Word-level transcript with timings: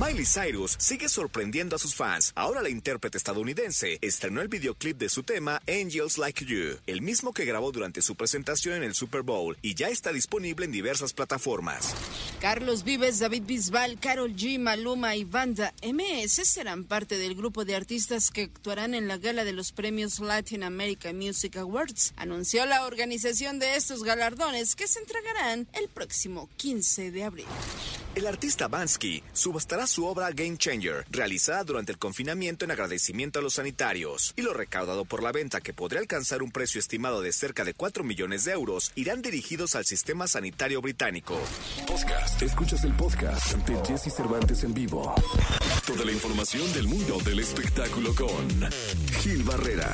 Miley 0.00 0.24
Cyrus 0.24 0.74
sigue 0.78 1.06
sorprendiendo 1.06 1.76
a 1.76 1.78
sus 1.78 1.94
fans. 1.94 2.32
Ahora 2.34 2.62
la 2.62 2.70
intérprete 2.70 3.18
estadounidense 3.18 3.98
estrenó 4.00 4.40
el 4.40 4.48
videoclip 4.48 4.96
de 4.96 5.10
su 5.10 5.22
tema 5.22 5.60
Angels 5.68 6.16
Like 6.16 6.46
You, 6.46 6.78
el 6.86 7.02
mismo 7.02 7.34
que 7.34 7.44
grabó 7.44 7.72
durante 7.72 8.00
su 8.00 8.14
presentación 8.14 8.76
en 8.76 8.84
el 8.84 8.94
Super 8.94 9.20
Bowl 9.20 9.58
y 9.60 9.74
ya 9.74 9.88
está 9.88 10.10
disponible 10.10 10.64
en 10.64 10.72
diversas 10.72 11.12
plataformas. 11.12 11.94
Carlos 12.40 12.84
Vives, 12.84 13.18
David 13.18 13.42
Bisbal, 13.44 14.00
Carol 14.00 14.34
G, 14.34 14.58
Maluma 14.58 15.14
y 15.14 15.24
Banda 15.24 15.74
MS 15.82 16.48
serán 16.48 16.84
parte 16.84 17.18
del 17.18 17.34
grupo 17.34 17.66
de 17.66 17.76
artistas 17.76 18.30
que 18.30 18.44
actuarán 18.44 18.94
en 18.94 19.08
la 19.08 19.18
gala 19.18 19.44
de 19.44 19.52
los 19.52 19.72
premios 19.72 20.20
Latin 20.20 20.62
America 20.62 21.12
Music 21.12 21.58
Awards. 21.58 22.14
Anunció 22.16 22.64
la 22.64 22.86
organización 22.86 23.58
de 23.58 23.76
estos 23.76 24.04
galardones 24.04 24.74
que 24.74 24.86
se 24.86 25.00
entregarán 25.00 25.68
el 25.74 25.88
próximo 25.88 26.48
15 26.56 27.10
de 27.10 27.24
abril. 27.24 27.46
El 28.14 28.26
artista 28.26 28.68
Bansky 28.68 29.22
subastará 29.32 29.81
su 29.86 30.06
obra 30.06 30.30
Game 30.30 30.56
Changer, 30.56 31.06
realizada 31.10 31.64
durante 31.64 31.92
el 31.92 31.98
confinamiento 31.98 32.64
en 32.64 32.70
agradecimiento 32.70 33.38
a 33.38 33.42
los 33.42 33.54
sanitarios, 33.54 34.32
y 34.36 34.42
lo 34.42 34.52
recaudado 34.52 35.04
por 35.04 35.22
la 35.22 35.32
venta, 35.32 35.60
que 35.60 35.72
podría 35.72 36.00
alcanzar 36.00 36.42
un 36.42 36.50
precio 36.50 36.78
estimado 36.78 37.20
de 37.22 37.32
cerca 37.32 37.64
de 37.64 37.74
4 37.74 38.04
millones 38.04 38.44
de 38.44 38.52
euros, 38.52 38.92
irán 38.94 39.22
dirigidos 39.22 39.74
al 39.74 39.84
sistema 39.84 40.28
sanitario 40.28 40.80
británico. 40.80 41.40
Podcast. 41.86 42.42
Escuchas 42.42 42.84
el 42.84 42.92
podcast 42.94 43.54
de 43.56 43.76
Jesse 43.86 44.14
Cervantes 44.14 44.64
en 44.64 44.74
vivo. 44.74 45.14
Toda 45.86 46.04
la 46.04 46.12
información 46.12 46.72
del 46.72 46.88
mundo 46.88 47.18
del 47.24 47.40
espectáculo 47.40 48.14
con 48.14 48.70
Gil 49.20 49.42
Barrera. 49.42 49.90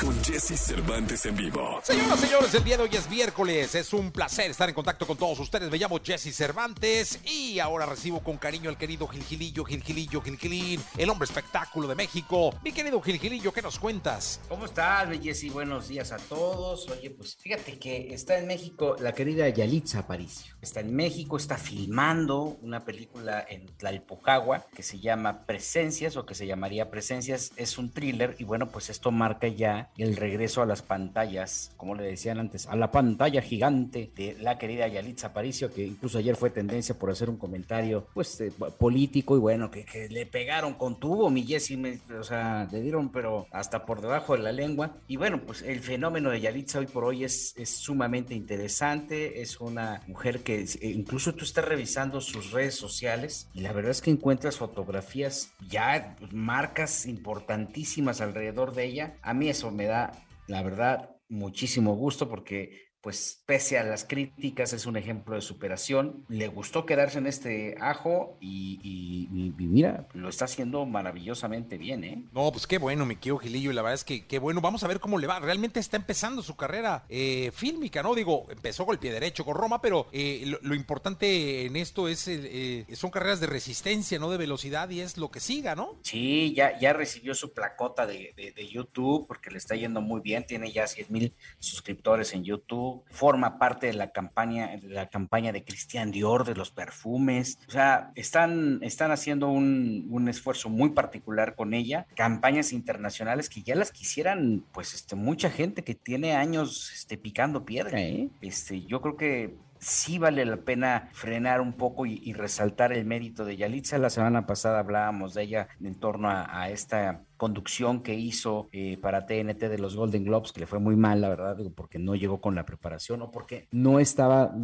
Con 0.00 0.24
Jesse 0.24 0.58
Cervantes 0.58 1.24
en 1.26 1.36
vivo. 1.36 1.80
Señoras, 1.82 2.18
señores, 2.18 2.54
el 2.54 2.64
día 2.64 2.76
de 2.76 2.82
hoy 2.82 2.90
es 2.92 3.08
miércoles. 3.08 3.74
Es 3.74 3.92
un 3.92 4.10
placer 4.10 4.50
estar 4.50 4.68
en 4.68 4.74
contacto 4.74 5.06
con 5.06 5.16
todos 5.16 5.38
ustedes. 5.38 5.70
Me 5.70 5.78
llamo 5.78 6.00
Jesse 6.02 6.34
Cervantes 6.34 7.20
y 7.24 7.58
ahora 7.60 7.86
recibo 7.86 8.20
con 8.20 8.36
cariño 8.36 8.70
al 8.70 8.76
querido 8.76 9.06
Gilgilillo, 9.06 9.64
Gilgilillo, 9.64 10.20
Gilgilín, 10.20 10.80
el 10.98 11.10
hombre 11.10 11.26
espectáculo 11.26 11.86
de 11.86 11.94
México. 11.94 12.54
Mi 12.64 12.72
querido 12.72 13.00
Gilgilillo, 13.00 13.52
¿qué 13.52 13.62
nos 13.62 13.78
cuentas? 13.78 14.40
¿Cómo 14.48 14.64
estás, 14.64 15.08
Jesse? 15.22 15.52
Buenos 15.52 15.88
días 15.88 16.12
a 16.12 16.16
todos. 16.16 16.88
Oye, 16.88 17.10
pues 17.10 17.36
fíjate 17.36 17.78
que 17.78 18.12
está 18.12 18.38
en 18.38 18.46
México 18.46 18.96
la 18.98 19.12
querida 19.12 19.48
Yalitza 19.48 20.00
Aparicio. 20.00 20.54
Está 20.60 20.80
en 20.80 20.94
México, 20.94 21.36
está 21.36 21.56
filmando 21.56 22.58
una 22.62 22.84
película 22.84 23.44
en 23.48 23.66
Tlalpujagua 23.76 24.66
que 24.74 24.82
se 24.82 24.98
llama 24.98 25.46
Presencias 25.46 26.16
o 26.16 26.26
que 26.26 26.34
se 26.34 26.46
llamaría 26.46 26.90
Presencias. 26.90 27.52
Es 27.56 27.78
un 27.78 27.92
thriller 27.92 28.34
y 28.38 28.44
bueno, 28.44 28.68
pues 28.68 28.90
esto 28.90 29.10
marca 29.10 29.46
ya 29.48 29.83
el 29.96 30.16
regreso 30.16 30.62
a 30.62 30.66
las 30.66 30.82
pantallas, 30.82 31.72
como 31.76 31.94
le 31.94 32.04
decían 32.04 32.38
antes, 32.38 32.66
a 32.66 32.76
la 32.76 32.90
pantalla 32.90 33.42
gigante 33.42 34.10
de 34.14 34.36
la 34.40 34.58
querida 34.58 34.88
Yalitza 34.88 35.28
Aparicio, 35.28 35.72
que 35.72 35.86
incluso 35.86 36.18
ayer 36.18 36.36
fue 36.36 36.50
tendencia 36.50 36.98
por 36.98 37.10
hacer 37.10 37.30
un 37.30 37.36
comentario 37.36 38.06
pues 38.14 38.40
eh, 38.40 38.52
político 38.78 39.36
y 39.36 39.40
bueno, 39.40 39.70
que, 39.70 39.84
que, 39.84 40.08
le 40.08 40.26
pegaron 40.26 40.74
con 40.74 40.98
tubo, 40.98 41.30
mi 41.30 41.44
Jessy, 41.44 42.00
o 42.18 42.22
sea, 42.22 42.68
le 42.70 42.80
dieron 42.80 43.10
pero 43.10 43.46
hasta 43.50 43.84
por 43.84 44.00
debajo 44.00 44.36
de 44.36 44.42
la 44.42 44.52
lengua. 44.52 44.96
Y 45.06 45.16
bueno, 45.16 45.40
pues 45.44 45.62
el 45.62 45.80
fenómeno 45.80 46.30
de 46.30 46.40
Yalitza 46.40 46.78
hoy 46.78 46.86
por 46.86 47.04
hoy 47.04 47.24
es, 47.24 47.54
es 47.56 47.70
sumamente 47.70 48.34
interesante, 48.34 49.40
es 49.40 49.60
una 49.60 50.02
mujer 50.06 50.40
que 50.40 50.62
eh, 50.62 50.78
incluso 50.82 51.34
tú 51.34 51.44
estás 51.44 51.64
revisando 51.64 52.20
sus 52.20 52.52
redes 52.52 52.74
sociales 52.74 53.48
y 53.54 53.60
la 53.60 53.72
verdad 53.72 53.90
es 53.90 54.00
que 54.00 54.10
encuentras 54.10 54.56
fotografías 54.56 55.52
ya 55.68 56.16
marcas 56.32 57.06
importantísimas 57.06 58.20
alrededor 58.20 58.74
de 58.74 58.84
ella. 58.84 59.14
A 59.22 59.34
mí 59.34 59.48
eso 59.48 59.70
me 59.74 59.86
da, 59.86 60.12
la 60.46 60.62
verdad, 60.62 61.16
muchísimo 61.28 61.94
gusto 61.94 62.28
porque 62.28 62.83
pues 63.04 63.42
pese 63.44 63.78
a 63.78 63.84
las 63.84 64.06
críticas 64.06 64.72
es 64.72 64.86
un 64.86 64.96
ejemplo 64.96 65.34
de 65.34 65.42
superación. 65.42 66.24
Le 66.30 66.48
gustó 66.48 66.86
quedarse 66.86 67.18
en 67.18 67.26
este 67.26 67.76
ajo 67.78 68.38
y, 68.40 68.80
y, 68.82 69.28
y, 69.30 69.66
mira, 69.66 70.08
lo 70.14 70.30
está 70.30 70.46
haciendo 70.46 70.86
maravillosamente 70.86 71.76
bien, 71.76 72.02
¿eh? 72.02 72.24
No, 72.32 72.50
pues 72.50 72.66
qué 72.66 72.78
bueno, 72.78 73.04
mi 73.04 73.16
querido 73.16 73.36
Gilillo, 73.36 73.70
y 73.70 73.74
la 73.74 73.82
verdad 73.82 73.96
es 73.96 74.04
que 74.04 74.26
qué 74.26 74.38
bueno. 74.38 74.62
Vamos 74.62 74.84
a 74.84 74.88
ver 74.88 75.00
cómo 75.00 75.18
le 75.18 75.26
va. 75.26 75.38
Realmente 75.38 75.80
está 75.80 75.98
empezando 75.98 76.42
su 76.42 76.56
carrera 76.56 77.04
eh, 77.10 77.50
fílmica, 77.52 78.02
¿no? 78.02 78.14
Digo, 78.14 78.46
empezó 78.48 78.86
con 78.86 78.94
el 78.94 78.98
pie 78.98 79.12
derecho 79.12 79.44
con 79.44 79.54
Roma, 79.54 79.82
pero 79.82 80.06
eh, 80.10 80.42
lo, 80.46 80.58
lo, 80.62 80.74
importante 80.74 81.66
en 81.66 81.76
esto 81.76 82.08
es 82.08 82.26
eh, 82.26 82.86
son 82.94 83.10
carreras 83.10 83.38
de 83.38 83.48
resistencia, 83.48 84.18
no 84.18 84.30
de 84.30 84.38
velocidad, 84.38 84.88
y 84.88 85.00
es 85.00 85.18
lo 85.18 85.30
que 85.30 85.40
siga, 85.40 85.74
¿no? 85.74 85.98
Sí, 86.00 86.54
ya, 86.56 86.78
ya 86.78 86.94
recibió 86.94 87.34
su 87.34 87.52
placota 87.52 88.06
de, 88.06 88.32
de, 88.34 88.52
de 88.52 88.66
YouTube 88.66 89.26
porque 89.26 89.50
le 89.50 89.58
está 89.58 89.76
yendo 89.76 90.00
muy 90.00 90.22
bien. 90.22 90.46
Tiene 90.46 90.72
ya 90.72 90.86
100 90.86 91.06
mil 91.10 91.34
suscriptores 91.58 92.32
en 92.32 92.44
YouTube 92.44 92.93
forma 93.10 93.58
parte 93.58 93.86
de 93.86 93.94
la 93.94 94.12
campaña, 94.12 94.76
de 94.76 94.88
la 94.88 95.08
campaña 95.08 95.52
de 95.52 95.64
Christian 95.64 96.10
Dior, 96.10 96.44
de 96.44 96.54
los 96.54 96.70
perfumes. 96.70 97.58
O 97.68 97.70
sea, 97.70 98.12
están, 98.14 98.78
están 98.82 99.10
haciendo 99.10 99.48
un, 99.48 100.06
un, 100.10 100.28
esfuerzo 100.28 100.68
muy 100.68 100.90
particular 100.90 101.54
con 101.54 101.74
ella. 101.74 102.06
Campañas 102.16 102.72
internacionales 102.72 103.48
que 103.48 103.62
ya 103.62 103.74
las 103.74 103.92
quisieran, 103.92 104.64
pues, 104.72 104.94
este, 104.94 105.16
mucha 105.16 105.50
gente 105.50 105.84
que 105.84 105.94
tiene 105.94 106.34
años 106.34 106.92
este, 106.94 107.18
picando 107.18 107.64
piedra, 107.64 108.00
¿eh? 108.00 108.30
Este, 108.40 108.82
yo 108.82 109.00
creo 109.00 109.16
que 109.16 109.56
sí 109.78 110.18
vale 110.18 110.44
la 110.44 110.56
pena 110.56 111.08
frenar 111.12 111.60
un 111.60 111.74
poco 111.74 112.06
y, 112.06 112.32
resaltar 112.32 112.92
el 112.92 113.04
mérito 113.04 113.44
de 113.44 113.56
Yalitza. 113.56 113.98
La 113.98 114.10
semana 114.10 114.46
pasada 114.46 114.78
hablábamos 114.78 115.34
de 115.34 115.42
ella 115.42 115.68
en 115.82 115.94
torno 115.94 116.28
a 116.30 116.70
esta 116.70 117.22
conducción 117.36 118.02
que 118.02 118.14
hizo 118.14 118.68
eh, 118.72 118.98
para 119.00 119.26
TNT 119.26 119.68
de 119.68 119.78
los 119.78 119.96
Golden 119.96 120.24
Globes, 120.24 120.52
que 120.52 120.60
le 120.60 120.66
fue 120.66 120.78
muy 120.78 120.96
mal, 120.96 121.20
la 121.20 121.28
verdad, 121.28 121.56
porque 121.74 121.98
no 121.98 122.14
llegó 122.14 122.40
con 122.40 122.54
la 122.54 122.64
preparación 122.64 123.22
o 123.22 123.30
porque 123.30 123.68
no 123.70 123.98
estaba 123.98 124.54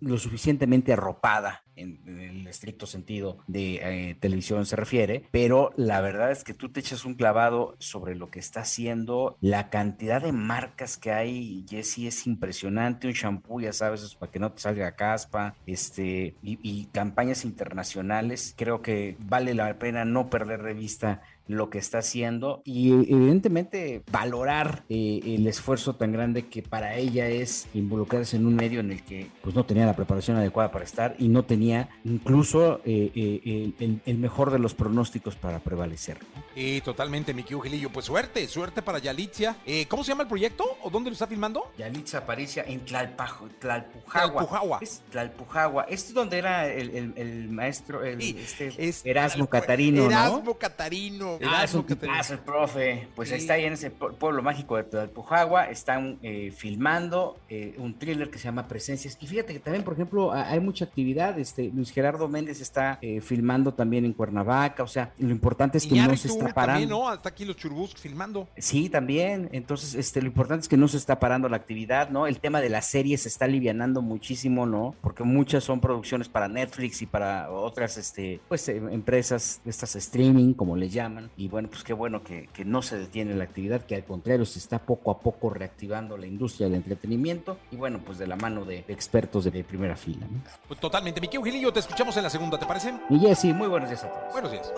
lo, 0.00 0.18
suficientemente 0.18 0.92
arropada 0.92 1.64
en, 1.76 2.00
en, 2.06 2.20
el 2.20 2.46
estricto 2.46 2.86
sentido 2.86 3.38
de 3.46 3.80
eh, 3.82 4.16
televisión 4.18 4.66
se 4.66 4.76
refiere, 4.76 5.24
pero 5.30 5.72
la 5.76 6.00
verdad 6.00 6.30
es 6.30 6.44
que 6.44 6.54
tú 6.54 6.70
te 6.70 6.80
echas 6.80 7.04
un 7.04 7.14
clavado 7.14 7.76
sobre 7.78 8.14
lo 8.16 8.30
que 8.30 8.38
está 8.38 8.60
haciendo, 8.60 9.36
la 9.40 9.70
cantidad 9.70 10.22
de 10.22 10.32
marcas 10.32 10.96
que 10.96 11.12
hay, 11.12 11.64
Jesse, 11.68 12.06
es 12.06 12.26
impresionante, 12.26 13.06
un 13.06 13.12
shampoo, 13.12 13.60
ya 13.60 13.72
sabes, 13.72 14.14
para 14.14 14.32
que 14.32 14.38
no 14.38 14.52
te 14.52 14.60
salga 14.60 14.96
caspa, 14.96 15.54
este, 15.66 16.34
y, 16.42 16.58
y 16.62 16.86
campañas 16.86 17.44
internacionales, 17.44 18.54
creo 18.56 18.82
que 18.82 19.16
vale 19.20 19.54
la 19.54 19.78
pena 19.78 20.04
no 20.04 20.30
perder 20.30 20.62
de 20.62 20.74
vista 20.74 21.22
lo 21.48 21.70
que 21.70 21.78
está 21.78 21.98
haciendo 21.98 22.62
y 22.64 22.92
evidentemente 22.92 24.02
valorar 24.12 24.84
eh, 24.88 25.20
el 25.24 25.46
esfuerzo 25.46 25.96
tan 25.96 26.12
grande 26.12 26.46
que 26.46 26.62
para 26.62 26.96
ella 26.96 27.28
es 27.28 27.66
involucrarse 27.74 28.36
en 28.36 28.46
un 28.46 28.54
medio 28.54 28.80
en 28.80 28.92
el 28.92 29.02
que 29.02 29.28
pues 29.42 29.54
no 29.54 29.64
tenía 29.64 29.86
la 29.86 29.96
preparación 29.96 30.36
adecuada 30.36 30.70
para 30.70 30.84
estar 30.84 31.16
y 31.18 31.28
no 31.28 31.44
tenía 31.44 31.88
incluso 32.04 32.80
eh, 32.84 33.10
eh, 33.14 33.72
el, 33.80 34.00
el, 34.04 34.18
mejor 34.18 34.50
de 34.50 34.58
los 34.58 34.74
pronósticos 34.74 35.36
para 35.36 35.58
prevalecer. 35.60 36.18
Y 36.60 36.80
totalmente, 36.80 37.32
mi 37.32 37.44
querido 37.44 37.60
Gilillo. 37.60 37.90
Pues 37.90 38.06
suerte, 38.06 38.44
suerte 38.48 38.82
para 38.82 38.98
Yalitza. 38.98 39.54
¿Cómo 39.86 40.02
se 40.02 40.08
llama 40.10 40.24
el 40.24 40.28
proyecto 40.28 40.64
o 40.82 40.90
dónde 40.90 41.08
lo 41.08 41.14
está 41.14 41.28
filmando? 41.28 41.70
Yalitza 41.78 42.18
Aparicia 42.18 42.64
en 42.66 42.84
Tlalpajo, 42.84 43.48
Tlalpujagua. 43.60 44.40
Tlalpujagua. 44.40 44.78
Es 44.80 45.02
Tlalpujagua. 45.08 45.82
Este 45.84 46.08
es 46.08 46.14
donde 46.14 46.38
era 46.38 46.66
el, 46.66 46.90
el, 46.90 47.12
el 47.16 47.48
maestro, 47.48 48.04
el, 48.04 48.20
sí, 48.20 48.36
este, 48.40 48.72
es, 48.76 49.06
Erasmo 49.06 49.46
Catarino, 49.46 50.06
Erasmo 50.06 50.42
¿no? 50.44 50.54
Catarino. 50.54 51.38
Ah, 51.46 51.62
es 51.62 51.74
un 51.74 51.84
tipazo 51.84 52.32
el 52.32 52.40
profe. 52.40 53.08
Pues 53.14 53.28
sí. 53.28 53.36
está 53.36 53.54
ahí 53.54 53.64
en 53.64 53.74
ese 53.74 53.92
pueblo 53.92 54.42
mágico 54.42 54.76
de 54.76 54.82
Tlalpujagua. 54.82 55.66
Están 55.66 56.18
eh, 56.22 56.50
filmando 56.50 57.38
eh, 57.48 57.76
un 57.78 57.96
thriller 57.96 58.30
que 58.30 58.38
se 58.38 58.46
llama 58.46 58.66
Presencias. 58.66 59.16
Y 59.20 59.28
fíjate 59.28 59.52
que 59.52 59.60
también, 59.60 59.84
por 59.84 59.94
ejemplo, 59.94 60.32
hay 60.32 60.58
mucha 60.58 60.86
actividad. 60.86 61.38
Este, 61.38 61.70
Luis 61.72 61.92
Gerardo 61.92 62.26
Méndez 62.26 62.60
está 62.60 62.98
eh, 63.00 63.20
filmando 63.20 63.74
también 63.74 64.04
en 64.04 64.12
Cuernavaca. 64.12 64.82
O 64.82 64.88
sea, 64.88 65.12
lo 65.18 65.30
importante 65.30 65.78
es 65.78 65.86
que 65.86 65.94
no 65.94 66.16
se 66.16 66.26
está 66.26 66.47
parando. 66.52 66.80
También, 66.80 66.90
¿no? 66.90 67.08
Hasta 67.08 67.28
aquí 67.28 67.44
los 67.44 67.56
Churubusc 67.56 67.98
filmando. 67.98 68.48
Sí, 68.56 68.88
también. 68.88 69.48
Entonces, 69.52 69.94
este, 69.94 70.20
lo 70.20 70.28
importante 70.28 70.62
es 70.62 70.68
que 70.68 70.76
no 70.76 70.88
se 70.88 70.96
está 70.96 71.20
parando 71.20 71.48
la 71.48 71.56
actividad, 71.56 72.10
¿no? 72.10 72.26
El 72.26 72.40
tema 72.40 72.60
de 72.60 72.68
las 72.68 72.86
series 72.86 73.22
se 73.22 73.28
está 73.28 73.44
alivianando 73.44 74.02
muchísimo, 74.02 74.66
¿no? 74.66 74.94
Porque 75.00 75.24
muchas 75.24 75.64
son 75.64 75.80
producciones 75.80 76.28
para 76.28 76.48
Netflix 76.48 77.02
y 77.02 77.06
para 77.06 77.50
otras, 77.50 77.96
este, 77.96 78.40
pues, 78.48 78.68
empresas, 78.68 79.60
estas 79.64 79.96
streaming, 79.96 80.54
como 80.54 80.76
le 80.76 80.88
llaman. 80.88 81.30
Y 81.36 81.48
bueno, 81.48 81.68
pues 81.68 81.84
qué 81.84 81.92
bueno 81.92 82.22
que, 82.22 82.48
que, 82.52 82.64
no 82.64 82.82
se 82.82 82.98
detiene 82.98 83.34
la 83.34 83.44
actividad, 83.44 83.84
que 83.84 83.94
al 83.94 84.04
contrario 84.04 84.44
se 84.44 84.58
está 84.58 84.78
poco 84.78 85.10
a 85.10 85.20
poco 85.20 85.50
reactivando 85.50 86.16
la 86.16 86.26
industria 86.26 86.68
del 86.68 86.76
entretenimiento 86.76 87.58
y 87.70 87.76
bueno, 87.76 88.00
pues 88.04 88.18
de 88.18 88.26
la 88.26 88.36
mano 88.36 88.64
de, 88.64 88.82
de 88.82 88.92
expertos 88.92 89.44
de, 89.44 89.50
de, 89.50 89.64
primera 89.64 89.96
fila. 89.96 90.26
¿no? 90.30 90.42
Pues 90.66 90.80
totalmente. 90.80 91.20
Miki 91.20 91.38
Gilillo, 91.42 91.72
te 91.72 91.80
escuchamos 91.80 92.16
en 92.16 92.24
la 92.24 92.30
segunda, 92.30 92.58
¿te 92.58 92.66
parece? 92.66 92.94
Y 93.10 93.18
Jesse, 93.18 93.54
muy 93.54 93.68
buenos 93.68 93.88
días 93.88 94.04
a 94.04 94.08
todos. 94.08 94.32
Buenos 94.32 94.52
días. 94.52 94.72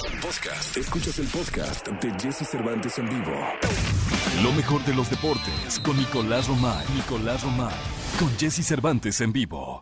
Podcast. 0.00 0.76
Escuchas 0.76 1.18
el 1.18 1.26
podcast 1.26 1.86
de 1.88 2.10
Jesse 2.18 2.48
Cervantes 2.48 2.98
en 2.98 3.08
vivo. 3.08 3.32
Lo 4.42 4.52
mejor 4.52 4.82
de 4.84 4.94
los 4.94 5.10
deportes 5.10 5.78
con 5.80 5.96
Nicolás 5.96 6.48
Romay. 6.48 6.86
Nicolás 6.94 7.42
Romay. 7.42 7.74
Con 8.18 8.30
Jesse 8.38 8.64
Cervantes 8.64 9.20
en 9.20 9.32
vivo 9.32 9.80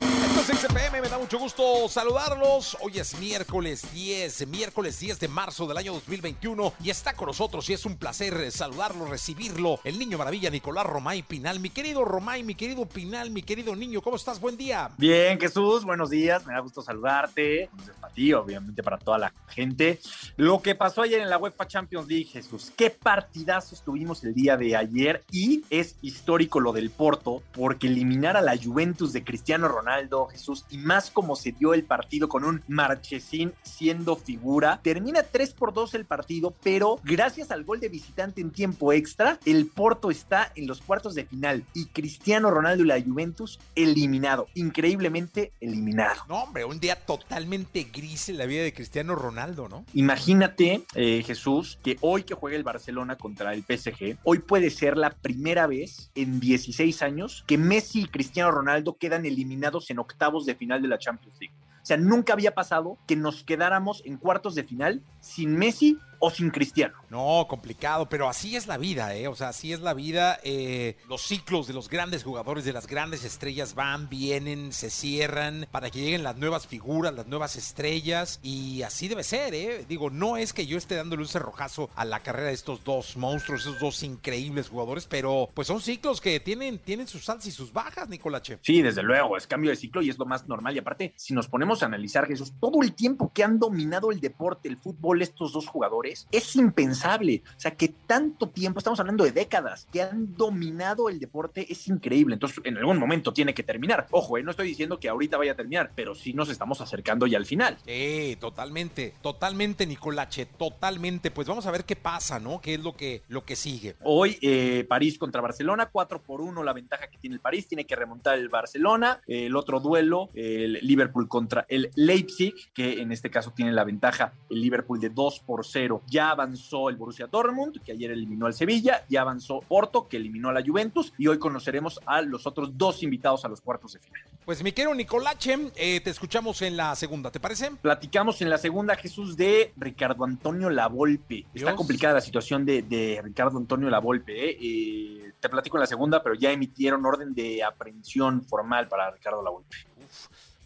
6 0.49 0.67
pm, 0.73 1.03
me 1.03 1.11
da 1.11 1.19
mucho 1.19 1.39
gusto 1.39 1.91
saludarlos. 1.91 2.79
Hoy 2.81 2.99
es 2.99 3.19
miércoles 3.19 3.87
10, 3.93 4.47
miércoles 4.47 4.99
10 4.99 5.21
de 5.21 5.29
marzo 5.29 5.67
del 5.67 5.77
año 5.77 5.93
2021 5.93 6.73
y 6.83 6.89
está 6.89 7.13
con 7.13 7.27
nosotros 7.27 7.69
y 7.69 7.75
es 7.75 7.85
un 7.85 7.99
placer 7.99 8.51
saludarlo, 8.51 9.05
recibirlo, 9.05 9.79
el 9.85 9.99
niño 9.99 10.17
maravilla 10.17 10.49
Nicolás 10.49 10.87
Romay 10.87 11.21
Pinal. 11.21 11.61
Mi 11.61 11.69
querido 11.69 12.03
Romay, 12.03 12.45
mi 12.45 12.55
querido 12.55 12.87
Pinal, 12.87 13.31
mi 13.31 13.43
querido 13.43 13.77
niño, 13.77 14.01
¿cómo 14.01 14.17
estás? 14.17 14.41
Buen 14.41 14.57
día. 14.57 14.89
Bien, 14.97 15.39
Jesús, 15.39 15.85
buenos 15.85 16.09
días, 16.09 16.47
me 16.47 16.55
da 16.55 16.61
gusto 16.61 16.81
saludarte, 16.81 17.69
para 18.01 18.15
ti, 18.15 18.33
obviamente 18.33 18.83
para 18.83 18.97
toda 18.97 19.19
la 19.19 19.35
gente. 19.49 20.01
Lo 20.39 20.63
que 20.63 20.75
pasó 20.75 21.03
ayer 21.03 21.21
en 21.21 21.29
la 21.29 21.37
UEFA 21.37 21.69
Champions 21.69 22.09
League, 22.09 22.25
Jesús, 22.25 22.73
qué 22.75 22.89
partidazos 22.89 23.83
tuvimos 23.83 24.25
el 24.25 24.33
día 24.33 24.57
de 24.57 24.75
ayer 24.77 25.25
y 25.31 25.63
es 25.69 25.97
histórico 26.01 26.59
lo 26.59 26.73
del 26.73 26.89
Porto 26.89 27.43
porque 27.53 27.89
eliminar 27.89 28.39
a 28.39 28.41
la 28.41 28.57
Juventus 28.57 29.13
de 29.13 29.23
Cristiano 29.23 29.69
Ronaldo, 29.69 30.27
Jesús, 30.39 30.65
y 30.71 30.79
más 30.79 31.11
como 31.11 31.35
se 31.35 31.53
dio 31.53 31.75
el 31.75 31.85
partido 31.85 32.29
con 32.29 32.45
un 32.45 32.63
Marchesín 32.69 33.53
siendo 33.63 34.17
figura. 34.17 34.81
Termina 34.83 35.23
3 35.23 35.53
por 35.53 35.75
2 35.75 35.95
el 35.95 36.05
partido, 36.05 36.55
pero 36.63 37.01
gracias 37.03 37.51
al 37.51 37.65
gol 37.65 37.81
de 37.81 37.89
visitante 37.89 38.41
en 38.41 38.51
tiempo 38.51 38.93
extra, 38.93 39.41
el 39.45 39.67
Porto 39.67 40.11
está 40.11 40.53
en 40.55 40.67
los 40.67 40.81
cuartos 40.81 41.15
de 41.15 41.25
final 41.25 41.65
y 41.75 41.87
Cristiano 41.87 42.51
Ronaldo 42.51 42.85
y 42.85 42.87
la 42.87 43.03
Juventus 43.03 43.59
eliminado, 43.75 44.47
increíblemente 44.55 45.53
eliminado. 45.61 46.23
No, 46.29 46.45
hombre, 46.45 46.65
un 46.65 46.79
día 46.79 46.97
totalmente 47.05 47.89
gris 47.93 48.29
en 48.29 48.39
la 48.39 48.47
vida 48.47 48.63
de 48.63 48.73
Cristiano 48.73 49.17
Ronaldo, 49.17 49.69
¿no? 49.69 49.85
Imagínate, 49.93 50.85
eh, 50.95 51.23
Jesús, 51.27 51.79
que 51.83 51.97
hoy 52.01 52.23
que 52.23 52.35
juega 52.35 52.57
el 52.57 52.63
Barcelona 52.63 53.17
contra 53.17 53.55
el 53.55 53.63
PSG, 53.65 54.19
hoy 54.23 54.39
puede 54.39 54.71
ser 54.71 54.97
la 54.97 55.11
primera 55.11 55.67
vez 55.67 56.11
en 56.15 56.39
16 56.39 57.03
años 57.03 57.45
que 57.47 57.59
Messi 57.59 58.03
y 58.03 58.07
Cristiano 58.07 58.51
Ronaldo 58.51 58.97
quedan 58.99 59.27
eliminados 59.27 59.91
en 59.91 59.99
octavos 59.99 60.28
de 60.47 60.55
final 60.55 60.83
de 60.83 60.89
la 60.89 60.99
Champions 60.99 61.37
League. 61.41 61.55
O 61.83 61.87
sea, 61.89 61.97
nunca 61.97 62.35
había 62.35 62.55
pasado 62.55 62.99
que 63.07 63.17
nos 63.17 63.45
quedáramos 63.45 64.03
en 64.05 64.17
cuartos 64.19 64.55
de 64.55 64.65
final 64.65 65.03
sin 65.21 65.57
Messi 65.57 65.99
o 66.19 66.31
sin 66.31 66.51
Cristiano. 66.51 66.95
No, 67.11 67.47
complicado, 67.49 68.09
pero 68.09 68.29
así 68.29 68.57
es 68.57 68.67
la 68.67 68.77
vida, 68.77 69.15
¿eh? 69.15 69.29
O 69.29 69.35
sea, 69.35 69.49
así 69.49 69.73
es 69.73 69.81
la 69.81 69.95
vida. 69.95 70.39
Eh, 70.43 70.97
los 71.09 71.23
ciclos 71.23 71.67
de 71.67 71.75
los 71.75 71.89
grandes 71.89 72.25
jugadores, 72.25 72.65
de 72.65 72.73
las 72.73 72.87
grandes 72.87 73.25
estrellas 73.25 73.75
van, 73.75 74.09
vienen, 74.09 74.73
se 74.73 74.91
cierran 74.91 75.67
para 75.71 75.91
que 75.91 76.01
lleguen 76.01 76.23
las 76.23 76.37
nuevas 76.37 76.67
figuras, 76.67 77.15
las 77.15 77.27
nuevas 77.27 77.57
estrellas. 77.57 78.41
Y 78.43 78.83
así 78.83 79.09
debe 79.09 79.25
ser, 79.25 79.55
¿eh? 79.55 79.85
Digo, 79.89 80.11
no 80.11 80.37
es 80.37 80.53
que 80.53 80.67
yo 80.67 80.79
esté 80.79 80.97
dándole 80.97 81.23
un 81.23 81.29
cerrojazo 81.29 81.91
a 81.95 82.05
la 82.05 82.21
carrera 82.21 82.49
de 82.49 82.55
estos 82.55 82.85
dos 82.85 83.17
monstruos, 83.17 83.63
esos 83.63 83.79
dos 83.81 84.03
increíbles 84.03 84.69
jugadores, 84.69 85.07
pero 85.07 85.49
pues 85.55 85.69
son 85.69 85.81
ciclos 85.81 86.21
que 86.21 86.41
tienen, 86.41 86.79
tienen 86.79 87.07
sus 87.07 87.29
altas 87.29 87.47
y 87.47 87.51
sus 87.51 87.73
bajas, 87.73 88.09
Nicolache. 88.09 88.59
Sí, 88.63 88.83
desde 88.83 89.03
luego, 89.03 89.37
es 89.37 89.47
cambio 89.47 89.71
de 89.71 89.77
ciclo 89.77 90.03
y 90.03 90.11
es 90.11 90.19
lo 90.19 90.27
más 90.27 90.49
normal. 90.49 90.75
Y 90.75 90.79
aparte, 90.79 91.15
si 91.17 91.35
nos 91.35 91.49
ponemos 91.49 91.83
a 91.83 91.87
analizar, 91.87 92.27
Jesús, 92.27 92.53
todo 92.61 92.83
el 92.83 92.95
tiempo 92.95 93.33
que 93.33 93.45
han 93.45 93.59
dominado 93.59 94.11
el 94.11 94.21
deporte, 94.21 94.69
el 94.69 94.77
fútbol, 94.77 95.23
estos 95.23 95.53
dos 95.53 95.67
jugadores, 95.67 96.08
es 96.31 96.57
impensable. 96.57 97.43
O 97.57 97.61
sea, 97.61 97.73
que 97.73 97.89
tanto 97.89 98.49
tiempo, 98.49 98.79
estamos 98.79 99.01
hablando 99.01 99.25
de 99.25 99.33
décadas, 99.33 99.87
que 99.93 100.03
han 100.03 100.35
dominado 100.37 101.09
el 101.09 101.19
deporte, 101.19 101.67
es 101.71 101.89
increíble. 101.89 102.35
Entonces, 102.35 102.61
en 102.65 102.77
algún 102.77 102.99
momento 102.99 103.33
tiene 103.33 103.55
que 103.55 103.63
terminar. 103.63 104.07
Ojo, 104.11 104.39
eh, 104.39 104.43
no 104.43 104.51
estoy 104.51 104.69
diciendo 104.69 104.99
que 104.99 105.09
ahorita 105.09 105.37
vaya 105.37 105.53
a 105.53 105.57
terminar, 105.57 105.93
pero 105.95 106.15
sí 106.15 106.33
nos 106.33 106.49
estamos 106.49 106.81
acercando 106.81 107.27
ya 107.27 107.39
al 107.39 107.47
final. 107.47 107.79
Sí, 107.85 108.37
totalmente, 108.41 109.15
totalmente, 109.23 109.87
Nicolache, 109.87 110.47
totalmente. 110.47 111.31
Pues 111.31 111.47
vamos 111.49 111.67
a 111.67 111.71
ver 111.71 111.85
qué 111.85 111.97
pasa, 111.97 112.39
¿no? 112.39 112.61
¿Qué 112.61 112.75
es 112.75 112.81
lo 112.81 112.97
que, 112.97 113.23
lo 113.29 113.45
que 113.45 113.57
sigue? 113.57 113.97
Hoy, 114.03 114.39
eh, 114.43 114.85
París 114.89 115.19
contra 115.19 115.41
Barcelona, 115.41 115.91
4 115.91 116.23
por 116.23 116.41
1 116.41 116.63
la 116.63 116.73
ventaja 116.73 117.09
que 117.09 117.19
tiene 117.19 117.35
el 117.35 117.41
París, 117.41 117.67
tiene 117.67 117.87
que 117.87 117.97
remontar 117.97 118.39
el 118.39 118.49
Barcelona. 118.49 119.21
el 119.27 119.57
otro 119.57 119.81
duelo, 119.81 120.31
el 120.35 120.75
Liverpool 120.83 121.29
contra 121.29 121.67
el 121.69 121.91
Leipzig, 121.95 122.55
que 122.75 123.01
en 123.01 123.13
este 123.13 123.31
caso 123.31 123.53
tiene 123.55 123.73
la 123.73 123.85
ventaja 123.85 124.33
el 124.51 124.61
Liverpool 124.61 125.01
de 125.01 125.11
2 125.11 125.41
por 125.41 125.65
0. 125.65 125.98
Ya 126.07 126.31
avanzó 126.31 126.89
el 126.89 126.97
Borussia 126.97 127.27
Dortmund, 127.27 127.83
que 127.83 127.93
ayer 127.93 128.11
eliminó 128.11 128.47
al 128.47 128.55
Sevilla, 128.55 129.05
ya 129.09 129.23
avanzó 129.23 129.61
Porto, 129.61 130.09
que 130.09 130.17
eliminó 130.17 130.49
a 130.49 130.53
la 130.53 130.63
Juventus, 130.65 131.13
y 131.19 131.27
hoy 131.27 131.39
conoceremos 131.39 132.01
a 132.07 132.23
los 132.23 132.47
otros 132.47 132.77
dos 132.77 133.03
invitados 133.03 133.45
a 133.45 133.49
los 133.49 133.61
cuartos 133.61 133.93
de 133.93 134.01
final. 134.01 134.23
Pues 134.45 134.63
mi 134.63 134.73
querido 134.73 134.95
Nicolache, 134.95 135.71
eh, 135.77 136.01
te 136.01 136.11
escuchamos 136.11 136.63
en 136.63 136.77
la 136.77 136.95
segunda, 136.95 137.31
¿te 137.31 137.41
parece? 137.41 137.71
Platicamos 137.83 138.41
en 138.41 138.51
la 138.51 138.59
segunda, 138.59 138.97
Jesús, 138.97 139.37
de 139.37 139.73
Ricardo 139.77 140.25
Antonio 140.25 140.71
Lavolpe. 140.71 141.47
Está 141.53 141.75
complicada 141.75 142.15
la 142.15 142.21
situación 142.21 142.65
de, 142.65 143.21
Ricardo 143.23 143.59
Antonio 143.59 143.91
Lavolpe. 143.91 144.51
¿eh? 144.51 144.59
Eh, 144.61 145.33
te 145.41 145.49
platico 145.49 145.77
en 145.77 145.83
la 145.83 145.87
segunda, 145.87 146.23
pero 146.23 146.35
ya 146.35 146.51
emitieron 146.51 147.05
orden 147.05 147.35
de 147.35 147.63
aprehensión 147.63 148.43
formal 148.43 148.89
para 148.89 149.11
Ricardo 149.11 149.43
Lavolpe. 149.43 149.77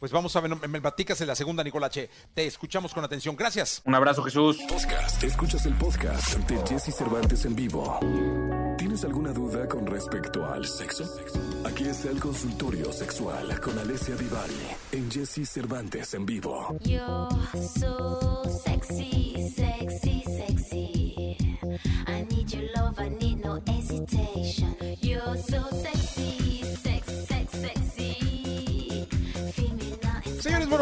Pues 0.02 0.10
vamos 0.10 0.34
a 0.34 0.40
ver, 0.40 0.68
me 0.68 0.80
platicas 0.80 1.20
en 1.20 1.28
la 1.28 1.36
segunda, 1.36 1.62
Nicolache. 1.62 2.10
Te 2.34 2.44
escuchamos 2.44 2.92
con 2.92 3.04
atención. 3.04 3.36
Gracias. 3.36 3.82
Un 3.84 3.94
abrazo, 3.94 4.24
Jesús. 4.24 4.58
Podcast. 4.68 5.22
Escuchas 5.22 5.64
el 5.64 5.74
podcast 5.74 6.38
de 6.38 6.58
Jesse 6.66 6.92
Cervantes 6.92 7.44
en 7.44 7.54
vivo. 7.54 8.00
¿Tienes 8.76 9.04
alguna 9.04 9.32
duda 9.32 9.68
con 9.68 9.86
respecto 9.86 10.44
al 10.44 10.66
sexo? 10.66 11.04
Aquí 11.64 11.84
está 11.84 12.10
el 12.10 12.18
consultorio 12.18 12.92
sexual 12.92 13.60
con 13.60 13.78
Alessia 13.78 14.16
Divari 14.16 14.66
en 14.90 15.08
Jesse 15.08 15.48
Cervantes 15.48 16.14
en 16.14 16.26
vivo. 16.26 16.76
You're 16.80 17.28
so 17.78 18.42
sexy, 18.64 18.96
sexy, 18.96 19.11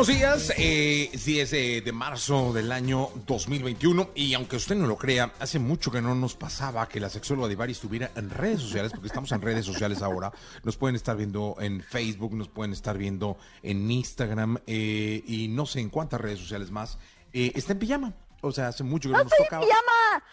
buenos 0.00 0.18
días. 0.18 0.54
Eh, 0.56 1.10
10 1.12 1.50
de, 1.84 1.92
marzo 1.92 2.54
del 2.54 2.72
año 2.72 3.10
2021. 3.26 4.12
Y 4.14 4.32
aunque 4.32 4.56
usted 4.56 4.74
no 4.74 4.86
lo 4.86 4.96
crea, 4.96 5.34
hace 5.38 5.58
mucho 5.58 5.90
que 5.90 6.00
no 6.00 6.14
nos 6.14 6.36
pasaba 6.36 6.88
que 6.88 7.00
la 7.00 7.10
sexóloga 7.10 7.48
de 7.48 7.56
Bari 7.56 7.72
estuviera 7.72 8.10
en 8.16 8.30
redes 8.30 8.62
sociales, 8.62 8.92
porque 8.92 9.08
estamos 9.08 9.30
en 9.32 9.42
redes 9.42 9.66
sociales 9.66 10.00
ahora. 10.00 10.32
Nos 10.64 10.78
pueden 10.78 10.96
estar 10.96 11.18
viendo 11.18 11.54
en 11.60 11.82
Facebook, 11.82 12.32
nos 12.32 12.48
pueden 12.48 12.72
estar 12.72 12.96
viendo 12.96 13.36
en 13.62 13.90
Instagram 13.90 14.56
eh, 14.66 15.22
y 15.26 15.48
no 15.48 15.66
sé 15.66 15.80
en 15.80 15.90
cuántas 15.90 16.18
redes 16.18 16.38
sociales 16.38 16.70
más. 16.70 16.98
Eh, 17.34 17.52
está 17.54 17.74
en 17.74 17.78
pijama. 17.78 18.14
O 18.40 18.52
sea, 18.52 18.68
hace 18.68 18.84
mucho 18.84 19.10
que 19.10 19.12
no, 19.12 19.18
no 19.18 19.24
nos 19.24 19.32
estoy 19.34 19.58
en 19.58 19.66
pijama! 19.66 20.24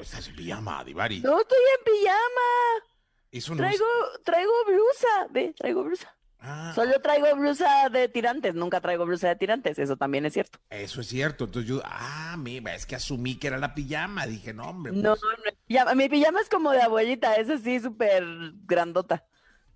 Estás 0.00 0.28
en 0.28 0.36
pijama, 0.36 0.84
Divari. 0.84 1.20
No 1.22 1.40
estoy 1.40 1.58
en 1.58 1.92
pijama. 1.92 2.86
Eso 3.32 3.56
traigo, 3.56 3.86
traigo 4.22 4.52
blusa. 4.64 5.26
Ve, 5.30 5.52
traigo 5.58 5.82
blusa. 5.82 6.14
Ah. 6.44 6.72
Solo 6.74 7.00
traigo 7.00 7.36
blusa 7.36 7.88
de 7.88 8.08
tirantes, 8.08 8.56
nunca 8.56 8.80
traigo 8.80 9.06
blusa 9.06 9.28
de 9.28 9.36
tirantes, 9.36 9.78
eso 9.78 9.96
también 9.96 10.26
es 10.26 10.32
cierto. 10.32 10.58
Eso 10.70 11.00
es 11.00 11.06
cierto, 11.06 11.44
entonces 11.44 11.68
yo, 11.68 11.80
ah, 11.84 12.34
mira, 12.36 12.74
es 12.74 12.84
que 12.84 12.96
asumí 12.96 13.36
que 13.36 13.46
era 13.46 13.58
la 13.58 13.74
pijama, 13.74 14.26
dije, 14.26 14.52
no, 14.52 14.64
hombre. 14.64 14.92
No, 14.92 15.14
pues". 15.14 15.54
no, 15.86 15.94
mi 15.94 16.08
pijama 16.08 16.40
es 16.40 16.48
como 16.48 16.72
de 16.72 16.82
abuelita, 16.82 17.36
es 17.36 17.48
así 17.48 17.78
súper 17.78 18.24
grandota. 18.66 19.24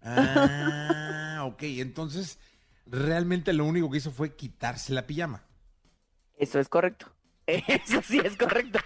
Ah, 0.02 1.44
ok, 1.46 1.62
entonces 1.62 2.40
realmente 2.84 3.52
lo 3.52 3.64
único 3.64 3.88
que 3.88 3.98
hizo 3.98 4.10
fue 4.10 4.34
quitarse 4.34 4.92
la 4.92 5.06
pijama. 5.06 5.44
Eso 6.36 6.58
es 6.58 6.68
correcto, 6.68 7.14
eso 7.46 8.02
sí 8.02 8.20
es 8.24 8.36
correcto. 8.36 8.80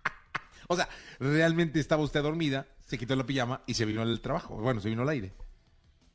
o 0.66 0.74
sea, 0.74 0.88
realmente 1.20 1.78
estaba 1.78 2.02
usted 2.02 2.20
dormida, 2.20 2.66
se 2.84 2.98
quitó 2.98 3.14
la 3.14 3.24
pijama 3.24 3.62
y 3.64 3.74
se 3.74 3.84
vino 3.84 4.02
al 4.02 4.20
trabajo, 4.20 4.56
bueno, 4.56 4.80
se 4.80 4.88
vino 4.88 5.02
al 5.02 5.08
aire. 5.10 5.32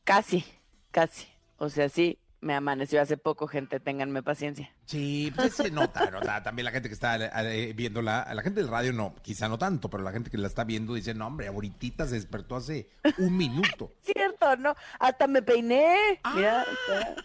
Casi. 0.04 0.44
Casi. 0.91 1.27
O 1.57 1.69
sea, 1.69 1.89
sí, 1.89 2.17
me 2.41 2.55
amaneció 2.55 3.01
hace 3.01 3.17
poco, 3.17 3.48
gente, 3.48 3.79
ténganme 3.79 4.24
paciencia. 4.24 4.74
Sí, 4.86 5.31
pues 5.36 5.53
se 5.53 5.69
nota, 5.69 6.10
nota. 6.10 6.41
También 6.41 6.65
la 6.65 6.71
gente 6.71 6.89
que 6.89 6.93
está 6.93 7.15
eh, 7.15 7.74
viéndola, 7.74 8.27
la 8.33 8.41
gente 8.41 8.62
del 8.62 8.69
radio 8.69 8.91
no, 8.91 9.15
quizá 9.21 9.48
no 9.48 9.60
tanto, 9.60 9.89
pero 9.89 10.03
la 10.03 10.12
gente 10.12 10.31
que 10.31 10.38
la 10.38 10.48
está 10.48 10.63
viendo 10.63 10.95
dice, 10.95 11.13
no, 11.13 11.27
hombre, 11.27 11.48
ahorita 11.48 12.07
se 12.07 12.15
despertó 12.15 12.55
hace 12.55 12.89
un 13.19 13.38
minuto. 13.38 13.93
Cierto, 14.01 14.55
¿no? 14.57 14.75
Hasta 15.00 15.27
me 15.27 15.43
peiné. 15.43 16.19
Mira, 16.36 16.65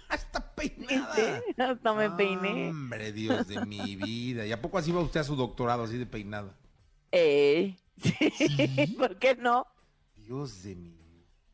hasta 0.08 0.54
peinada. 0.54 1.40
hasta 1.56 1.94
me 1.94 2.10
peiné. 2.10 2.68
Hombre, 2.68 3.12
Dios 3.12 3.48
de 3.48 3.64
mi 3.64 3.96
vida. 3.96 4.46
¿Y 4.46 4.52
a 4.52 4.60
poco 4.60 4.76
así 4.78 4.92
va 4.92 5.00
usted 5.00 5.20
a 5.20 5.24
su 5.24 5.34
doctorado, 5.34 5.84
así 5.84 5.96
de 5.96 6.06
peinada? 6.06 6.54
Eh, 7.10 7.74
sí, 7.96 8.94
¿por 8.98 9.18
qué 9.18 9.34
no? 9.34 9.66
Dios 10.14 10.62
de 10.62 10.74
mi 10.74 10.95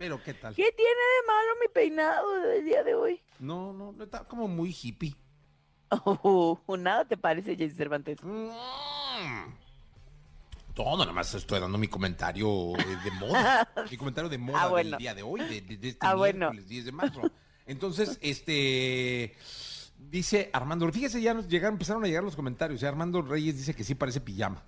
pero, 0.03 0.21
¿qué 0.21 0.35
tal? 0.35 0.53
¿Qué 0.53 0.75
tiene 0.77 0.91
de 0.91 1.27
malo 1.29 1.51
mi 1.61 1.69
peinado 1.73 2.41
del 2.41 2.65
día 2.65 2.83
de 2.83 2.93
hoy? 2.93 3.21
No, 3.39 3.73
no, 3.73 3.95
está 4.03 4.25
como 4.25 4.49
muy 4.49 4.71
hippie. 4.83 5.15
Oh, 6.05 6.59
nada 6.77 7.05
te 7.05 7.17
parece, 7.17 7.55
Jesse 7.55 7.77
Cervantes. 7.77 8.19
Mm. 8.21 8.49
Todo, 10.75 10.97
nada 10.99 11.13
más 11.13 11.33
estoy 11.37 11.61
dando 11.61 11.79
mi 11.79 11.87
comentario 11.87 12.73
de 13.05 13.11
moda. 13.13 13.71
mi 13.93 13.97
comentario 13.97 14.29
de 14.29 14.39
moda 14.39 14.65
ah, 14.65 14.75
del 14.75 14.97
día 14.97 15.15
de 15.15 15.23
hoy, 15.23 15.41
de, 15.43 15.89
este 15.89 15.99
ah, 16.01 16.17
miércoles 16.17 16.69
10 16.69 16.85
de 16.87 16.93
marzo. 16.93 17.23
Entonces, 17.65 18.19
este. 18.23 19.37
Dice 19.99 20.51
Armando, 20.53 20.91
fíjese, 20.91 21.23
ya 21.23 21.33
nos 21.33 21.47
llegaron, 21.47 21.75
empezaron 21.75 22.03
a 22.03 22.09
llegar 22.09 22.25
los 22.25 22.35
comentarios. 22.35 22.83
Armando 22.83 23.23
Reyes 23.23 23.57
dice 23.57 23.73
que 23.73 23.85
sí 23.85 23.95
parece 23.95 24.21
pijama. 24.21 24.65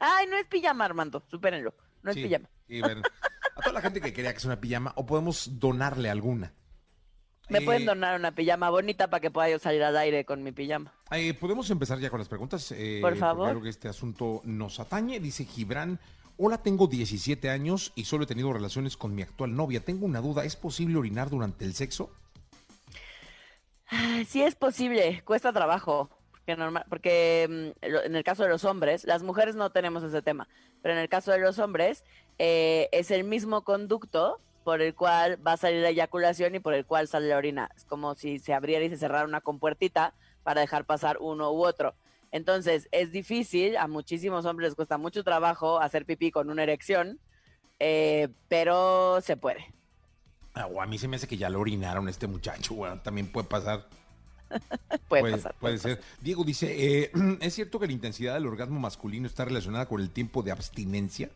Ay, 0.00 0.26
no 0.26 0.36
es 0.36 0.46
pijama, 0.46 0.84
Armando, 0.84 1.22
supérenlo. 1.30 1.72
No 2.02 2.10
es 2.10 2.16
pijama. 2.16 2.50
Sí, 2.66 2.80
bueno 2.80 3.02
a 3.54 3.60
toda 3.60 3.72
la 3.72 3.80
gente 3.80 4.00
que 4.00 4.12
crea 4.12 4.32
que 4.32 4.38
es 4.38 4.44
una 4.44 4.60
pijama 4.60 4.92
o 4.96 5.06
podemos 5.06 5.58
donarle 5.58 6.10
alguna. 6.10 6.52
Me 7.48 7.60
pueden 7.60 7.82
eh, 7.82 7.86
donar 7.86 8.18
una 8.18 8.34
pijama 8.34 8.70
bonita 8.70 9.08
para 9.10 9.20
que 9.20 9.30
pueda 9.30 9.50
yo 9.50 9.58
salir 9.58 9.82
al 9.82 9.96
aire 9.96 10.24
con 10.24 10.42
mi 10.42 10.52
pijama. 10.52 10.92
Eh, 11.10 11.34
Podemos 11.34 11.68
empezar 11.70 11.98
ya 11.98 12.08
con 12.08 12.18
las 12.18 12.28
preguntas. 12.28 12.72
Eh, 12.72 13.00
Por 13.02 13.16
favor. 13.16 13.50
Creo 13.50 13.62
que 13.62 13.68
este 13.68 13.88
asunto 13.88 14.40
nos 14.44 14.80
atañe. 14.80 15.20
Dice 15.20 15.44
Gibran. 15.44 16.00
Hola, 16.36 16.58
tengo 16.62 16.86
17 16.86 17.50
años 17.50 17.92
y 17.94 18.04
solo 18.06 18.24
he 18.24 18.26
tenido 18.26 18.52
relaciones 18.52 18.96
con 18.96 19.14
mi 19.14 19.22
actual 19.22 19.54
novia. 19.54 19.84
Tengo 19.84 20.06
una 20.06 20.20
duda. 20.20 20.44
¿Es 20.44 20.56
posible 20.56 20.96
orinar 20.96 21.28
durante 21.30 21.64
el 21.64 21.74
sexo? 21.74 22.10
Sí 24.26 24.42
es 24.42 24.54
posible. 24.54 25.22
Cuesta 25.24 25.52
trabajo. 25.52 26.08
Porque, 26.44 26.56
normal, 26.56 26.84
porque 26.88 27.74
mm, 27.80 27.84
en 28.06 28.16
el 28.16 28.24
caso 28.24 28.42
de 28.42 28.50
los 28.50 28.64
hombres, 28.64 29.04
las 29.04 29.22
mujeres 29.22 29.56
no 29.56 29.70
tenemos 29.70 30.02
ese 30.02 30.20
tema, 30.20 30.46
pero 30.82 30.94
en 30.94 31.00
el 31.00 31.08
caso 31.08 31.32
de 31.32 31.38
los 31.38 31.58
hombres 31.58 32.04
es 32.36 33.10
el 33.10 33.24
mismo 33.24 33.62
conducto 33.62 34.40
por 34.64 34.80
el 34.80 34.94
cual 34.94 35.38
va 35.46 35.52
a 35.52 35.56
salir 35.56 35.82
la 35.82 35.90
eyaculación 35.90 36.54
y 36.54 36.60
por 36.60 36.74
el 36.74 36.84
cual 36.86 37.06
sale 37.06 37.28
la 37.28 37.36
orina. 37.36 37.70
Es 37.76 37.84
como 37.84 38.14
si 38.14 38.38
se 38.38 38.54
abriera 38.54 38.84
y 38.84 38.88
se 38.88 38.96
cerrara 38.96 39.26
una 39.26 39.42
compuertita 39.42 40.14
para 40.42 40.62
dejar 40.62 40.86
pasar 40.86 41.18
uno 41.20 41.52
u 41.52 41.64
otro. 41.64 41.94
Entonces, 42.32 42.88
es 42.90 43.12
difícil, 43.12 43.76
a 43.76 43.86
muchísimos 43.86 44.44
hombres 44.46 44.70
les 44.70 44.74
cuesta 44.74 44.98
mucho 44.98 45.22
trabajo 45.22 45.78
hacer 45.78 46.04
pipí 46.04 46.32
con 46.32 46.50
una 46.50 46.64
erección, 46.64 47.20
eh, 47.78 48.28
pero 48.48 49.20
se 49.20 49.36
puede. 49.36 49.72
Ah, 50.54 50.68
a 50.80 50.86
mí 50.86 50.98
se 50.98 51.06
me 51.06 51.16
hace 51.16 51.28
que 51.28 51.36
ya 51.36 51.48
lo 51.48 51.60
orinaron 51.60 52.08
este 52.08 52.26
muchacho, 52.26 52.74
también 53.02 53.30
puede 53.30 53.46
pasar. 53.46 53.86
puede, 55.08 55.32
pasar. 55.32 55.54
Puede, 55.60 55.78
ser. 55.78 56.00
Diego 56.20 56.44
dice, 56.44 57.02
eh, 57.02 57.10
¿es 57.40 57.54
cierto 57.54 57.78
que 57.78 57.86
la 57.86 57.92
intensidad 57.92 58.34
del 58.34 58.46
orgasmo 58.46 58.78
masculino 58.80 59.26
está 59.26 59.44
relacionada 59.44 59.86
con 59.86 60.00
el 60.00 60.10
tiempo 60.10 60.42
de 60.42 60.52
abstinencia? 60.52 61.30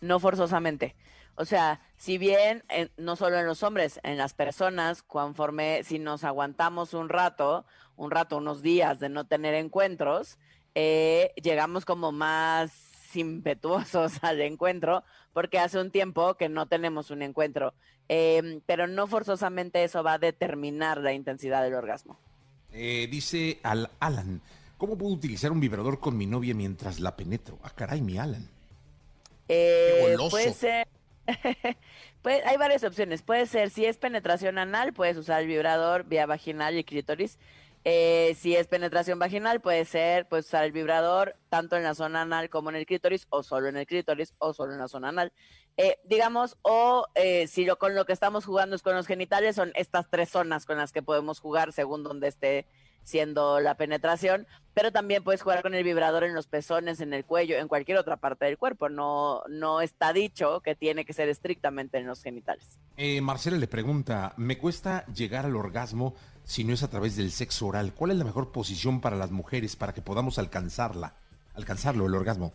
No 0.00 0.18
forzosamente. 0.20 0.94
O 1.34 1.44
sea, 1.44 1.80
si 1.96 2.18
bien 2.18 2.62
no 2.98 3.16
solo 3.16 3.38
en 3.38 3.46
los 3.46 3.62
hombres, 3.62 4.00
en 4.02 4.18
las 4.18 4.34
personas, 4.34 5.02
conforme 5.02 5.82
si 5.82 5.98
nos 5.98 6.24
aguantamos 6.24 6.92
un 6.92 7.08
rato, 7.08 7.64
un 7.96 8.10
rato, 8.10 8.36
unos 8.36 8.60
días 8.60 8.98
de 8.98 9.08
no 9.08 9.24
tener 9.26 9.54
encuentros, 9.54 10.38
eh, 10.74 11.32
llegamos 11.42 11.84
como 11.84 12.12
más 12.12 12.72
impetuosos 13.16 14.12
al 14.22 14.40
encuentro 14.40 15.04
porque 15.32 15.58
hace 15.58 15.78
un 15.78 15.90
tiempo 15.90 16.34
que 16.34 16.48
no 16.48 16.66
tenemos 16.66 17.10
un 17.10 17.22
encuentro. 17.22 17.74
Em, 18.08 18.60
pero 18.66 18.86
no 18.86 19.06
forzosamente 19.06 19.84
eso 19.84 20.02
va 20.02 20.14
a 20.14 20.18
determinar 20.18 20.98
la 20.98 21.12
intensidad 21.12 21.62
del 21.62 21.74
orgasmo. 21.74 22.18
Eh, 22.74 23.08
dice 23.10 23.60
al 23.62 23.90
Alan, 24.00 24.40
¿cómo 24.78 24.96
puedo 24.96 25.12
utilizar 25.12 25.52
un 25.52 25.60
vibrador 25.60 26.00
con 26.00 26.16
mi 26.16 26.26
novia 26.26 26.54
mientras 26.54 27.00
la 27.00 27.16
penetro? 27.16 27.58
Ah, 27.62 27.70
caray, 27.74 28.00
mi 28.00 28.18
Alan. 28.18 28.48
Eh, 29.48 30.16
puede 30.30 30.52
ser 30.54 30.88
pues, 32.22 32.42
hay 32.44 32.56
varias 32.56 32.84
opciones. 32.84 33.22
Puede 33.22 33.46
ser, 33.46 33.70
si 33.70 33.84
es 33.84 33.96
penetración 33.98 34.58
anal, 34.58 34.92
puedes 34.92 35.16
usar 35.16 35.42
el 35.42 35.48
vibrador 35.48 36.04
vía 36.04 36.26
vaginal 36.26 36.76
y 36.78 36.84
clítoris. 36.84 37.38
Eh, 37.84 38.36
si 38.38 38.54
es 38.54 38.68
penetración 38.68 39.18
vaginal, 39.18 39.60
puede 39.60 39.84
ser, 39.84 40.28
puedes 40.28 40.46
usar 40.46 40.64
el 40.64 40.72
vibrador 40.72 41.36
tanto 41.48 41.76
en 41.76 41.82
la 41.82 41.94
zona 41.94 42.22
anal 42.22 42.48
como 42.48 42.70
en 42.70 42.76
el 42.76 42.86
clítoris, 42.86 43.26
o 43.28 43.42
solo 43.42 43.68
en 43.68 43.76
el 43.76 43.86
clítoris, 43.86 44.34
o 44.38 44.54
solo 44.54 44.72
en 44.72 44.78
la 44.78 44.88
zona 44.88 45.08
anal. 45.08 45.32
Eh, 45.76 45.98
digamos, 46.04 46.58
o 46.62 47.06
eh, 47.14 47.46
si 47.46 47.64
lo 47.64 47.78
con 47.78 47.94
lo 47.94 48.04
que 48.04 48.12
estamos 48.12 48.44
jugando 48.44 48.76
es 48.76 48.82
con 48.82 48.94
los 48.94 49.06
genitales, 49.06 49.56
son 49.56 49.72
estas 49.74 50.08
tres 50.10 50.28
zonas 50.28 50.66
con 50.66 50.76
las 50.76 50.92
que 50.92 51.02
podemos 51.02 51.40
jugar 51.40 51.72
según 51.72 52.02
donde 52.02 52.28
esté 52.28 52.66
siendo 53.04 53.60
la 53.60 53.76
penetración, 53.76 54.46
pero 54.74 54.92
también 54.92 55.24
puedes 55.24 55.42
jugar 55.42 55.62
con 55.62 55.74
el 55.74 55.84
vibrador 55.84 56.24
en 56.24 56.34
los 56.34 56.46
pezones, 56.46 57.00
en 57.00 57.12
el 57.12 57.24
cuello, 57.24 57.56
en 57.56 57.68
cualquier 57.68 57.98
otra 57.98 58.16
parte 58.16 58.44
del 58.44 58.58
cuerpo. 58.58 58.88
No, 58.88 59.42
no 59.48 59.80
está 59.80 60.12
dicho 60.12 60.60
que 60.60 60.74
tiene 60.74 61.04
que 61.04 61.12
ser 61.12 61.28
estrictamente 61.28 61.98
en 61.98 62.06
los 62.06 62.22
genitales. 62.22 62.78
Eh, 62.96 63.20
Marcela 63.20 63.56
le 63.56 63.66
pregunta, 63.66 64.34
me 64.36 64.58
cuesta 64.58 65.04
llegar 65.06 65.46
al 65.46 65.56
orgasmo 65.56 66.14
si 66.44 66.64
no 66.64 66.74
es 66.74 66.82
a 66.82 66.90
través 66.90 67.16
del 67.16 67.30
sexo 67.30 67.66
oral. 67.66 67.92
¿Cuál 67.94 68.12
es 68.12 68.18
la 68.18 68.24
mejor 68.24 68.52
posición 68.52 69.00
para 69.00 69.16
las 69.16 69.30
mujeres 69.30 69.76
para 69.76 69.92
que 69.92 70.02
podamos 70.02 70.38
alcanzarla, 70.38 71.16
alcanzarlo, 71.54 72.06
el 72.06 72.14
orgasmo? 72.14 72.52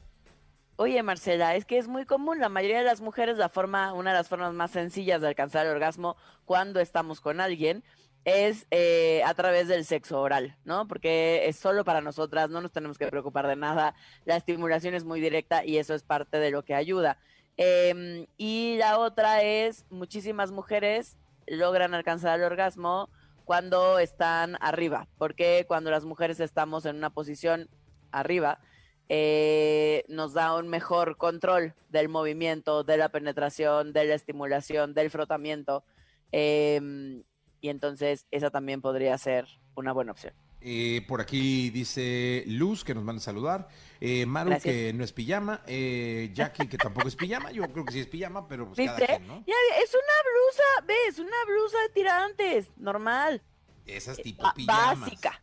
Oye, 0.80 1.02
Marcela, 1.02 1.56
es 1.56 1.66
que 1.66 1.80
es 1.80 1.88
muy 1.88 2.06
común. 2.06 2.40
La 2.40 2.50
mayoría 2.50 2.78
de 2.78 2.84
las 2.84 3.02
mujeres, 3.02 3.40
la 3.40 3.50
forma, 3.50 3.94
una 3.94 4.12
de 4.12 4.18
las 4.18 4.28
formas 4.28 4.54
más 4.54 4.70
sencillas 4.70 5.22
de 5.22 5.28
alcanzar 5.28 5.66
el 5.66 5.72
orgasmo 5.72 6.16
cuando 6.46 6.80
estamos 6.80 7.20
con 7.20 7.42
alguien 7.42 7.84
es 8.26 8.68
eh, 8.70 9.24
a 9.26 9.34
través 9.34 9.68
del 9.68 9.86
sexo 9.86 10.22
oral, 10.22 10.56
¿no? 10.66 10.88
Porque 10.88 11.48
es 11.48 11.56
solo 11.58 11.84
para 11.84 12.02
nosotras, 12.02 12.52
no 12.52 12.62
nos 12.62 12.72
tenemos 12.72 13.00
que 13.00 13.08
preocupar 13.08 13.48
de 13.48 13.56
nada, 13.56 13.96
la 14.26 14.36
estimulación 14.36 14.94
es 14.94 15.04
muy 15.04 15.20
directa 15.20 15.66
y 15.66 15.78
eso 15.78 15.96
es 15.96 16.04
parte 16.04 16.38
de 16.38 16.52
lo 16.52 16.64
que 16.64 16.76
ayuda. 16.76 17.18
Em, 17.56 18.28
y 18.38 18.76
la 18.78 19.00
otra 19.00 19.42
es, 19.42 19.86
muchísimas 19.90 20.52
mujeres 20.52 21.18
logran 21.48 21.96
alcanzar 21.96 22.38
el 22.38 22.46
orgasmo 22.46 23.10
cuando 23.46 23.98
están 23.98 24.58
arriba, 24.60 25.08
porque 25.18 25.66
cuando 25.68 25.90
las 25.90 26.06
mujeres 26.06 26.40
estamos 26.40 26.86
en 26.86 26.98
una 26.98 27.10
posición 27.10 27.68
arriba, 28.12 28.60
eh, 29.10 30.04
nos 30.08 30.34
da 30.34 30.56
un 30.56 30.68
mejor 30.68 31.18
control 31.18 31.74
del 31.90 32.10
movimiento, 32.10 32.84
de 32.84 32.98
la 32.98 33.10
penetración, 33.10 33.94
de 33.94 34.06
la 34.06 34.16
estimulación, 34.16 34.94
del 34.94 35.10
frotamiento. 35.10 35.84
Eh, 36.32 37.24
y 37.62 37.70
entonces 37.70 38.28
esa 38.32 38.50
también 38.50 38.82
podría 38.82 39.18
ser 39.18 39.48
una 39.76 39.94
buena 39.94 40.12
opción. 40.12 40.34
Eh, 40.60 41.06
por 41.08 41.22
aquí 41.22 41.70
dice 41.70 42.44
Luz 42.48 42.84
que 42.84 42.96
nos 42.96 43.06
van 43.06 43.18
a 43.18 43.20
saludar. 43.20 43.68
Eh, 44.00 44.26
Maru 44.26 44.60
que 44.62 44.92
no 44.94 45.04
es 45.04 45.14
pijama. 45.14 45.62
Eh, 45.68 46.32
Jackie 46.34 46.68
que 46.68 46.78
tampoco 46.78 47.08
es 47.08 47.16
pijama. 47.16 47.52
Yo 47.52 47.72
creo 47.72 47.86
que 47.86 47.94
sí 47.94 48.00
es 48.00 48.08
pijama, 48.08 48.48
pero 48.48 48.66
pues 48.66 48.86
cada 48.86 49.06
quien, 49.06 49.28
¿no? 49.28 49.44
Ya, 49.46 49.54
es 49.82 49.94
una 49.94 50.18
blusa, 50.26 50.86
ves, 50.88 51.20
una 51.20 51.46
blusa 51.46 51.78
de 51.84 51.90
tirantes, 51.90 52.72
normal. 52.78 53.42
Esas 53.86 54.18
tipo 54.18 54.44
pijamas. 54.56 55.00
Básica. 55.00 55.42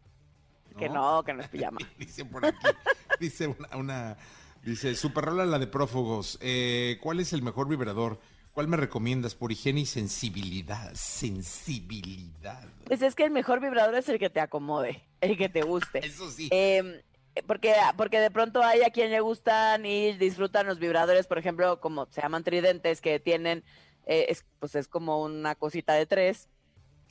Que 0.78 0.88
no, 0.88 1.22
que 1.22 1.32
no 1.32 1.42
es 1.42 1.48
pijama. 1.48 1.78
dice 1.98 2.24
por 2.24 2.44
aquí, 2.44 2.66
dice 3.20 3.46
una, 3.46 3.76
una 3.76 4.16
dice, 4.62 4.94
super 4.94 5.24
rola 5.24 5.46
la 5.46 5.58
de 5.58 5.66
prófugos. 5.66 6.38
¿Cuál 7.00 7.20
es 7.20 7.32
el 7.32 7.42
mejor 7.42 7.68
vibrador? 7.68 8.18
¿Cuál 8.54 8.68
me 8.68 8.76
recomiendas 8.76 9.34
por 9.34 9.50
higiene 9.50 9.80
y 9.80 9.86
sensibilidad? 9.86 10.92
Sensibilidad. 10.94 12.62
Pues 12.86 13.02
es 13.02 13.16
que 13.16 13.24
el 13.24 13.32
mejor 13.32 13.60
vibrador 13.60 13.96
es 13.96 14.08
el 14.08 14.20
que 14.20 14.30
te 14.30 14.38
acomode, 14.38 15.02
el 15.20 15.36
que 15.36 15.48
te 15.48 15.62
guste. 15.62 15.98
Eso 16.06 16.30
sí. 16.30 16.48
Em, 16.52 17.00
porque, 17.48 17.74
porque 17.96 18.20
de 18.20 18.30
pronto 18.30 18.62
hay 18.62 18.82
a 18.82 18.90
quien 18.90 19.10
le 19.10 19.18
gustan 19.18 19.84
y 19.84 20.12
disfrutan 20.12 20.68
los 20.68 20.78
vibradores, 20.78 21.26
por 21.26 21.38
ejemplo, 21.38 21.80
como 21.80 22.06
se 22.12 22.22
llaman 22.22 22.44
tridentes, 22.44 23.00
que 23.00 23.18
tienen, 23.18 23.64
eh, 24.06 24.32
pues 24.60 24.76
es 24.76 24.86
como 24.86 25.20
una 25.24 25.56
cosita 25.56 25.94
de 25.94 26.06
tres 26.06 26.48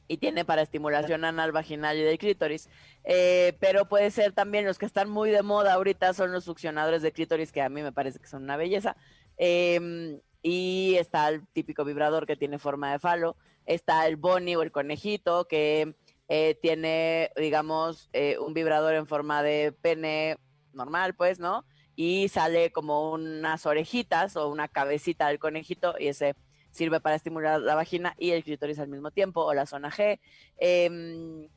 y 0.07 0.17
tiene 0.17 0.45
para 0.45 0.61
estimulación 0.61 1.25
anal, 1.25 1.51
vaginal 1.51 1.97
y 1.97 2.03
del 2.03 2.17
clítoris. 2.17 2.69
Eh, 3.03 3.57
pero 3.59 3.87
puede 3.87 4.11
ser 4.11 4.33
también 4.33 4.65
los 4.65 4.77
que 4.77 4.85
están 4.85 5.09
muy 5.09 5.29
de 5.29 5.43
moda 5.43 5.73
ahorita 5.73 6.13
son 6.13 6.31
los 6.31 6.43
succionadores 6.43 7.01
de 7.01 7.11
clítoris, 7.11 7.51
que 7.51 7.61
a 7.61 7.69
mí 7.69 7.81
me 7.81 7.91
parece 7.91 8.19
que 8.19 8.27
son 8.27 8.43
una 8.43 8.57
belleza. 8.57 8.95
Eh, 9.37 10.19
y 10.43 10.95
está 10.99 11.29
el 11.29 11.47
típico 11.47 11.85
vibrador 11.85 12.27
que 12.27 12.35
tiene 12.35 12.59
forma 12.59 12.91
de 12.91 12.99
falo, 12.99 13.37
está 13.65 14.05
el 14.07 14.17
boni 14.17 14.55
o 14.55 14.61
el 14.61 14.71
conejito 14.71 15.47
que 15.47 15.95
eh, 16.27 16.59
tiene, 16.61 17.31
digamos, 17.37 18.09
eh, 18.11 18.37
un 18.37 18.53
vibrador 18.53 18.93
en 18.93 19.07
forma 19.07 19.41
de 19.41 19.71
pene 19.71 20.37
normal, 20.73 21.15
pues, 21.15 21.39
¿no? 21.39 21.65
Y 21.95 22.27
sale 22.27 22.71
como 22.71 23.11
unas 23.11 23.65
orejitas 23.65 24.35
o 24.35 24.49
una 24.49 24.67
cabecita 24.67 25.27
del 25.27 25.39
conejito 25.39 25.95
y 25.97 26.07
ese 26.07 26.35
sirve 26.73 26.99
para 26.99 27.15
estimular 27.15 27.61
la 27.61 27.75
vagina 27.75 28.15
y 28.17 28.31
el 28.31 28.43
clítoris 28.43 28.79
al 28.79 28.89
mismo 28.89 29.11
tiempo 29.11 29.41
o 29.41 29.53
la 29.53 29.65
zona 29.65 29.89
G. 29.89 30.19
Em, 30.57 31.47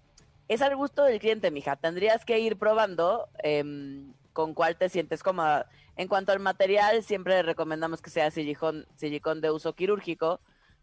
es 0.46 0.62
al 0.62 0.76
gusto 0.76 1.02
del 1.02 1.18
cliente, 1.18 1.50
mija. 1.50 1.74
Tendrías 1.76 2.24
que 2.24 2.38
ir 2.38 2.56
probando 2.56 3.28
em, 3.42 4.12
con 4.32 4.54
cuál 4.54 4.76
te 4.76 4.88
sientes 4.88 5.22
cómoda. 5.22 5.68
En 5.96 6.08
cuanto 6.08 6.30
al 6.30 6.40
material, 6.40 7.02
siempre 7.02 7.42
recomendamos 7.42 8.02
que 8.02 8.10
sea 8.10 8.30
silicón, 8.30 8.86
silicón 8.94 9.40
de 9.40 9.50
uso 9.50 9.74
quirúrgico. 9.74 10.40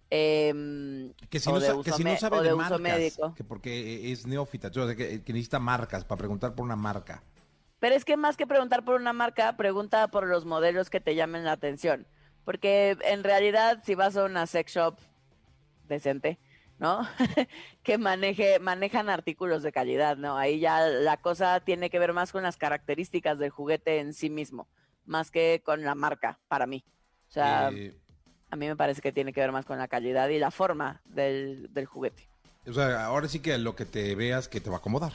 Em, 0.10 1.14
que 1.30 1.40
si, 1.40 1.52
no, 1.52 1.62
sabe 1.62 2.42
de, 2.42 2.56
marcas, 2.56 2.80
médico. 2.80 3.34
Que 3.36 3.44
porque 3.44 4.12
es 4.12 4.28
neófita, 4.28 4.70
que, 4.70 5.22
necesita 5.28 5.60
marcas 5.60 6.04
para 6.04 6.18
preguntar 6.18 6.54
por 6.56 6.66
una 6.66 6.76
marca. 6.76 7.24
Pero 7.80 7.96
es 7.96 8.06
que 8.06 8.18
más 8.18 8.38
que 8.38 8.48
preguntar 8.48 8.86
por 8.86 8.96
una 8.96 9.14
marca, 9.14 9.56
pregunta 9.58 10.08
por 10.10 10.28
los 10.28 10.46
modelos 10.46 10.90
que 10.90 11.00
te 11.00 11.16
llamen 11.16 11.44
la 11.44 11.54
atención. 11.54 12.08
Porque 12.46 12.98
en 13.06 13.24
realidad, 13.24 13.82
si 13.86 13.96
vas 13.96 14.18
a 14.18 14.26
una 14.26 14.48
sex 14.48 14.74
shop 14.74 14.98
decente, 15.88 16.40
¿no? 16.80 17.08
que 17.84 17.98
maneje, 17.98 18.60
manejan 18.60 19.10
artículos 19.10 19.64
de 19.64 19.72
calidad, 19.72 20.18
¿no? 20.18 20.38
Ahí 20.38 20.60
ya 20.60 20.88
la 20.88 21.18
cosa 21.18 21.60
tiene 21.62 21.90
que 21.90 22.00
ver 22.00 22.14
más 22.14 22.32
con 22.32 22.44
las 22.44 22.58
características 22.58 23.40
del 23.40 23.50
juguete 23.50 24.00
en 24.00 24.14
sí 24.14 24.30
mismo 24.30 24.68
más 25.06 25.32
que 25.32 25.62
con 25.66 25.84
la 25.84 25.96
marca, 25.96 26.40
para 26.48 26.66
mí. 26.66 26.84
O 27.28 27.32
sea, 27.32 27.70
eh, 27.70 27.96
a 28.50 28.56
mí 28.56 28.68
me 28.68 28.76
parece 28.76 29.02
que 29.02 29.12
tiene 29.12 29.34
que 29.34 29.42
ver 29.42 29.52
más 29.52 29.66
con 29.66 29.78
la 29.78 29.88
calidad 29.88 30.30
y 30.30 30.40
la 30.40 30.52
forma 30.52 31.02
del, 31.06 31.70
juguete. 31.86 32.28
O 32.68 32.74
sea, 32.74 33.06
ahora 33.06 33.28
sí 33.28 33.40
que 33.40 33.58
lo 33.58 33.76
que 33.76 33.86
te 33.86 34.16
veas 34.16 34.48
que 34.48 34.62
te 34.62 34.70
va 34.70 34.78
a 34.78 34.80
acomodar. 34.80 35.14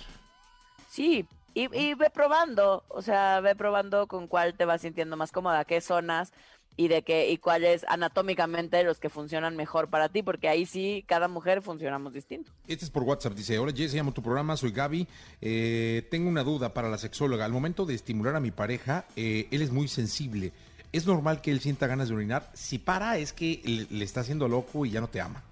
Sí, 0.89 1.27
y, 1.55 1.95
ve 1.95 2.11
probando, 2.11 2.85
o 2.89 3.03
sea, 3.03 3.41
ve 3.41 3.57
probando 3.57 4.07
con 4.07 4.29
cuál 4.29 4.55
te 4.55 4.65
vas 4.65 4.83
sintiendo 4.83 5.17
más 5.17 5.33
cómoda, 5.33 5.65
qué 5.65 5.81
zonas. 5.81 6.33
Y 6.79 6.89
de 6.89 7.03
que 7.03 7.29
y 7.29 7.37
cuáles 7.37 7.85
anatómicamente 7.89 8.83
los 8.85 8.99
que 8.99 9.11
funcionan 9.11 9.57
mejor 9.57 9.91
para 9.91 10.09
ti, 10.09 10.23
porque 10.23 10.49
ahí 10.49 10.65
sí 10.65 11.05
cada 11.07 11.27
mujer 11.29 11.61
funcionamos 11.61 12.15
distinto. 12.15 12.53
Este 12.67 12.85
es 12.85 12.91
por 12.91 13.03
WhatsApp, 13.03 13.35
dice, 13.35 13.59
hola 13.59 13.73
Jess, 13.77 13.93
llamo 13.93 14.13
tu 14.13 14.23
programa, 14.23 14.57
soy 14.57 14.71
Gaby, 14.71 15.07
eh, 15.43 16.07
tengo 16.11 16.31
una 16.31 16.45
duda 16.45 16.73
para 16.73 16.89
la 16.89 16.97
sexóloga, 16.97 17.45
al 17.45 17.53
momento 17.53 17.85
de 17.85 17.95
estimular 17.95 18.37
a 18.37 18.41
mi 18.41 18.53
pareja, 18.53 19.05
eh, 19.17 19.49
él 19.51 19.61
es 19.61 19.73
muy 19.73 19.89
sensible, 19.89 20.53
¿es 20.93 21.05
normal 21.05 21.41
que 21.43 21.51
él 21.51 21.61
sienta 21.61 21.89
ganas 21.89 22.09
de 22.09 22.15
orinar? 22.15 22.49
Si 22.55 22.79
para 22.79 23.19
es 23.19 23.33
que 23.33 23.61
le, 23.65 23.99
le 23.99 24.05
está 24.05 24.21
haciendo 24.21 24.47
loco 24.49 24.87
y 24.87 24.91
ya 24.93 25.01
no 25.01 25.09
te 25.09 25.21
ama. 25.21 25.43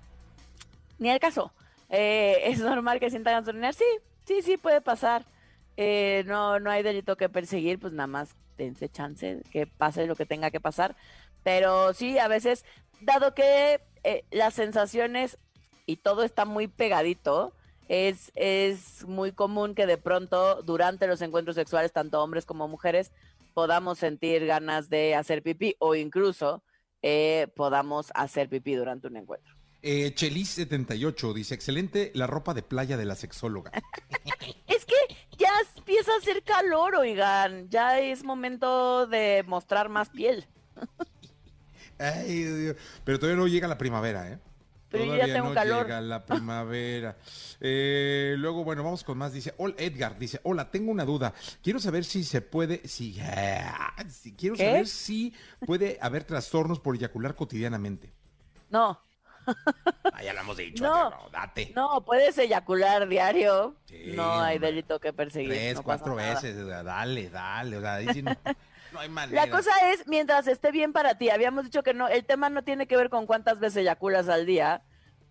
Ni 0.98 1.10
al 1.10 1.18
caso, 1.18 1.52
eh, 1.90 2.38
es 2.44 2.60
normal 2.60 3.00
que 3.00 3.10
sienta 3.10 3.32
ganas 3.32 3.46
de 3.46 3.50
orinar, 3.50 3.74
sí, 3.74 3.84
sí, 4.24 4.42
sí 4.42 4.56
puede 4.56 4.80
pasar, 4.80 5.26
Eh, 5.78 6.24
no, 6.24 6.58
no 6.58 6.70
hay 6.70 6.82
delito 6.82 7.16
que 7.18 7.28
perseguir, 7.28 7.78
pues 7.78 7.92
nada 7.92 8.06
más 8.06 8.34
dense 8.56 8.88
chance 8.88 9.42
que 9.50 9.66
pase 9.66 10.06
lo 10.06 10.16
que 10.16 10.26
tenga 10.26 10.50
que 10.50 10.60
pasar. 10.60 10.96
Pero 11.42 11.92
sí, 11.94 12.18
a 12.18 12.28
veces, 12.28 12.64
dado 13.00 13.34
que 13.34 13.80
eh, 14.04 14.24
las 14.30 14.54
sensaciones 14.54 15.38
y 15.86 15.96
todo 15.96 16.24
está 16.24 16.44
muy 16.44 16.66
pegadito, 16.68 17.52
es, 17.88 18.32
es 18.34 19.04
muy 19.06 19.32
común 19.32 19.74
que 19.74 19.86
de 19.86 19.98
pronto 19.98 20.62
durante 20.62 21.06
los 21.06 21.22
encuentros 21.22 21.54
sexuales, 21.54 21.92
tanto 21.92 22.22
hombres 22.22 22.44
como 22.44 22.68
mujeres, 22.68 23.12
podamos 23.54 23.98
sentir 23.98 24.44
ganas 24.44 24.90
de 24.90 25.14
hacer 25.14 25.42
pipí 25.42 25.76
o 25.78 25.94
incluso 25.94 26.62
eh, 27.02 27.48
podamos 27.54 28.10
hacer 28.14 28.48
pipí 28.48 28.74
durante 28.74 29.06
un 29.06 29.16
encuentro. 29.16 29.54
Eh, 29.82 30.14
Chelis78 30.14 31.32
dice, 31.32 31.54
excelente 31.54 32.10
la 32.14 32.26
ropa 32.26 32.54
de 32.54 32.62
playa 32.62 32.96
de 32.96 33.04
la 33.04 33.14
sexóloga. 33.14 33.70
Es 34.66 34.84
que 34.84 34.94
ya 35.38 35.50
empieza 35.76 36.05
a 36.16 36.18
hacer 36.18 36.42
calor, 36.42 36.96
oigan, 36.96 37.68
ya 37.68 37.98
es 38.00 38.24
momento 38.24 39.06
de 39.06 39.44
mostrar 39.46 39.88
más 39.88 40.08
piel. 40.10 40.46
Ay, 41.98 42.42
Dios. 42.44 42.76
Pero 43.04 43.18
todavía 43.18 43.40
no 43.40 43.46
llega 43.48 43.68
la 43.68 43.78
primavera, 43.78 44.30
¿eh? 44.30 44.38
Pero 44.88 45.04
ya 45.04 45.12
Todavía 45.14 45.34
tengo 45.34 45.48
no 45.48 45.54
calor. 45.54 45.82
llega 45.86 46.00
la 46.00 46.24
primavera. 46.24 47.16
Eh, 47.60 48.34
luego, 48.38 48.62
bueno, 48.64 48.84
vamos 48.84 49.02
con 49.02 49.18
más. 49.18 49.32
Dice, 49.32 49.52
hola, 49.58 49.74
Edgar, 49.78 50.18
dice, 50.18 50.40
hola, 50.44 50.70
tengo 50.70 50.92
una 50.92 51.04
duda. 51.04 51.34
Quiero 51.62 51.78
saber 51.80 52.04
si 52.04 52.22
se 52.22 52.40
puede, 52.40 52.86
si, 52.86 53.18
ah, 53.20 53.94
si- 54.08 54.32
quiero 54.34 54.54
¿Qué? 54.54 54.64
saber 54.64 54.86
si 54.86 55.34
puede 55.66 55.98
haber 56.00 56.24
trastornos 56.24 56.78
por 56.80 56.94
eyacular 56.94 57.34
cotidianamente. 57.34 58.12
No, 58.70 59.00
Ah, 60.12 60.22
ya 60.22 60.32
lo 60.32 60.40
hemos 60.40 60.56
dicho. 60.56 60.82
No. 60.82 61.10
pero 61.10 61.30
date. 61.30 61.72
no, 61.74 62.04
puedes 62.04 62.36
eyacular 62.38 63.08
diario. 63.08 63.76
Sí, 63.86 64.12
no 64.14 64.40
hay 64.40 64.58
delito 64.58 64.98
que 64.98 65.12
perseguir. 65.12 65.50
Tres, 65.50 65.74
no 65.76 65.82
cuatro 65.82 66.14
veces, 66.14 66.56
o 66.56 66.68
sea, 66.68 66.82
dale, 66.82 67.28
dale. 67.30 67.76
O 67.76 67.80
sea, 67.80 67.94
ahí 67.94 68.08
sí 68.12 68.22
no, 68.22 68.34
no 68.92 69.00
hay 69.00 69.08
manera. 69.08 69.44
La 69.44 69.50
cosa 69.50 69.70
es, 69.92 70.06
mientras 70.06 70.46
esté 70.46 70.70
bien 70.70 70.92
para 70.92 71.18
ti, 71.18 71.30
habíamos 71.30 71.64
dicho 71.64 71.82
que 71.82 71.94
no, 71.94 72.08
el 72.08 72.24
tema 72.24 72.48
no 72.48 72.62
tiene 72.62 72.86
que 72.86 72.96
ver 72.96 73.10
con 73.10 73.26
cuántas 73.26 73.60
veces 73.60 73.78
eyaculas 73.78 74.28
al 74.28 74.46
día, 74.46 74.82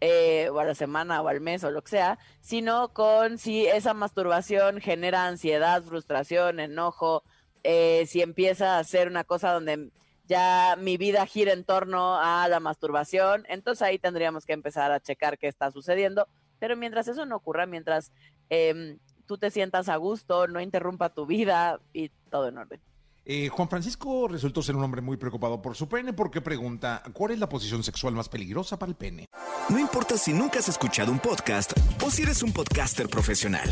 eh, 0.02 0.50
o 0.50 0.60
a 0.60 0.66
la 0.66 0.76
semana, 0.76 1.22
o 1.22 1.28
al 1.28 1.42
mes, 1.42 1.64
o 1.64 1.72
lo 1.72 1.82
que 1.82 1.92
sea, 1.92 2.20
sino 2.42 2.90
con 2.90 3.38
si 3.38 3.66
esa 3.66 3.94
masturbación 3.94 4.82
genera 4.82 5.26
ansiedad, 5.26 5.82
frustración, 5.84 6.60
enojo, 6.60 7.24
eh, 7.64 8.06
si 8.08 8.22
empieza 8.22 8.78
a 8.78 8.84
ser 8.84 9.08
una 9.08 9.24
cosa 9.24 9.52
donde 9.52 9.90
ya 10.28 10.76
mi 10.80 10.98
vida 10.98 11.26
gira 11.26 11.54
en 11.54 11.64
torno 11.64 12.18
a 12.20 12.48
la 12.48 12.60
masturbación, 12.60 13.46
entonces 13.48 13.82
ahí 13.84 14.00
tendríamos 14.00 14.46
que 14.46 14.54
empezar 14.54 14.92
a 14.92 15.00
checar 15.00 15.38
qué 15.38 15.48
está 15.48 15.72
sucediendo, 15.72 16.28
pero 16.60 16.76
mientras 16.76 17.08
eso 17.08 17.26
no 17.26 17.36
ocurra, 17.36 17.66
mientras 17.66 18.12
em, 18.50 18.98
tú 19.26 19.38
te 19.38 19.52
sientas 19.52 19.90
a 19.90 19.96
gusto, 19.98 20.48
no 20.48 20.62
interrumpa 20.62 21.10
tu 21.10 21.26
vida 21.26 21.80
y 21.94 22.10
todo 22.30 22.48
en 22.48 22.58
orden. 22.58 22.82
Eh, 23.28 23.50
Juan 23.50 23.68
Francisco 23.68 24.28
resultó 24.28 24.62
ser 24.62 24.76
un 24.76 24.84
hombre 24.84 25.02
muy 25.02 25.18
preocupado 25.18 25.60
por 25.60 25.76
su 25.76 25.90
pene 25.90 26.14
porque 26.14 26.42
pregunta, 26.42 27.02
¿cuál 27.12 27.32
es 27.32 27.40
la 27.40 27.50
posición 27.50 27.84
sexual 27.84 28.14
más 28.14 28.30
peligrosa 28.30 28.78
para 28.78 28.92
el 28.92 28.96
pene? 28.96 29.26
No 29.68 29.80
importa 29.80 30.16
si 30.16 30.32
nunca 30.32 30.60
has 30.60 30.70
escuchado 30.70 31.12
un 31.12 31.18
podcast 31.20 31.74
o 32.04 32.12
si 32.12 32.22
eres 32.22 32.44
un 32.44 32.54
podcaster 32.54 33.10
profesional. 33.10 33.68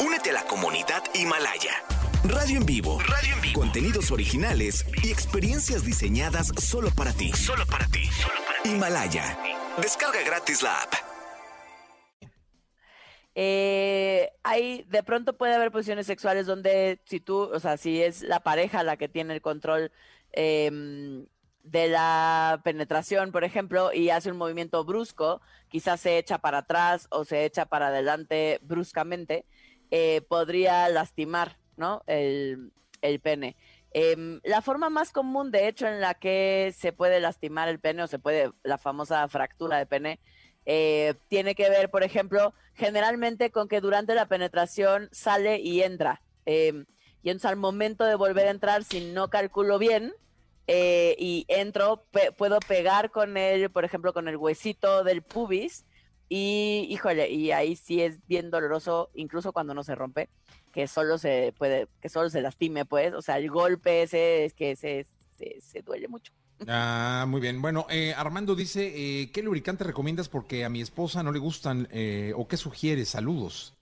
Únete 0.00 0.30
a 0.30 0.32
la 0.32 0.44
comunidad 0.44 1.02
Himalaya. 1.14 2.01
Radio 2.24 2.58
en 2.58 2.66
vivo. 2.66 3.00
Radio 3.00 3.34
en 3.34 3.40
vivo. 3.40 3.60
Contenidos 3.60 4.12
originales 4.12 4.86
y 5.02 5.10
experiencias 5.10 5.84
diseñadas 5.84 6.52
solo 6.56 6.90
para 6.96 7.12
ti. 7.12 7.32
Solo 7.32 7.66
para 7.66 7.86
ti. 7.86 8.08
Himalaya. 8.64 9.36
Descarga 9.80 10.22
gratis 10.24 10.62
la 10.62 10.82
app. 10.82 10.94
Eh, 13.34 14.30
hay, 14.44 14.84
de 14.88 15.02
pronto 15.02 15.36
puede 15.36 15.54
haber 15.54 15.72
posiciones 15.72 16.06
sexuales 16.06 16.46
donde 16.46 17.00
si 17.06 17.18
tú, 17.18 17.50
o 17.52 17.58
sea, 17.58 17.76
si 17.76 18.00
es 18.00 18.22
la 18.22 18.40
pareja 18.40 18.84
la 18.84 18.96
que 18.96 19.08
tiene 19.08 19.34
el 19.34 19.40
control 19.40 19.90
em, 20.30 21.26
de 21.64 21.88
la 21.88 22.60
penetración, 22.62 23.32
por 23.32 23.42
ejemplo, 23.42 23.92
y 23.92 24.10
hace 24.10 24.30
un 24.30 24.36
movimiento 24.36 24.84
brusco, 24.84 25.40
quizás 25.68 26.00
se 26.00 26.18
echa 26.18 26.38
para 26.38 26.58
atrás 26.58 27.08
o 27.10 27.24
se 27.24 27.44
echa 27.44 27.66
para 27.66 27.88
adelante 27.88 28.60
bruscamente, 28.62 29.44
eh, 29.90 30.20
podría 30.28 30.88
lastimar, 30.88 31.58
¿no? 31.76 32.02
El, 32.06 32.72
el 33.00 33.20
pene. 33.20 33.56
Em, 33.94 34.40
la 34.44 34.62
forma 34.62 34.88
más 34.88 35.12
común, 35.12 35.50
de 35.50 35.68
hecho, 35.68 35.86
en 35.86 36.00
la 36.00 36.14
que 36.14 36.74
se 36.76 36.92
puede 36.92 37.20
lastimar 37.20 37.68
el 37.68 37.78
pene 37.78 38.02
o 38.02 38.06
se 38.06 38.18
puede, 38.18 38.50
la 38.62 38.78
famosa 38.78 39.26
fractura 39.28 39.76
de 39.78 39.86
pene, 39.86 40.18
eh, 40.64 41.14
tiene 41.28 41.54
que 41.54 41.68
ver, 41.68 41.90
por 41.90 42.02
ejemplo, 42.02 42.54
generalmente 42.74 43.50
con 43.50 43.68
que 43.68 43.80
durante 43.80 44.14
la 44.14 44.26
penetración 44.26 45.08
sale 45.12 45.60
y 45.60 45.82
entra. 45.82 46.22
Eh, 46.46 46.84
y 47.22 47.30
entonces 47.30 47.50
al 47.50 47.56
momento 47.56 48.04
de 48.04 48.14
volver 48.14 48.48
a 48.48 48.50
entrar, 48.50 48.82
si 48.84 49.12
no 49.12 49.28
calculo 49.28 49.78
bien 49.78 50.12
eh, 50.66 51.14
y 51.18 51.44
entro, 51.48 52.04
puedo 52.36 52.58
pegar 52.60 53.10
con 53.10 53.36
él, 53.36 53.70
por 53.70 53.84
ejemplo, 53.84 54.12
con 54.12 54.28
el 54.28 54.36
huesito 54.36 55.04
del 55.04 55.22
pubis. 55.22 55.84
Y 56.28 56.86
híjole, 56.88 57.28
y 57.30 57.52
ahí 57.52 57.76
sí 57.76 58.00
es 58.00 58.26
bien 58.26 58.50
doloroso, 58.50 59.10
incluso 59.14 59.52
cuando 59.52 59.74
no 59.74 59.84
se 59.84 59.94
rompe, 59.94 60.30
que 60.72 60.88
solo 60.88 61.18
se 61.18 61.54
puede, 61.56 61.88
que 62.00 62.08
solo 62.08 62.30
se 62.30 62.40
lastime, 62.40 62.84
pues. 62.84 63.14
O 63.14 63.22
sea, 63.22 63.38
el 63.38 63.50
golpe 63.50 64.02
ese 64.02 64.44
es 64.44 64.54
que 64.54 64.74
se, 64.74 65.06
se, 65.36 65.60
se 65.60 65.82
duele 65.82 66.08
mucho. 66.08 66.32
Ah, 66.68 67.24
muy 67.26 67.40
bien. 67.40 67.60
Bueno, 67.60 67.86
eh, 67.90 68.14
Armando 68.16 68.54
dice, 68.54 68.92
eh, 68.94 69.32
¿qué 69.32 69.42
lubricante 69.42 69.82
recomiendas 69.82 70.28
porque 70.28 70.64
a 70.64 70.68
mi 70.68 70.80
esposa 70.80 71.24
no 71.24 71.32
le 71.32 71.40
gustan 71.40 71.88
eh, 71.90 72.32
o 72.36 72.46
qué 72.46 72.56
sugieres? 72.56 73.08
Saludos. 73.08 73.74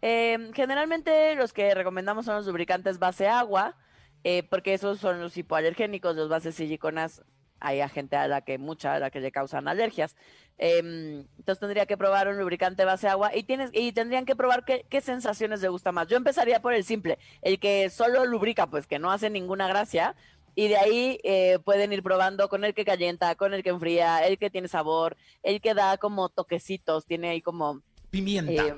Eh, 0.00 0.50
generalmente 0.54 1.34
los 1.34 1.52
que 1.52 1.74
recomendamos 1.74 2.24
son 2.24 2.36
los 2.36 2.46
lubricantes 2.46 2.98
base 2.98 3.26
agua, 3.26 3.76
eh, 4.24 4.44
porque 4.44 4.74
esos 4.74 4.98
son 4.98 5.20
los 5.20 5.36
hipoalergénicos, 5.36 6.14
los 6.14 6.28
bases 6.28 6.54
siliconas. 6.54 7.22
Hay 7.60 7.86
gente 7.88 8.16
a 8.16 8.28
la 8.28 8.40
que 8.42 8.58
mucha, 8.58 8.94
a 8.94 8.98
la 8.98 9.10
que 9.10 9.20
le 9.20 9.32
causan 9.32 9.68
alergias. 9.68 10.16
Em, 10.58 11.20
entonces 11.38 11.60
tendría 11.60 11.86
que 11.86 11.96
probar 11.96 12.28
un 12.28 12.36
lubricante 12.38 12.84
base 12.84 13.08
agua 13.08 13.34
y 13.34 13.44
tienes 13.44 13.70
y 13.72 13.92
tendrían 13.92 14.24
que 14.24 14.34
probar 14.36 14.64
qué, 14.64 14.84
qué 14.88 15.00
sensaciones 15.00 15.60
le 15.62 15.68
gusta 15.68 15.92
más. 15.92 16.08
Yo 16.08 16.16
empezaría 16.16 16.60
por 16.60 16.74
el 16.74 16.84
simple, 16.84 17.18
el 17.42 17.58
que 17.60 17.90
solo 17.90 18.24
lubrica, 18.26 18.66
pues 18.66 18.86
que 18.86 18.98
no 18.98 19.10
hace 19.10 19.30
ninguna 19.30 19.68
gracia. 19.68 20.14
Y 20.54 20.66
de 20.66 20.76
ahí 20.76 21.20
eh, 21.22 21.60
pueden 21.64 21.92
ir 21.92 22.02
probando 22.02 22.48
con 22.48 22.64
el 22.64 22.74
que 22.74 22.84
calienta, 22.84 23.36
con 23.36 23.54
el 23.54 23.62
que 23.62 23.70
enfría, 23.70 24.26
el 24.26 24.38
que 24.38 24.50
tiene 24.50 24.66
sabor, 24.66 25.16
el 25.44 25.60
que 25.60 25.72
da 25.74 25.98
como 25.98 26.28
toquecitos, 26.30 27.06
tiene 27.06 27.28
ahí 27.28 27.40
como 27.40 27.82
Pimienta. 28.10 28.52
eh, 28.52 28.74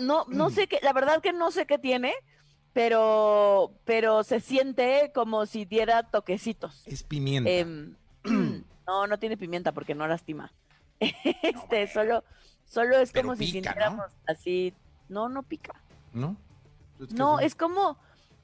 no, 0.00 0.24
no 0.28 0.48
Mm. 0.48 0.50
sé 0.52 0.66
qué, 0.68 0.78
la 0.82 0.92
verdad 0.94 1.20
que 1.20 1.32
no 1.34 1.50
sé 1.50 1.66
qué 1.66 1.78
tiene, 1.78 2.14
pero, 2.72 3.72
pero 3.84 4.22
se 4.24 4.40
siente 4.40 5.10
como 5.14 5.46
si 5.46 5.64
diera 5.64 6.02
toquecitos. 6.04 6.82
es 6.86 7.02
pimienta. 7.02 7.50
Em, 7.50 7.94
no, 8.86 9.06
no 9.06 9.18
tiene 9.18 9.36
pimienta 9.36 9.72
porque 9.72 9.94
no 9.94 10.06
lastima. 10.06 10.52
Este, 11.00 11.86
solo, 11.88 12.24
solo 12.66 12.98
es 12.98 13.12
como 13.12 13.34
si 13.34 13.46
sintiéramos 13.46 14.06
así. 14.26 14.74
No, 15.08 15.28
no 15.28 15.42
pica. 15.42 15.72
¿No? 16.12 16.36
¿qué 16.98 17.06
No, 17.14 17.40
es? 17.40 17.46
es 17.46 17.54
como, 17.54 17.98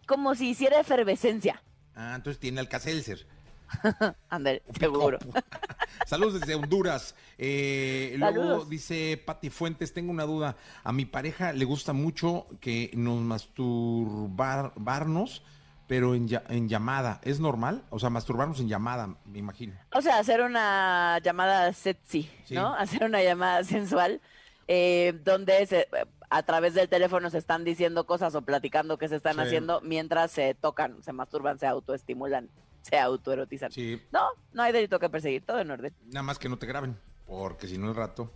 como 0.07 0.35
si 0.35 0.49
hiciera 0.51 0.81
efervescencia. 0.81 1.63
Ah, 1.95 2.15
entonces 2.17 2.41
tiene 2.41 2.61
alcacelser. 2.61 3.27
Andel, 4.31 4.63
seguro. 4.79 5.19
Saludos 6.07 6.41
desde 6.41 6.55
Honduras. 6.55 7.15
Eh, 7.39 8.15
luego 8.19 8.65
dice 8.65 9.21
Pati 9.25 9.51
Fuentes, 9.51 9.93
tengo 9.93 10.11
una 10.13 10.25
duda. 10.25 10.57
A 10.85 10.93
mi 10.93 11.05
pareja 11.05 11.53
le 11.53 11.65
gusta 11.65 11.93
mucho 11.93 12.47
que 12.61 12.91
nos 12.95 13.21
masturbarnos, 13.21 15.43
pero 15.87 16.15
en, 16.15 16.29
llamada. 16.69 17.21
¿Es 17.25 17.41
normal? 17.41 17.85
O 17.91 17.99
sea, 17.99 18.11
masturbarnos 18.11 18.61
en 18.61 18.69
llamada, 18.69 19.17
me 19.25 19.39
imagino. 19.39 19.75
O 19.93 20.03
sea, 20.03 20.19
hacer 20.19 20.43
una 20.43 21.19
llamada 21.23 21.73
sexy, 21.73 22.31
Sí. 22.45 22.55
¿no? 22.55 22.75
Hacer 22.75 23.05
una 23.05 23.23
llamada 23.23 23.65
sensual, 23.65 24.21
eh, 24.69 25.19
donde 25.25 25.67
se- 25.67 25.89
a 26.29 26.43
través 26.43 26.75
del 26.75 26.89
teléfono 26.89 27.31
se 27.31 27.39
están 27.39 27.63
diciendo 27.65 28.05
cosas 28.05 28.35
o 28.35 28.43
platicando 28.43 28.99
que 28.99 29.09
se 29.09 29.15
están 29.17 29.35
Sí. 29.37 29.41
haciendo 29.43 29.81
mientras 29.83 30.33
se 30.33 30.55
tocan, 30.55 31.01
se 31.05 31.13
masturban, 31.13 31.59
se 31.61 31.69
autoestimulan, 31.69 32.49
se 32.91 32.99
autoerotizan. 32.99 33.71
Sí, 33.73 34.01
No, 34.13 34.29
no 34.53 34.63
hay 34.63 34.73
delito 34.73 34.99
que 34.99 35.09
perseguir, 35.11 35.45
todo 35.45 35.61
en 35.61 35.71
orden. 35.71 35.95
nada 36.07 36.23
más 36.23 36.39
que 36.39 36.49
no 36.49 36.59
te 36.59 36.67
graben, 36.67 36.97
porque 37.27 37.67
si 37.69 37.79
no 37.79 37.89
el 37.89 37.95
rato. 37.97 38.33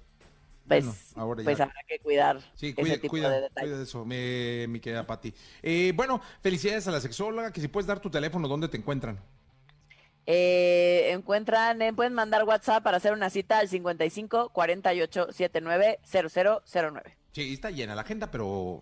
Pues, 0.68 0.84
Bueno, 0.84 0.98
ahora 1.16 1.42
pues 1.42 1.58
habrá 1.58 1.74
que 1.88 1.98
cuidar 1.98 2.40
Sí, 2.54 2.66
ese 2.68 2.74
cuida, 2.76 2.94
tipo 2.98 3.08
cuida, 3.08 3.28
de 3.30 3.40
detalles. 3.40 3.68
cuida 3.70 3.76
de 3.78 3.82
eso, 3.84 4.04
mi, 4.04 4.66
mi 4.72 4.78
querida 4.78 5.04
Pati. 5.06 5.34
Eh, 5.62 5.92
bueno, 5.96 6.20
felicidades 6.42 6.86
a 6.86 6.92
la 6.92 7.00
sexóloga, 7.00 7.52
que 7.52 7.60
si 7.60 7.66
puedes 7.68 7.88
dar 7.88 7.98
tu 7.98 8.08
teléfono, 8.10 8.46
¿dónde 8.46 8.68
te 8.68 8.76
encuentran? 8.76 9.18
Eh, 10.26 11.10
encuentran, 11.12 11.82
eh, 11.82 11.92
pueden 11.92 12.12
mandar 12.14 12.44
WhatsApp 12.44 12.84
para 12.84 12.98
hacer 12.98 13.12
una 13.12 13.30
cita 13.30 13.58
al 13.58 13.68
55 13.68 14.50
48 14.50 15.32
79 15.32 15.98
0009. 16.04 17.16
Sí, 17.32 17.52
está 17.54 17.70
llena 17.70 17.94
la 17.94 18.02
agenda, 18.02 18.30
pero 18.30 18.80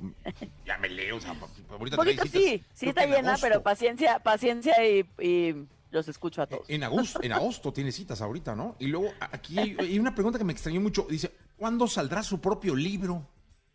ya 0.64 0.78
me 0.78 0.88
leo, 0.88 1.16
o 1.16 1.20
sea, 1.20 1.37
ahorita 1.70 1.96
poquito 1.96 2.24
sí, 2.26 2.64
sí 2.72 2.88
está 2.88 3.04
llena, 3.04 3.30
agosto. 3.30 3.46
pero 3.46 3.62
paciencia, 3.62 4.18
paciencia 4.20 4.74
y, 4.87 5.04
y 5.20 5.66
los 5.90 6.08
escucho 6.08 6.40
a 6.42 6.46
todos. 6.46 6.68
En 6.70 6.82
agosto, 6.82 7.20
en 7.22 7.32
agosto 7.32 7.72
tiene 7.72 7.92
citas 7.92 8.22
ahorita, 8.22 8.56
¿no? 8.56 8.76
Y 8.78 8.87
luego 8.87 9.11
aquí 9.20 9.58
hay, 9.58 9.76
hay 9.78 9.98
una 9.98 10.14
pregunta 10.14 10.38
que 10.38 10.44
me 10.44 10.52
extrañó 10.54 10.80
mucho. 10.80 11.06
Dice, 11.11 11.30
¿cuándo 11.56 11.87
saldrá 11.87 12.22
su 12.22 12.40
propio 12.40 12.74
libro? 12.74 13.26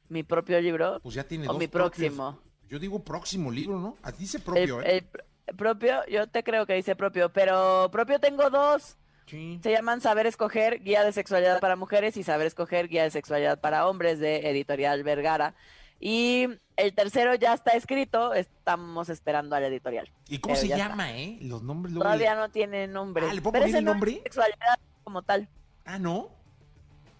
Mi 0.09 0.23
propio 0.23 0.59
libro. 0.59 0.99
Pues 1.01 1.15
ya 1.15 1.23
tiene 1.23 1.47
O 1.47 1.53
dos 1.53 1.59
mi 1.59 1.67
propios. 1.67 2.13
próximo. 2.13 2.39
Yo 2.67 2.79
digo 2.79 3.03
próximo 3.03 3.51
libro, 3.51 3.79
¿no? 3.79 3.97
Ah, 4.01 4.11
Dice 4.11 4.39
propio, 4.39 4.81
¿eh? 4.81 5.05
el 5.47 5.55
propio, 5.55 6.01
yo 6.09 6.25
te 6.27 6.43
creo 6.43 6.65
que 6.65 6.73
dice 6.73 6.95
propio, 6.95 7.31
pero 7.31 7.89
propio 7.91 8.19
tengo 8.19 8.49
dos. 8.49 8.97
Sí. 9.25 9.59
Se 9.63 9.71
llaman 9.71 10.01
Saber 10.01 10.27
Escoger, 10.27 10.83
Guía 10.83 11.03
de 11.03 11.11
Sexualidad 11.13 11.59
para 11.59 11.75
Mujeres 11.75 12.17
y 12.17 12.23
Saber 12.23 12.45
Escoger, 12.47 12.87
Guía 12.87 13.03
de 13.03 13.11
Sexualidad 13.11 13.59
para 13.59 13.87
Hombres 13.87 14.19
de 14.19 14.49
Editorial 14.49 15.03
Vergara. 15.03 15.55
Y 15.99 16.47
el 16.75 16.93
tercero 16.93 17.33
ya 17.35 17.53
está 17.53 17.71
escrito, 17.71 18.33
estamos 18.33 19.07
esperando 19.07 19.55
al 19.55 19.63
editorial. 19.63 20.11
¿Y 20.27 20.39
cómo 20.39 20.55
pero 20.55 20.67
se 20.67 20.75
llama, 20.77 21.13
eh? 21.17 21.37
Los 21.41 21.63
nombres 21.63 21.93
luego 21.93 22.03
Todavía 22.03 22.35
le- 22.35 22.41
no 22.41 22.49
tiene 22.49 22.87
nombre. 22.87 23.25
Ah, 23.29 23.33
¿le 23.33 23.41
puedo 23.41 23.53
Pero 23.53 23.63
poner 23.65 23.77
el 23.77 23.85
no 23.85 23.91
es 23.91 23.95
nombre? 23.95 24.19
Sexualidad 24.23 24.79
como 25.05 25.21
tal. 25.21 25.47
Ah, 25.85 25.97
¿no? 25.99 26.29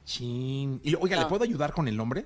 Chin. 0.04 0.82
Y, 0.84 0.96
oiga, 0.96 1.16
¿le 1.16 1.24
No. 1.24 1.30
puedo 1.30 1.44
ayudar 1.46 1.72
con 1.72 1.88
el 1.88 1.96
nombre? 1.96 2.26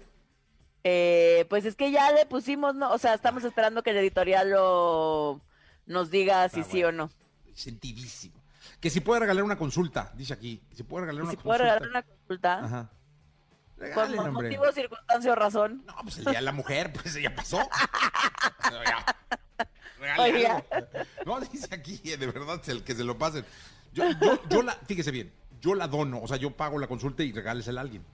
Eh, 0.83 1.45
pues 1.49 1.65
es 1.65 1.75
que 1.75 1.91
ya 1.91 2.11
le 2.11 2.25
pusimos, 2.25 2.73
no, 2.75 2.91
o 2.91 2.97
sea, 2.97 3.13
estamos 3.13 3.43
esperando 3.43 3.83
que 3.83 3.91
el 3.91 3.97
editorial 3.97 4.49
lo 4.49 5.41
nos 5.85 6.09
diga 6.09 6.47
si 6.49 6.61
Ah, 6.61 6.63
sí 6.63 6.83
o 6.83 6.91
no. 6.91 7.09
Sentidísimo. 7.53 8.37
Que 8.79 8.89
si 8.89 8.99
puede 9.01 9.21
regalar 9.21 9.43
una 9.43 9.57
consulta, 9.57 10.11
dice 10.15 10.33
aquí. 10.33 10.61
Si 10.73 10.83
puede 10.83 11.05
regalar 11.05 11.23
una 11.23 11.31
si 11.31 11.37
puedo 11.37 11.57
consulta. 11.57 11.73
regalar 11.79 11.89
una 11.89 12.01
consulta, 12.03 12.59
Ajá. 12.59 12.89
por 13.75 13.83
Regálele, 13.83 14.19
hombre. 14.19 14.49
motivo, 14.49 14.71
circunstancia 14.71 15.31
o 15.31 15.35
razón. 15.35 15.83
No, 15.85 15.95
pues 16.03 16.17
el 16.19 16.25
día 16.25 16.33
de 16.33 16.41
la 16.41 16.51
mujer, 16.51 16.91
pues 16.93 17.13
ya 17.21 17.33
pasó. 17.35 17.57
No, 17.57 18.83
ya. 18.83 19.05
Regale 19.99 20.21
Oiga. 20.35 20.63
algo. 20.71 20.87
No, 21.25 21.39
dice 21.39 21.73
aquí, 21.73 21.97
de 21.97 22.17
verdad, 22.27 22.61
el 22.67 22.83
que 22.83 22.93
se 22.95 23.03
lo 23.03 23.17
pasen. 23.17 23.45
Yo, 23.93 24.03
yo, 24.21 24.39
yo 24.49 24.61
la, 24.61 24.73
fíjese 24.73 25.09
bien, 25.11 25.33
yo 25.59 25.73
la 25.73 25.87
dono, 25.87 26.21
o 26.21 26.27
sea, 26.27 26.37
yo 26.37 26.51
pago 26.55 26.77
la 26.77 26.85
consulta 26.87 27.23
y 27.23 27.31
regálesela 27.31 27.81
a 27.81 27.83
alguien. 27.83 28.05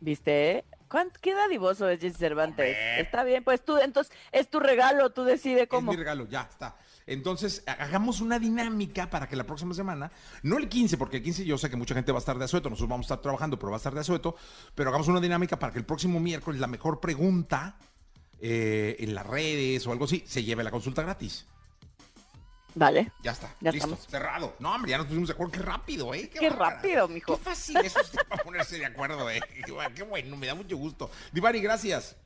¿Viste? 0.00 0.64
¿Cuánto, 0.88 1.18
¿Qué 1.20 1.34
dadivoso 1.34 1.88
es 1.88 2.00
Jesse 2.00 2.16
Cervantes? 2.16 2.66
Hombre. 2.66 3.00
Está 3.00 3.24
bien, 3.24 3.44
pues 3.44 3.62
tú, 3.64 3.76
entonces, 3.78 4.14
es 4.32 4.48
tu 4.48 4.60
regalo, 4.60 5.10
tú 5.10 5.24
decides 5.24 5.68
cómo. 5.68 5.90
Es 5.92 5.96
mi 5.98 6.02
regalo, 6.02 6.26
ya 6.26 6.42
está. 6.42 6.76
Entonces, 7.06 7.62
ha- 7.66 7.72
hagamos 7.72 8.20
una 8.20 8.38
dinámica 8.38 9.08
para 9.08 9.28
que 9.28 9.36
la 9.36 9.44
próxima 9.44 9.74
semana, 9.74 10.10
no 10.42 10.58
el 10.58 10.68
15, 10.68 10.96
porque 10.98 11.18
el 11.18 11.22
15 11.22 11.44
yo 11.44 11.56
sé 11.56 11.70
que 11.70 11.76
mucha 11.76 11.94
gente 11.94 12.10
va 12.12 12.18
a 12.18 12.20
estar 12.20 12.36
de 12.38 12.44
asueto, 12.44 12.68
nosotros 12.68 12.88
vamos 12.90 13.04
a 13.04 13.14
estar 13.14 13.22
trabajando, 13.22 13.58
pero 13.58 13.70
va 13.70 13.76
a 13.76 13.78
estar 13.78 13.94
de 13.94 14.00
asueto, 14.00 14.34
pero 14.74 14.90
hagamos 14.90 15.06
una 15.08 15.20
dinámica 15.20 15.58
para 15.58 15.72
que 15.72 15.78
el 15.78 15.84
próximo 15.84 16.18
miércoles 16.18 16.60
la 16.60 16.66
mejor 16.66 16.98
pregunta 17.00 17.76
eh, 18.40 18.96
en 18.98 19.14
las 19.14 19.24
redes 19.26 19.86
o 19.86 19.92
algo 19.92 20.04
así 20.06 20.22
se 20.26 20.42
lleve 20.42 20.64
la 20.64 20.70
consulta 20.70 21.02
gratis. 21.02 21.46
Vale. 22.74 23.10
Ya 23.22 23.30
está, 23.32 23.54
Ya 23.60 23.70
listo, 23.72 23.86
estamos. 23.88 24.06
cerrado. 24.10 24.56
No, 24.58 24.74
hombre, 24.74 24.90
ya 24.90 24.98
nos 24.98 25.06
pusimos 25.06 25.28
de 25.28 25.32
acuerdo, 25.34 25.52
qué 25.52 25.60
rápido, 25.60 26.12
¿eh? 26.12 26.28
Qué 26.28 26.50
bárbara. 26.50 26.74
rápido, 26.76 27.08
mijo. 27.08 27.36
Qué 27.38 27.42
fácil 27.42 27.76
es 27.78 27.96
usted 27.96 28.18
para 28.28 28.42
ponerse 28.44 28.76
de 28.78 28.84
acuerdo, 28.84 29.30
¿eh? 29.30 29.40
Qué 29.64 29.72
bueno, 29.72 29.94
Qué 29.94 30.02
bueno, 30.02 30.36
me 30.36 30.46
da 30.46 30.54
mucho 30.54 30.76
gusto. 30.76 31.10
Divari, 31.32 31.60
gracias. 31.62 32.16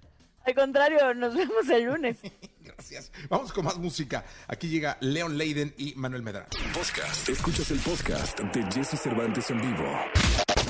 Al 0.44 0.54
contrario, 0.54 1.14
nos 1.14 1.34
vemos 1.36 1.68
el 1.68 1.84
lunes. 1.84 2.16
Gracias. 2.62 3.10
Vamos 3.28 3.52
con 3.52 3.64
más 3.64 3.78
música. 3.78 4.24
Aquí 4.48 4.68
llega 4.68 4.98
Leon 5.00 5.36
Leiden 5.36 5.74
y 5.78 5.94
Manuel 5.96 6.22
Medrano. 6.22 6.48
Podcast. 6.74 7.28
Escuchas 7.28 7.70
el 7.70 7.78
podcast 7.78 8.38
de 8.38 8.64
Jesse 8.72 9.00
Cervantes 9.00 9.50
en 9.50 9.60
vivo. 9.60 9.84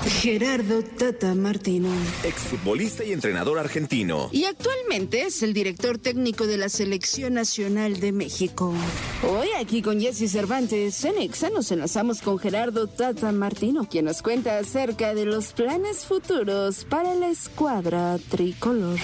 Gerardo 0.09 0.81
Tata 0.83 1.35
Martino. 1.35 1.89
Exfutbolista 2.23 3.03
y 3.03 3.11
entrenador 3.11 3.59
argentino. 3.59 4.29
Y 4.31 4.45
actualmente 4.45 5.21
es 5.23 5.43
el 5.43 5.53
director 5.53 5.99
técnico 5.99 6.47
de 6.47 6.57
la 6.57 6.69
Selección 6.69 7.35
Nacional 7.35 7.99
de 7.99 8.11
México. 8.11 8.73
Hoy 9.21 9.49
aquí 9.59 9.83
con 9.83 9.99
Jesse 9.99 10.31
Cervantes, 10.31 11.05
en 11.05 11.19
Exa 11.19 11.51
nos 11.51 11.71
enlazamos 11.71 12.21
con 12.21 12.39
Gerardo 12.39 12.87
Tata 12.87 13.31
Martino, 13.31 13.87
quien 13.87 14.05
nos 14.05 14.23
cuenta 14.23 14.57
acerca 14.57 15.13
de 15.13 15.25
los 15.25 15.53
planes 15.53 16.05
futuros 16.05 16.83
para 16.85 17.13
la 17.13 17.27
escuadra 17.27 18.17
tricolor. 18.29 18.97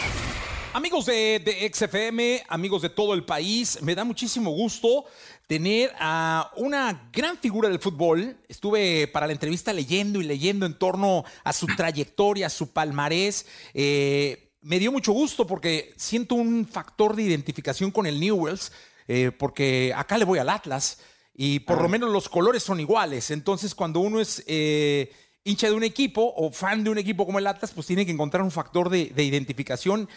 Amigos 0.78 1.08
de, 1.08 1.42
de 1.44 1.72
XFM, 1.74 2.44
amigos 2.50 2.84
de 2.84 2.90
todo 2.90 3.16
el 3.16 3.26
país, 3.26 3.82
me 3.82 3.96
da 3.96 4.04
muchísimo 4.04 4.52
gusto 4.52 5.06
tener 5.48 5.92
a 6.00 6.52
una 6.56 7.10
gran 7.12 7.36
figura 7.36 7.68
del 7.68 7.80
fútbol. 7.80 8.38
Estuve 8.48 9.08
para 9.08 9.26
la 9.26 9.34
entrevista 9.34 9.74
leyendo 9.74 10.22
y 10.22 10.24
leyendo 10.24 10.68
en 10.68 10.76
torno 10.76 11.26
a 11.44 11.52
su 11.52 11.66
trayectoria, 11.66 12.46
a 12.46 12.52
su 12.52 12.74
palmarés. 12.74 13.48
Eh, 13.74 14.52
me 14.62 14.78
dio 14.78 14.92
mucho 14.92 15.14
gusto 15.14 15.48
porque 15.48 15.96
siento 15.98 16.36
un 16.36 16.68
factor 16.68 17.16
de 17.16 17.24
identificación 17.24 17.90
con 17.90 18.06
el 18.06 18.20
Newells, 18.20 18.72
eh, 19.08 19.32
porque 19.32 19.92
acá 19.96 20.20
le 20.20 20.26
voy 20.26 20.38
al 20.38 20.50
Atlas 20.50 21.00
y 21.34 21.62
por 21.62 21.82
lo 21.82 21.90
menos 21.90 22.12
los 22.12 22.30
colores 22.30 22.62
son 22.62 22.80
iguales. 22.80 23.32
Entonces, 23.32 23.74
cuando 23.74 24.00
uno 24.00 24.22
es 24.22 24.44
eh, 24.46 25.12
hincha 25.44 25.70
de 25.70 25.74
un 25.74 25.84
equipo 25.84 26.34
o 26.36 26.52
fan 26.52 26.84
de 26.84 26.92
un 26.92 27.00
equipo 27.00 27.26
como 27.26 27.40
el 27.40 27.48
Atlas, 27.48 27.72
pues 27.74 27.88
tiene 27.88 28.06
que 28.06 28.12
encontrar 28.12 28.44
un 28.44 28.52
factor 28.52 28.90
de, 28.90 29.06
de 29.06 29.24
identificación 29.24 30.08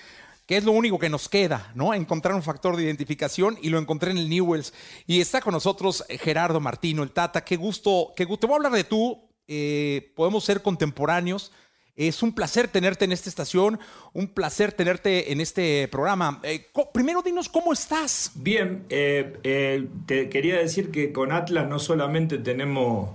que 0.51 0.57
es 0.57 0.65
lo 0.65 0.73
único 0.73 0.99
que 0.99 1.09
nos 1.09 1.29
queda, 1.29 1.71
¿no? 1.77 1.95
Encontrar 1.95 2.35
un 2.35 2.43
factor 2.43 2.77
de 2.77 2.83
identificación 2.83 3.57
y 3.63 3.69
lo 3.69 3.79
encontré 3.79 4.11
en 4.11 4.19
el 4.19 4.29
Newells. 4.29 4.75
Y 5.07 5.21
está 5.21 5.41
con 5.41 5.53
nosotros 5.53 6.05
eh, 6.09 6.19
Gerardo 6.19 6.59
Martino, 6.59 7.05
el 7.05 7.13
Tata. 7.13 7.45
Qué 7.45 7.55
gusto, 7.55 8.13
qué 8.17 8.25
gusto. 8.25 8.49
Voy 8.49 8.55
a 8.55 8.57
hablar 8.57 8.73
de 8.73 8.83
tú. 8.83 9.17
eh, 9.47 10.11
podemos 10.17 10.43
ser 10.43 10.61
contemporáneos. 10.61 11.53
Es 11.95 12.21
un 12.25 12.35
placer 12.35 12.67
tenerte 12.67 13.05
en 13.05 13.13
esta 13.13 13.29
estación, 13.29 13.79
un 14.13 14.27
placer 14.27 14.73
tenerte 14.73 15.31
en 15.31 15.41
este 15.41 15.87
programa. 15.87 16.41
Eh, 16.43 16.67
primero 16.93 17.23
dinos 17.23 17.49
cómo 17.49 17.73
estás. 17.73 18.33
Bien, 18.35 18.87
te 18.89 20.29
quería 20.31 20.57
decir 20.59 20.91
que 20.91 21.13
con 21.13 21.31
Atlas 21.31 21.69
no 21.69 21.79
solamente 21.79 22.39
tenemos 22.39 23.11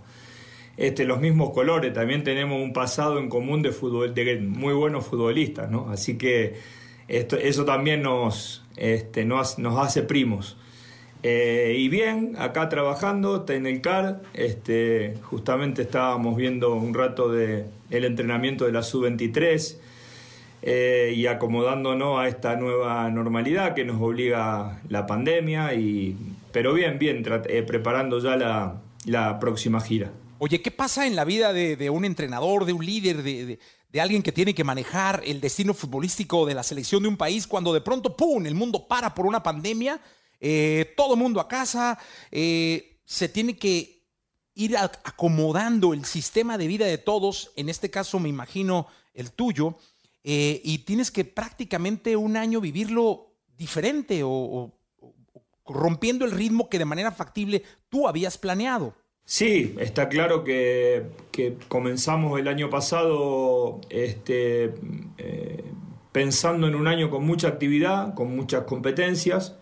este, 0.78 1.04
los 1.04 1.20
mismos 1.20 1.52
colores, 1.52 1.92
también 1.92 2.24
tenemos 2.24 2.62
un 2.62 2.72
pasado 2.72 3.20
en 3.20 3.28
común 3.28 3.62
de, 3.62 3.74
fútbol, 3.74 4.14
de 4.14 4.38
muy 4.38 4.74
buenos 4.74 5.06
futbolistas, 5.06 5.70
¿no? 5.70 5.90
Así 5.90 6.18
que 6.18 6.75
esto, 7.08 7.38
eso 7.38 7.66
también 7.66 8.02
nos, 8.02 8.64
este, 8.78 9.26
nos, 9.26 9.58
nos 9.60 9.80
hace 9.80 10.04
primos. 10.04 10.58
Eh, 11.24 11.76
y 11.80 11.90
bien, 11.90 12.36
acá 12.38 12.70
trabajando 12.70 13.46
en 13.50 13.66
el 13.66 13.82
CAR, 13.82 14.22
este, 14.34 15.16
justamente 15.24 15.82
estábamos 15.82 16.36
viendo 16.38 16.76
un 16.76 16.94
rato 16.94 17.30
de 17.32 17.66
el 17.90 18.06
entrenamiento 18.06 18.66
de 18.66 18.72
la 18.72 18.84
sub-23 18.84 19.78
eh, 20.62 21.14
y 21.16 21.28
acomodándonos 21.28 22.20
a 22.20 22.28
esta 22.28 22.56
nueva 22.56 23.10
normalidad 23.10 23.74
que 23.76 23.86
nos 23.86 24.02
obliga 24.02 24.82
la 24.90 25.06
pandemia, 25.06 25.74
y, 25.74 26.16
pero 26.52 26.74
bien, 26.74 26.98
bien, 27.00 27.24
eh, 27.48 27.64
preparando 27.64 28.20
ya 28.20 28.36
la, 28.36 28.82
la 29.06 29.40
próxima 29.40 29.82
gira. 29.82 30.12
Oye, 30.38 30.62
¿qué 30.62 30.70
pasa 30.72 31.08
en 31.08 31.16
la 31.16 31.24
vida 31.26 31.54
de, 31.54 31.76
de 31.76 31.90
un 31.90 32.06
entrenador, 32.06 32.66
de 32.66 32.74
un 32.74 32.86
líder, 32.86 33.24
de, 33.24 33.46
de- 33.46 33.60
de 33.96 34.02
alguien 34.02 34.22
que 34.22 34.34
tiene 34.34 34.54
que 34.54 34.66
manejar 34.66 35.22
el 35.26 35.40
destino 35.40 35.74
futbolístico 35.74 36.46
de 36.46 36.54
la 36.54 36.64
selección 36.64 37.02
de 37.02 37.08
un 37.08 37.16
país 37.16 37.48
cuando 37.48 37.72
de 37.72 37.80
pronto, 37.80 38.14
¡pum!, 38.14 38.46
el 38.46 38.54
mundo 38.54 38.90
para 38.90 39.16
por 39.16 39.26
una 39.26 39.42
pandemia, 39.42 40.02
eh, 40.42 40.94
todo 40.98 41.16
mundo 41.16 41.40
a 41.40 41.48
casa, 41.48 41.98
eh, 42.30 43.00
se 43.06 43.30
tiene 43.30 43.56
que 43.56 44.04
ir 44.54 44.76
acomodando 44.76 45.94
el 45.94 46.04
sistema 46.04 46.58
de 46.58 46.68
vida 46.68 46.86
de 46.86 46.98
todos, 46.98 47.52
en 47.56 47.70
este 47.70 47.90
caso 47.90 48.20
me 48.20 48.28
imagino 48.28 48.88
el 49.14 49.32
tuyo, 49.32 49.78
eh, 50.26 50.60
y 50.66 50.80
tienes 50.80 51.10
que 51.10 51.24
prácticamente 51.24 52.18
un 52.18 52.36
año 52.36 52.60
vivirlo 52.60 53.32
diferente 53.58 54.24
o 54.26 54.74
rompiendo 55.66 56.26
el 56.26 56.32
ritmo 56.32 56.68
que 56.68 56.80
de 56.80 56.84
manera 56.84 57.14
factible 57.14 57.64
tú 57.88 58.10
habías 58.10 58.38
planeado. 58.38 58.94
Sí, 59.28 59.76
está 59.80 60.08
claro 60.08 60.44
que, 60.44 61.08
que 61.32 61.58
comenzamos 61.68 62.40
el 62.40 62.48
año 62.48 62.70
pasado 62.70 63.82
este, 63.90 64.74
eh, 65.18 65.64
pensando 66.12 66.68
en 66.68 66.76
un 66.76 66.88
año 66.88 67.10
con 67.10 67.26
mucha 67.26 67.48
actividad, 67.48 68.14
con 68.14 68.36
muchas 68.36 68.66
competencias. 68.66 69.58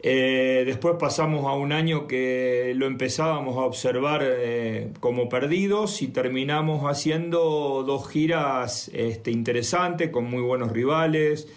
Eh, 0.00 0.64
después 0.66 0.96
pasamos 0.98 1.46
a 1.46 1.52
un 1.52 1.72
año 1.72 2.08
que 2.08 2.72
lo 2.76 2.86
empezábamos 2.86 3.56
a 3.56 3.60
observar 3.60 4.22
eh, 4.24 4.92
como 5.00 5.28
perdidos 5.28 6.02
y 6.02 6.08
terminamos 6.08 6.82
haciendo 6.84 7.84
dos 7.86 8.08
giras 8.08 8.90
este, 8.92 9.30
interesantes 9.30 10.10
con 10.10 10.24
muy 10.30 10.42
buenos 10.42 10.72
rivales 10.72 11.48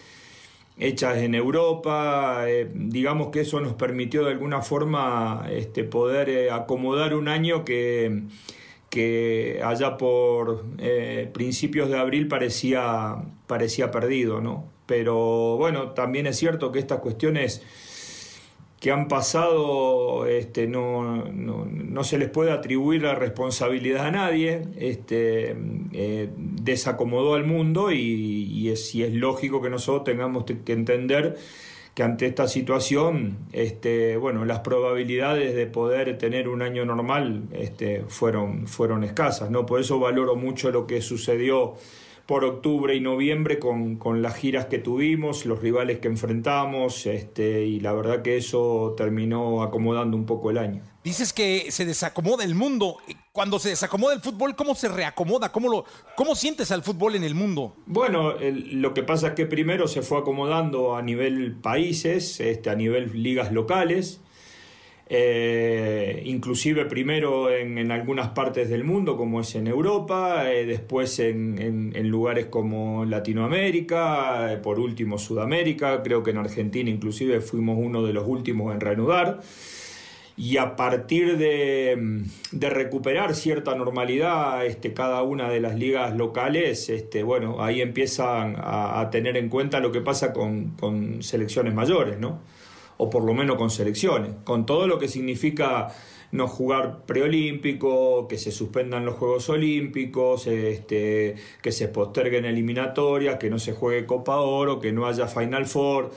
hechas 0.78 1.18
en 1.18 1.36
Europa, 1.36 2.46
eh, 2.48 2.70
digamos 2.74 3.30
que 3.30 3.42
eso 3.42 3.60
nos 3.60 3.74
permitió 3.74 4.24
de 4.24 4.32
alguna 4.32 4.62
forma 4.62 5.48
este, 5.52 5.84
poder 5.84 6.30
eh, 6.30 6.52
acomodar 6.52 7.14
un 7.14 7.28
año 7.28 7.64
que, 7.64 8.24
que 8.90 9.62
allá 9.64 9.98
por 9.98 10.66
eh, 10.80 11.30
principios 11.34 11.90
de 11.90 11.98
abril 11.98 12.28
parecía, 12.28 13.18
parecía 13.48 13.92
perdido, 13.92 14.42
¿no? 14.42 14.70
Pero 14.86 15.56
bueno, 15.58 15.92
también 15.92 16.28
es 16.28 16.38
cierto 16.38 16.72
que 16.72 16.80
estas 16.80 17.00
cuestiones 17.00 17.62
que 18.82 18.92
han 18.92 19.08
pasado 19.08 20.26
este, 20.26 20.66
no, 20.66 21.26
no, 21.32 22.04
se 22.04 22.18
les 22.18 22.30
puede 22.30 22.52
atribuir 22.52 23.04
la 23.04 23.14
responsabilidad 23.14 24.08
a 24.08 24.12
nadie, 24.12 24.64
este, 24.76 25.56
eh, 25.94 26.30
desacomodó 26.36 27.36
al 27.36 27.46
mundo 27.46 27.92
y, 27.92 28.70
es, 28.70 28.96
y 28.96 29.04
es 29.04 29.14
lógico 29.14 29.62
que 29.62 29.70
nosotros 29.70 30.04
tengamos 30.04 30.46
que 30.46 30.74
entender 30.74 31.38
que 31.94 32.02
ante 32.02 32.26
esta 32.26 32.48
situación, 32.48 33.38
este, 33.52 34.18
bueno, 34.18 34.46
las 34.46 34.62
probabilidades 34.62 35.54
de 35.54 35.68
poder 35.68 36.18
tener 36.18 36.48
un 36.48 36.64
año 36.64 36.84
normal 36.84 37.44
este, 37.52 38.06
fueron, 38.08 38.66
fueron 38.66 39.04
escasas, 39.04 39.52
¿no? 39.52 39.66
Por 39.68 39.80
eso 39.80 40.00
valoro 40.00 40.36
mucho 40.36 40.72
lo 40.72 40.88
que 40.88 41.02
sucedió 41.02 41.76
por 42.26 42.46
octubre 42.46 42.96
y 42.96 43.02
noviembre 43.02 43.60
con, 43.60 43.98
con, 43.98 44.22
las 44.22 44.36
giras 44.36 44.68
que 44.68 44.78
tuvimos, 44.78 45.46
los 45.46 45.62
rivales 45.62 46.00
que 46.00 46.08
enfrentamos, 46.08 47.06
este, 47.06 47.66
y 47.66 47.80
la 47.80 47.94
verdad 47.94 48.22
que 48.22 48.38
eso 48.38 48.94
terminó 48.96 49.64
acomodando 49.64 50.16
un 50.16 50.26
poco 50.26 50.50
el 50.52 50.58
año. 50.58 50.82
Dices 51.04 51.34
que 51.34 51.72
se 51.72 51.86
desacomoda 51.86 52.44
el 52.44 52.54
mundo. 52.54 52.98
Cuando 53.32 53.58
se 53.60 53.70
desacomoda 53.70 54.14
el 54.14 54.22
fútbol, 54.22 54.56
¿cómo 54.56 54.76
se 54.76 54.88
reacomoda? 54.88 55.52
¿Cómo, 55.52 55.70
lo, 55.70 55.86
cómo 56.16 56.36
sientes 56.36 56.72
al 56.72 56.84
fútbol 56.84 57.16
en 57.16 57.24
el 57.24 57.34
mundo? 57.34 57.76
Bueno, 57.88 58.36
lo 58.40 58.94
que 58.94 59.02
pasa 59.02 59.30
es 59.30 59.34
que 59.34 59.46
primero 59.46 59.88
se 59.88 60.04
fue 60.04 60.20
acomodando 60.20 60.96
a 60.96 61.02
nivel 61.02 61.56
países, 61.56 62.40
este, 62.40 62.70
a 62.70 62.76
nivel 62.76 63.24
ligas 63.24 63.52
locales. 63.52 64.22
Eh, 65.14 66.22
inclusive 66.24 66.86
primero 66.86 67.52
en, 67.52 67.92
algunas 67.92 68.30
partes 68.30 68.70
del 68.70 68.86
mundo, 68.86 69.18
como 69.18 69.42
es 69.42 69.56
en 69.56 69.68
Europa, 69.68 70.50
eh, 70.50 70.66
después 70.66 71.20
en, 71.20 71.92
lugares 72.10 72.46
como 72.46 73.04
Latinoamérica, 73.04 74.54
eh, 74.54 74.58
por 74.58 74.80
último 74.80 75.18
Sudamérica, 75.18 76.02
creo 76.02 76.24
que 76.24 76.32
en 76.32 76.38
Argentina 76.38 76.90
inclusive 76.90 77.42
fuimos 77.42 77.78
uno 77.78 78.04
de 78.04 78.14
los 78.14 78.26
últimos 78.26 78.74
en 78.74 78.80
reanudar. 78.80 79.42
Y 80.38 80.56
a 80.56 80.78
partir 80.78 81.38
de, 81.38 82.24
recuperar 82.54 83.36
cierta 83.36 83.76
normalidad 83.76 84.66
este, 84.66 84.94
cada 84.94 85.24
una 85.24 85.50
de 85.50 85.60
las 85.60 85.76
ligas 85.76 86.16
locales, 86.16 86.88
este, 86.88 87.24
bueno, 87.24 87.62
ahí 87.62 87.82
empiezan 87.82 88.56
a, 88.58 89.10
tener 89.12 89.36
en 89.36 89.50
cuenta 89.50 89.82
lo 89.82 89.92
que 89.92 90.00
pasa 90.00 90.32
con, 90.32 90.70
con 90.80 91.22
selecciones 91.22 91.74
mayores, 91.74 92.18
¿no? 92.18 92.40
O 93.04 93.10
por 93.10 93.24
lo 93.24 93.34
menos 93.34 93.56
con 93.56 93.72
selecciones, 93.72 94.36
con 94.44 94.68
todo 94.68 94.86
lo 94.86 95.00
que 95.00 95.08
significa 95.08 95.88
no 96.32 96.48
jugar 96.48 97.04
preolímpico, 97.08 98.28
que 98.28 98.38
se 98.38 98.52
suspendan 98.52 99.06
los 99.06 99.16
Juegos 99.16 99.50
Olímpicos, 99.50 100.46
este, 100.46 101.34
que 101.64 101.72
se 101.72 101.88
posterguen 101.88 102.46
eliminatorias, 102.46 103.38
que 103.38 103.50
no 103.50 103.58
se 103.58 103.74
juegue 103.74 104.06
Copa 104.06 104.38
Oro, 104.38 104.80
que 104.80 104.92
no 104.92 105.08
haya 105.08 105.28
Final 105.28 105.66
Four. 105.66 106.12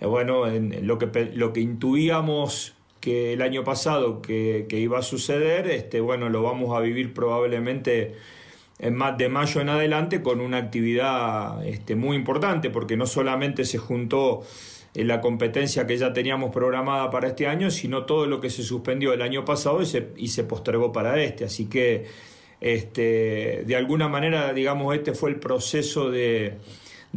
Eh, 0.00 0.06
bueno, 0.06 0.48
en, 0.48 0.84
lo, 0.84 0.98
que, 0.98 1.30
lo 1.32 1.52
que 1.52 1.60
intuíamos 1.60 2.74
que 3.00 3.34
el 3.34 3.40
año 3.40 3.62
pasado 3.62 4.20
que, 4.20 4.66
iba 4.70 4.98
a 4.98 5.02
suceder, 5.02 5.68
este, 5.68 6.00
bueno, 6.00 6.30
lo 6.30 6.42
vamos 6.42 6.76
a 6.76 6.80
vivir 6.80 7.14
probablemente 7.14 8.16
en 8.80 8.96
más 8.96 9.16
de 9.18 9.28
mayo 9.28 9.60
en 9.60 9.68
adelante 9.68 10.20
con 10.20 10.40
una 10.40 10.56
actividad 10.56 11.64
este, 11.64 11.94
muy 11.94 12.16
importante, 12.16 12.70
porque 12.70 12.96
no 12.96 13.06
solamente 13.06 13.64
se 13.64 13.78
juntó 13.78 14.42
la 15.02 15.20
competencia 15.20 15.86
que 15.86 15.96
ya 15.96 16.12
teníamos 16.12 16.52
programada 16.52 17.10
para 17.10 17.28
este 17.28 17.48
año, 17.48 17.70
sino 17.70 18.04
todo 18.04 18.26
lo 18.26 18.40
que 18.40 18.48
se 18.48 18.62
suspendió 18.62 19.12
el 19.12 19.22
año 19.22 19.44
pasado 19.44 19.82
y 19.82 19.86
se, 19.86 20.10
y 20.16 20.28
se 20.28 20.44
postergó 20.44 20.92
para 20.92 21.20
este. 21.20 21.44
Así 21.44 21.66
que, 21.66 22.06
este, 22.60 23.64
de 23.66 23.76
alguna 23.76 24.08
manera, 24.08 24.52
digamos, 24.52 24.94
este 24.94 25.12
fue 25.12 25.30
el 25.30 25.40
proceso 25.40 26.10
de, 26.10 26.58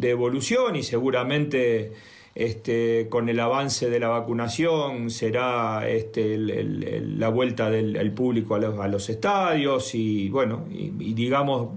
evolución 0.01 0.75
y 0.75 0.83
seguramente 0.83 1.91
este, 2.33 3.07
con 3.09 3.29
el 3.29 3.39
avance 3.39 3.89
de 3.89 3.99
la 3.99 4.09
vacunación 4.09 5.11
será 5.11 5.87
este, 5.87 6.37
la 6.37 7.29
vuelta 7.29 7.69
del 7.69 8.11
público 8.11 8.55
a 8.55 8.59
los, 8.59 8.79
a 8.79 8.87
los, 8.87 9.09
estadios 9.09 9.93
y, 9.93 10.29
bueno, 10.29 10.65
y, 10.71 11.13
digamos 11.13 11.69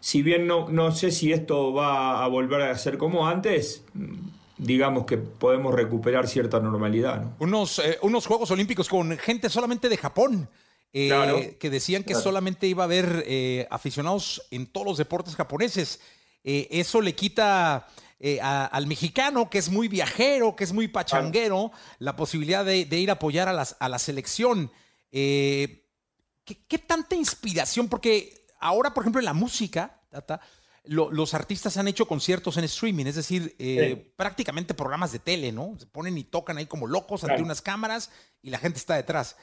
si 0.00 0.22
bien 0.22 0.46
no, 0.46 0.68
no 0.68 0.92
sé 0.92 1.10
si 1.10 1.32
esto 1.32 1.72
va 1.72 2.24
a 2.24 2.28
volver 2.28 2.62
a 2.62 2.78
ser 2.78 2.96
como 2.96 3.26
antes, 3.26 3.84
digamos 4.58 5.06
que 5.06 5.18
podemos 5.18 5.74
recuperar 5.74 6.28
cierta 6.28 6.60
normalidad. 6.60 7.24
Unos, 7.38 7.78
eh, 7.78 7.98
unos 8.02 8.26
Juegos 8.26 8.50
Olímpicos 8.50 8.88
con 8.88 9.16
gente 9.18 9.50
solamente 9.50 9.88
de 9.88 9.96
Japón. 9.96 10.48
Eh, 10.98 11.58
que 11.60 11.68
decían 11.68 12.04
que 12.04 12.14
solamente 12.14 12.66
iba 12.66 12.84
a 12.84 12.86
haber 12.86 13.24
eh, 13.26 13.66
aficionados 13.70 14.46
en 14.50 14.66
todos 14.66 14.86
los 14.86 14.96
deportes 14.96 15.34
japoneses. 15.34 16.00
eso 16.42 17.02
le 17.02 17.14
quita 17.14 17.86
al 18.40 18.86
mexicano, 18.86 19.50
que 19.50 19.58
es 19.58 19.68
muy 19.68 19.88
viajero, 19.88 20.56
que 20.56 20.64
es 20.64 20.72
muy 20.72 20.88
pachanguero, 20.88 21.70
la 21.98 22.16
posibilidad 22.16 22.64
de, 22.64 22.80
ir 22.80 23.10
a 23.10 23.14
apoyar 23.14 23.46
a, 23.46 23.52
las, 23.52 23.76
a 23.78 23.90
la 23.90 23.98
selección. 23.98 24.70
¿qué, 25.10 25.82
¿qué, 26.66 26.78
tanta 26.78 27.14
inspiración? 27.14 27.88
Porque 27.88 28.46
ahora, 28.58 28.94
por 28.94 29.02
ejemplo, 29.02 29.20
en 29.20 29.26
la 29.26 29.34
música, 29.34 30.00
Tata, 30.10 30.40
los 30.88 31.34
artistas 31.34 31.76
han 31.76 31.88
hecho 31.88 32.06
conciertos 32.06 32.56
en 32.56 32.64
streaming, 32.64 33.06
es 33.06 33.16
decir, 33.16 33.54
eh, 33.58 34.12
prácticamente 34.16 34.74
programas 34.74 35.12
de 35.12 35.18
tele, 35.18 35.52
¿no? 35.52 35.74
Se 35.78 35.86
ponen 35.86 36.16
y 36.16 36.24
tocan 36.24 36.58
ahí 36.58 36.66
como 36.66 36.86
locos 36.86 37.24
ante 37.24 37.42
unas 37.42 37.62
cámaras 37.62 38.10
y 38.42 38.50
la 38.50 38.58
gente 38.58 38.78
está 38.78 38.94
detrás. 38.94 39.36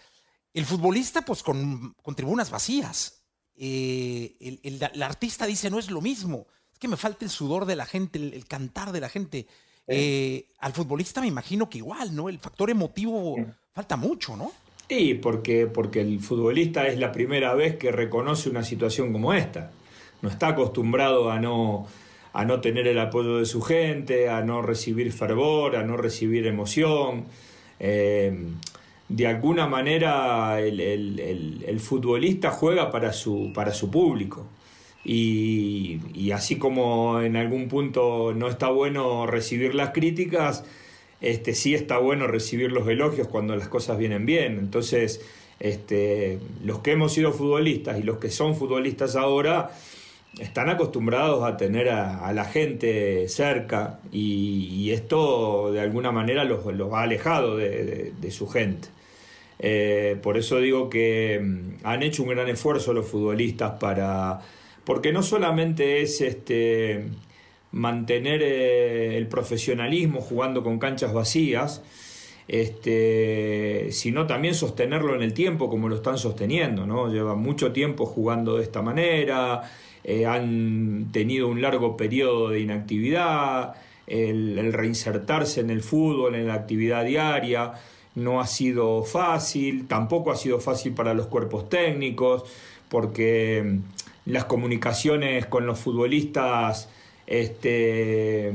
El 0.53 0.65
futbolista, 0.65 1.23
pues 1.23 1.43
con, 1.43 1.95
tribunas 2.15 2.49
vacías. 2.49 3.23
Eh, 3.55 4.59
el, 4.63 5.03
artista 5.03 5.45
dice, 5.45 5.69
no 5.69 5.79
es 5.79 5.89
lo 5.91 6.01
mismo. 6.01 6.47
Es 6.71 6.79
que 6.79 6.87
me 6.87 6.97
falta 6.97 7.25
el 7.25 7.31
sudor 7.31 7.65
de 7.65 7.75
la 7.75 7.85
gente, 7.85 8.19
el, 8.19 8.45
cantar 8.47 8.91
de 8.91 9.01
la 9.01 9.09
gente. 9.09 9.47
Eh, 9.87 10.47
al 10.59 10.73
futbolista 10.73 11.21
me 11.21 11.27
imagino 11.27 11.69
que 11.69 11.79
igual, 11.79 12.15
¿no? 12.15 12.29
El 12.29 12.39
factor 12.39 12.69
emotivo 12.69 13.35
falta 13.73 13.97
mucho, 13.97 14.37
¿no? 14.37 14.51
Sí, 14.87 15.15
porque, 15.15 15.67
porque 15.67 16.01
el 16.01 16.19
futbolista 16.19 16.87
es 16.87 16.99
la 16.99 17.11
primera 17.11 17.53
vez 17.53 17.77
que 17.77 17.91
reconoce 17.91 18.49
una 18.49 18.63
situación 18.63 19.11
como 19.11 19.33
esta 19.33 19.71
no 20.23 20.29
está 20.29 20.47
acostumbrado 20.47 21.29
a 21.29 21.39
no, 21.39 21.85
a 22.31 22.45
no 22.45 22.61
tener 22.61 22.87
el 22.87 22.97
apoyo 22.97 23.37
de 23.37 23.45
su 23.45 23.61
gente, 23.61 24.29
a 24.29 24.41
no 24.41 24.61
recibir 24.61 25.11
fervor, 25.11 25.75
a 25.75 25.83
no 25.83 25.97
recibir 25.97 26.47
emoción. 26.47 27.25
Eh, 27.79 28.33
de 29.09 29.27
alguna 29.27 29.67
manera 29.67 30.59
el, 30.59 31.79
futbolista 31.79 32.51
juega 32.51 32.89
para 32.89 33.11
su, 33.11 33.51
para 33.53 33.73
su 33.73 33.91
público. 33.91 34.47
Y, 35.05 36.31
así 36.33 36.55
como 36.57 37.21
en 37.21 37.35
algún 37.35 37.67
punto 37.67 38.33
no 38.33 38.47
está 38.47 38.69
bueno 38.69 39.27
recibir 39.27 39.75
las 39.75 39.89
críticas, 39.89 40.63
este, 41.19 41.53
sí 41.53 41.75
está 41.75 41.97
bueno 41.97 42.27
recibir 42.27 42.71
los 42.71 42.87
elogios 42.87 43.27
cuando 43.27 43.55
las 43.57 43.67
cosas 43.67 43.97
vienen 43.97 44.25
bien. 44.25 44.57
Entonces, 44.57 45.21
este, 45.59 46.39
los 46.63 46.79
que 46.79 46.91
hemos 46.93 47.13
sido 47.13 47.33
futbolistas 47.33 47.99
y 47.99 48.03
los 48.03 48.17
que 48.17 48.29
son 48.29 48.55
futbolistas 48.55 49.17
ahora, 49.17 49.71
están 50.39 50.69
acostumbrados 50.69 51.43
a 51.43 51.57
tener 51.57 51.89
a, 51.89 52.31
la 52.33 52.45
gente 52.45 53.27
cerca 53.27 53.99
y, 54.11 54.91
esto 54.91 55.71
de 55.71 55.81
alguna 55.81 56.11
manera 56.11 56.43
los, 56.43 56.65
ha 56.93 57.01
alejado 57.01 57.57
de, 57.57 58.31
su 58.31 58.47
gente. 58.47 58.89
Eh, 59.59 60.17
por 60.21 60.37
eso 60.37 60.57
digo 60.57 60.89
que 60.89 61.39
mm, 61.41 61.85
han 61.85 62.03
hecho 62.03 62.23
un 62.23 62.29
gran 62.29 62.49
esfuerzo 62.49 62.93
los 62.93 63.07
futbolistas 63.07 63.79
para... 63.79 64.41
porque 64.83 65.13
no 65.13 65.23
solamente 65.23 66.01
es 66.01 66.19
este, 66.21 67.05
mantener 67.71 68.41
eh, 68.43 69.17
el 69.17 69.27
profesionalismo 69.27 70.21
jugando 70.21 70.63
con 70.63 70.79
canchas 70.79 71.13
vacías, 71.13 71.81
este, 72.47 73.87
sino 73.91 74.27
también 74.27 74.53
sostenerlo 74.53 75.15
en 75.15 75.21
el 75.21 75.33
tiempo 75.33 75.69
como 75.69 75.87
lo 75.87 75.95
están 75.95 76.17
sosteniendo, 76.17 76.85
¿no? 76.85 77.11
Llevan 77.11 77.39
mucho 77.39 77.71
tiempo 77.71 78.05
jugando 78.05 78.57
de 78.57 78.63
esta 78.63 78.81
manera, 78.81 79.63
eh, 80.03 80.25
han 80.25 81.09
tenido 81.11 81.47
un 81.47 81.61
largo 81.61 81.95
periodo 81.95 82.49
de 82.49 82.59
inactividad, 82.59 83.75
el, 84.07 84.73
reinsertarse 84.73 85.61
en 85.61 85.69
el 85.69 85.81
fútbol, 85.81 86.35
en 86.35 86.47
la 86.47 86.55
actividad 86.55 87.05
diaria, 87.05 87.73
no 88.15 88.41
ha 88.41 88.47
sido 88.47 89.03
fácil, 89.03 89.87
tampoco 89.87 90.31
ha 90.31 90.35
sido 90.35 90.59
fácil 90.59 90.93
para 90.93 91.13
los 91.13 91.27
cuerpos 91.27 91.69
técnicos, 91.69 92.43
porque 92.89 93.63
mm, 93.65 94.31
las 94.31 94.45
comunicaciones 94.45 95.45
con 95.45 95.65
los 95.65 95.79
futbolistas 95.79 96.89
este, 97.25 98.53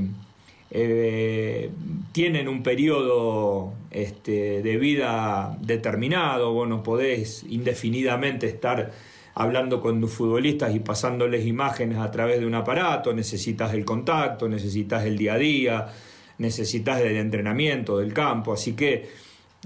eh, 0.70 1.70
tienen 2.12 2.48
un 2.48 2.62
periodo 2.62 3.72
este, 3.90 4.62
de 4.62 4.76
vida 4.76 5.56
determinado, 5.62 6.52
vos 6.52 6.68
no 6.68 6.82
podés 6.82 7.44
indefinidamente 7.48 8.46
estar 8.46 8.92
hablando 9.38 9.80
con 9.80 10.00
tus 10.00 10.12
futbolistas 10.12 10.74
y 10.74 10.80
pasándoles 10.80 11.46
imágenes 11.46 11.98
a 11.98 12.10
través 12.10 12.40
de 12.40 12.46
un 12.46 12.56
aparato, 12.56 13.14
necesitas 13.14 13.72
el 13.72 13.84
contacto, 13.84 14.48
necesitas 14.48 15.04
el 15.04 15.16
día 15.16 15.34
a 15.34 15.38
día, 15.38 15.86
necesitas 16.38 17.00
el 17.00 17.16
entrenamiento 17.16 17.98
del 17.98 18.12
campo, 18.12 18.52
así 18.52 18.72
que 18.72 19.08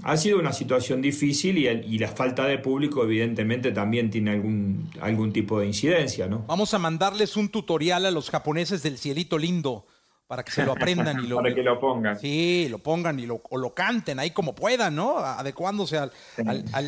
ha 0.03 0.15
sido 0.15 0.37
una 0.37 0.53
situación 0.53 1.01
difícil 1.01 1.57
y, 1.57 1.97
la 1.97 2.09
falta 2.09 2.45
de 2.45 2.59
público 2.59 3.03
evidentemente 3.03 3.71
también 3.71 4.11
tiene 4.11 4.31
algún, 4.31 4.91
algún 5.01 5.33
tipo 5.33 5.59
de 5.59 5.65
incidencia, 5.65 6.27
¿no? 6.27 6.45
Vamos 6.47 6.75
a 6.75 6.79
mandarles 6.79 7.35
un 7.35 7.49
tutorial 7.49 8.05
a 8.05 8.11
los 8.11 8.29
japoneses 8.29 8.83
del 8.83 8.99
cielito 8.99 9.39
lindo 9.39 9.85
para 10.27 10.43
que 10.43 10.51
se 10.51 10.65
lo 10.65 10.71
aprendan 10.71 11.23
y 11.23 11.27
lo, 11.27 11.37
para 11.37 11.53
que 11.53 11.63
lo 11.63 11.79
pongan. 11.79 12.17
Sí, 12.17 12.67
lo 12.69 12.79
pongan 12.79 13.19
y 13.19 13.25
lo, 13.25 13.41
o 13.49 13.57
lo 13.57 13.73
canten 13.73 14.19
ahí 14.19 14.31
como 14.31 14.55
puedan, 14.55 14.95
¿no? 14.95 15.19
Adecuándose 15.19 15.97
al... 15.97 16.11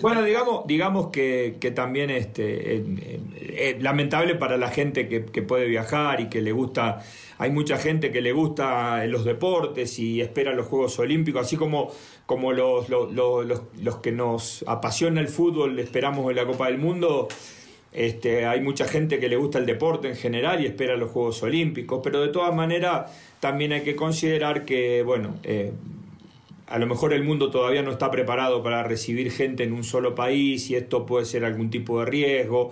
Bueno, 0.01 0.23
digamos, 0.23 0.65
digamos 0.67 1.07
que, 1.07 1.57
que 1.59 1.71
también 1.71 2.09
este, 2.09 2.77
eh, 2.77 3.77
lamentable 3.81 4.35
para 4.35 4.57
la 4.57 4.69
gente 4.69 5.07
que, 5.07 5.25
que, 5.25 5.41
puede 5.41 5.67
viajar 5.67 6.21
y 6.21 6.29
que 6.29 6.41
le 6.41 6.51
gusta, 6.51 7.03
hay 7.37 7.51
mucha 7.51 7.77
gente 7.77 8.11
que 8.11 8.21
le 8.21 8.31
gusta 8.31 9.05
los 9.05 9.25
deportes 9.25 9.99
y 9.99 10.21
espera 10.21 10.53
los 10.53 10.67
Juegos 10.67 10.97
Olímpicos, 10.99 11.45
así 11.45 11.57
como, 11.57 11.91
como 12.25 12.53
los, 12.53 12.89
los, 12.89 13.13
los, 13.13 13.61
los 13.79 13.97
que 13.97 14.11
nos 14.11 14.63
apasiona 14.67 15.21
el 15.21 15.27
fútbol, 15.27 15.77
esperamos 15.79 16.29
en 16.29 16.37
la 16.37 16.45
Copa 16.45 16.67
del 16.67 16.77
Mundo. 16.77 17.27
Este, 17.95 18.45
hay 18.45 18.59
mucha 18.59 18.85
gente 18.85 19.19
que 19.19 19.29
le 19.29 19.37
gusta 19.37 19.57
el 19.57 19.65
deporte 19.65 20.09
en 20.09 20.17
general 20.17 20.61
y 20.61 20.65
espera 20.65 20.97
los 20.97 21.11
Juegos 21.11 21.41
Olímpicos, 21.43 22.01
pero 22.03 22.21
de 22.21 22.27
todas 22.27 22.53
maneras 22.53 23.09
también 23.39 23.71
hay 23.71 23.83
que 23.83 23.95
considerar 23.95 24.65
que, 24.65 25.01
bueno, 25.01 25.35
eh, 25.43 25.71
a 26.67 26.77
lo 26.77 26.87
mejor 26.87 27.13
el 27.13 27.23
mundo 27.23 27.49
todavía 27.49 27.83
no 27.83 27.91
está 27.91 28.11
preparado 28.11 28.61
para 28.61 28.83
recibir 28.83 29.31
gente 29.31 29.63
en 29.63 29.71
un 29.71 29.85
solo 29.85 30.13
país 30.13 30.69
y 30.69 30.75
esto 30.75 31.05
puede 31.05 31.23
ser 31.23 31.45
algún 31.45 31.69
tipo 31.69 32.01
de 32.01 32.05
riesgo. 32.07 32.71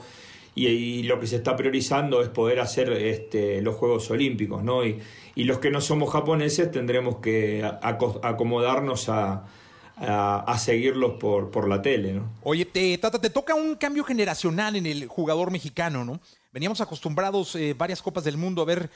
Y, 0.56 1.04
lo 1.04 1.20
que 1.20 1.26
se 1.26 1.38
está 1.38 1.56
priorizando 1.56 2.22
es 2.22 2.30
poder 2.30 2.60
hacer 2.60 2.92
este, 2.92 3.62
los 3.62 3.76
Juegos 3.76 4.12
Olímpicos, 4.12 4.62
¿no? 4.62 4.86
Y, 4.86 5.00
y 5.36 5.46
los 5.46 5.60
que 5.60 5.72
no 5.72 5.80
somos 5.80 6.12
japoneses 6.12 6.70
tendremos 6.70 7.18
que 7.18 7.64
acomodarnos 7.64 9.08
a, 9.10 9.46
a, 10.08 10.58
seguirlos 10.58 11.14
por, 11.20 11.52
por 11.52 11.68
la 11.68 11.82
tele, 11.82 12.14
¿no? 12.14 12.32
Oye, 12.44 12.66
te, 12.66 12.98
Tata, 12.98 13.20
te 13.20 13.30
toca 13.30 13.56
un 13.56 13.76
cambio 13.76 14.04
generacional 14.04 14.76
en 14.76 14.86
el 14.86 15.08
jugador 15.08 15.52
mexicano, 15.52 16.04
¿no? 16.04 16.20
Veníamos 16.52 16.82
acostumbrados 16.82 17.56
eh, 17.56 17.74
varias 17.74 18.02
Copas 18.02 18.24
del 18.24 18.38
Mundo 18.38 18.62
a 18.62 18.66
ver 18.66 18.90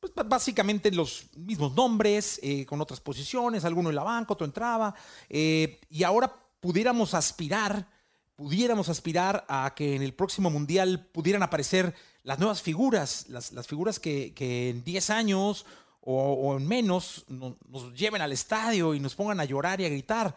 pues, 0.00 0.12
básicamente 0.26 0.90
los 0.90 1.26
mismos 1.36 1.74
nombres, 1.74 2.40
eh, 2.42 2.66
con 2.66 2.80
otras 2.80 3.00
posiciones, 3.00 3.64
alguno 3.64 3.90
en 3.90 3.96
la 3.96 4.02
banca, 4.02 4.32
otro 4.32 4.46
entraba, 4.46 4.94
eh, 5.28 5.80
y 5.88 6.02
ahora 6.02 6.32
pudiéramos 6.60 7.14
aspirar, 7.14 7.88
pudiéramos 8.36 8.88
aspirar 8.88 9.44
a 9.48 9.72
que 9.76 9.94
en 9.94 10.02
el 10.02 10.14
próximo 10.14 10.50
Mundial 10.50 11.06
pudieran 11.12 11.42
aparecer 11.42 11.94
las 12.22 12.38
nuevas 12.38 12.62
figuras, 12.62 13.26
las, 13.28 13.66
figuras 13.66 14.00
que, 14.00 14.32
que 14.34 14.70
en 14.70 14.82
10 14.82 15.10
años 15.10 15.66
o, 16.06 16.56
en 16.56 16.66
menos 16.66 17.24
nos, 17.28 17.94
lleven 17.94 18.20
al 18.20 18.32
estadio 18.32 18.94
y 18.94 19.00
nos 19.00 19.14
pongan 19.14 19.40
a 19.40 19.44
llorar 19.44 19.80
y 19.80 19.86
a 19.86 19.88
gritar. 19.88 20.34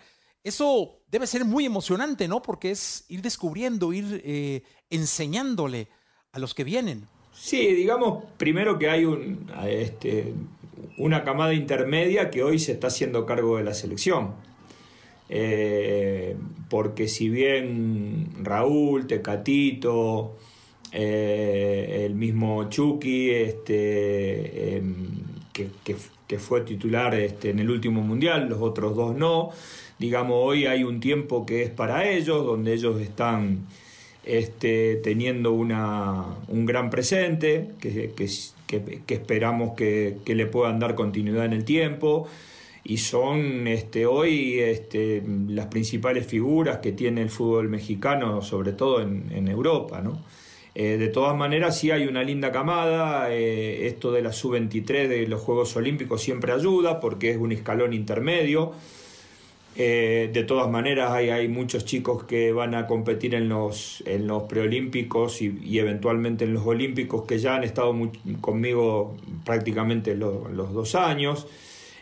Eso 0.47 1.01
debe 1.11 1.27
ser 1.27 1.43
muy 1.43 1.65
emocionante, 1.65 2.27
¿no? 2.29 2.41
Porque 2.41 2.71
es 2.71 3.03
ir 3.09 3.21
descubriendo, 3.21 3.91
ir 3.91 4.21
eh, 4.23 4.63
enseñándole 4.89 5.89
a 6.31 6.39
los 6.39 6.53
que 6.53 6.63
vienen. 6.63 7.03
Sí, 7.33 7.73
digamos 7.73 8.23
primero 8.37 8.79
que 8.79 8.89
hay 8.89 9.03
un, 9.03 9.51
este, 9.67 10.33
una 10.97 11.25
camada 11.25 11.53
intermedia 11.53 12.29
que 12.31 12.43
hoy 12.43 12.59
se 12.59 12.71
está 12.71 12.87
haciendo 12.87 13.25
cargo 13.25 13.57
de 13.57 13.65
la 13.65 13.73
selección. 13.73 14.35
Eh, 15.29 16.37
porque 16.69 17.09
si 17.09 17.27
bien 17.27 18.29
Raúl, 18.41 19.05
Tecatito, 19.05 20.37
eh, 20.93 22.03
el 22.05 22.15
mismo 22.15 22.69
Chucky, 22.69 23.31
este, 23.31 24.76
que, 25.83 26.37
fue 26.37 26.61
titular 26.61 27.15
este, 27.15 27.49
en 27.49 27.59
el 27.59 27.69
último 27.69 28.01
mundial, 28.01 28.49
los 28.49 28.61
otros 28.61 28.95
dos 28.95 29.15
no. 29.15 29.51
Digamos, 29.99 30.37
hoy 30.39 30.65
hay 30.65 30.83
un 30.83 30.99
tiempo 30.99 31.45
que 31.45 31.63
es 31.63 31.69
para 31.69 32.07
ellos, 32.07 32.45
donde 32.45 32.73
ellos 32.73 33.01
están 33.01 33.65
este, 34.23 34.97
teniendo 34.97 35.53
una, 35.53 36.25
un 36.47 36.65
gran 36.65 36.89
presente, 36.89 37.69
que, 37.79 38.13
que, 38.15 39.13
esperamos 39.13 39.75
que, 39.75 40.17
le 40.25 40.45
puedan 40.45 40.79
dar 40.79 40.95
continuidad 40.95 41.45
en 41.45 41.53
el 41.53 41.65
tiempo. 41.65 42.27
Y 42.83 42.97
son 42.97 43.67
este, 43.67 44.05
hoy 44.05 44.59
este, 44.59 45.21
las 45.49 45.65
principales 45.67 46.25
figuras 46.25 46.77
que 46.77 46.93
tiene 46.93 47.21
el 47.21 47.29
fútbol 47.29 47.67
mexicano, 47.67 48.41
sobre 48.41 48.71
todo 48.73 49.01
en, 49.01 49.31
en 49.31 49.47
Europa. 49.47 50.01
¿no? 50.01 50.21
Eh, 50.79 50.97
de 50.99 51.07
todas 51.07 51.35
maneras, 51.35 51.79
sí 51.79 51.89
hay 51.89 52.05
una 52.05 52.21
linda 52.23 52.51
camada. 52.51 53.33
Eh, 53.33 53.87
esto 53.87 54.11
de 54.11 54.21
la 54.21 54.31
sub-23 54.31 55.07
de 55.07 55.27
los 55.27 55.41
Juegos 55.41 55.75
Olímpicos 55.75 56.21
siempre 56.21 56.51
ayuda 56.51 56.99
porque 56.99 57.31
es 57.31 57.37
un 57.37 57.51
escalón 57.51 57.93
intermedio. 57.93 58.73
Eh, 59.75 60.29
de 60.31 60.43
todas 60.43 60.69
maneras, 60.69 61.09
hay, 61.13 61.31
hay, 61.31 61.47
muchos 61.47 61.83
chicos 61.83 62.25
que 62.25 62.51
van 62.51 62.75
a 62.75 62.85
competir 62.85 63.33
en 63.33 63.49
los, 63.49 64.03
en 64.05 64.27
los 64.27 64.43
preolímpicos 64.43 65.41
y, 65.41 65.79
eventualmente 65.79 66.45
en 66.45 66.53
los 66.53 66.63
olímpicos 66.67 67.25
que 67.25 67.39
ya 67.39 67.55
han 67.55 67.63
estado 67.63 67.95
conmigo 68.39 69.17
prácticamente 69.45 70.13
los 70.15 70.73
dos 70.73 70.93
años. 70.93 71.47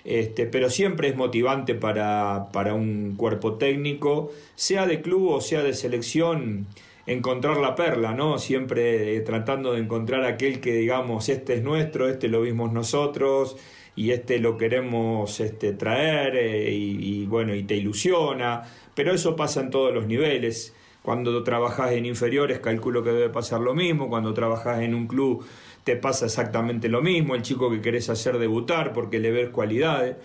Este, 0.03 0.47
pero 0.47 0.69
siempre 0.69 1.07
es 1.07 1.15
motivante 1.15 1.75
para, 1.75 2.49
para 2.51 2.73
un 2.73 3.15
cuerpo 3.15 3.53
técnico, 3.53 4.33
sea 4.55 4.85
de 4.85 5.01
club 5.01 5.29
o 5.29 5.39
sea 5.39 5.63
de 5.63 5.73
selección 5.73 6.67
encontrar 7.05 7.57
la 7.57 7.75
perla, 7.75 8.13
¿no? 8.13 8.39
Siempre 8.39 9.15
eh, 9.15 9.21
tratando 9.21 9.73
de 9.73 9.81
encontrar 9.81 10.25
aquel 10.25 10.59
que 10.59 10.73
digamos, 10.73 11.29
este 11.29 11.55
es 11.55 11.63
nuestro, 11.63 12.09
este 12.09 12.27
lo 12.27 12.41
vimos 12.41 12.71
nosotros 12.73 13.57
y 13.95 14.11
este 14.11 14.39
lo 14.39 14.57
queremos 14.57 15.39
este, 15.39 15.73
traer 15.73 16.35
eh, 16.35 16.71
y, 16.73 17.25
bueno, 17.27 17.55
y 17.55 17.63
te 17.63 17.75
ilusiona, 17.75 18.63
pero 18.93 19.13
eso 19.13 19.35
pasa 19.35 19.61
en 19.61 19.69
todos 19.69 19.93
los 19.93 20.05
niveles. 20.07 20.73
Cuando 21.01 21.43
trabajas 21.43 21.91
en 21.91 22.07
inferiores 22.07 22.59
calculo 22.59 23.03
que 23.03 23.11
debe 23.11 23.29
pasar 23.29 23.61
lo 23.61 23.75
mismo, 23.75 24.09
cuando 24.09 24.33
trabajas 24.33 24.81
en 24.81 24.95
un 24.95 25.07
club 25.07 25.45
te 25.83 25.95
pasa 25.95 26.25
exactamente 26.25 26.89
lo 26.89 27.03
mismo, 27.03 27.35
el 27.35 27.43
chico 27.43 27.69
que 27.69 27.79
querés 27.79 28.09
hacer 28.09 28.39
debutar 28.39 28.91
porque 28.91 29.19
le 29.19 29.29
ves 29.31 29.49
cualidades. 29.49 30.15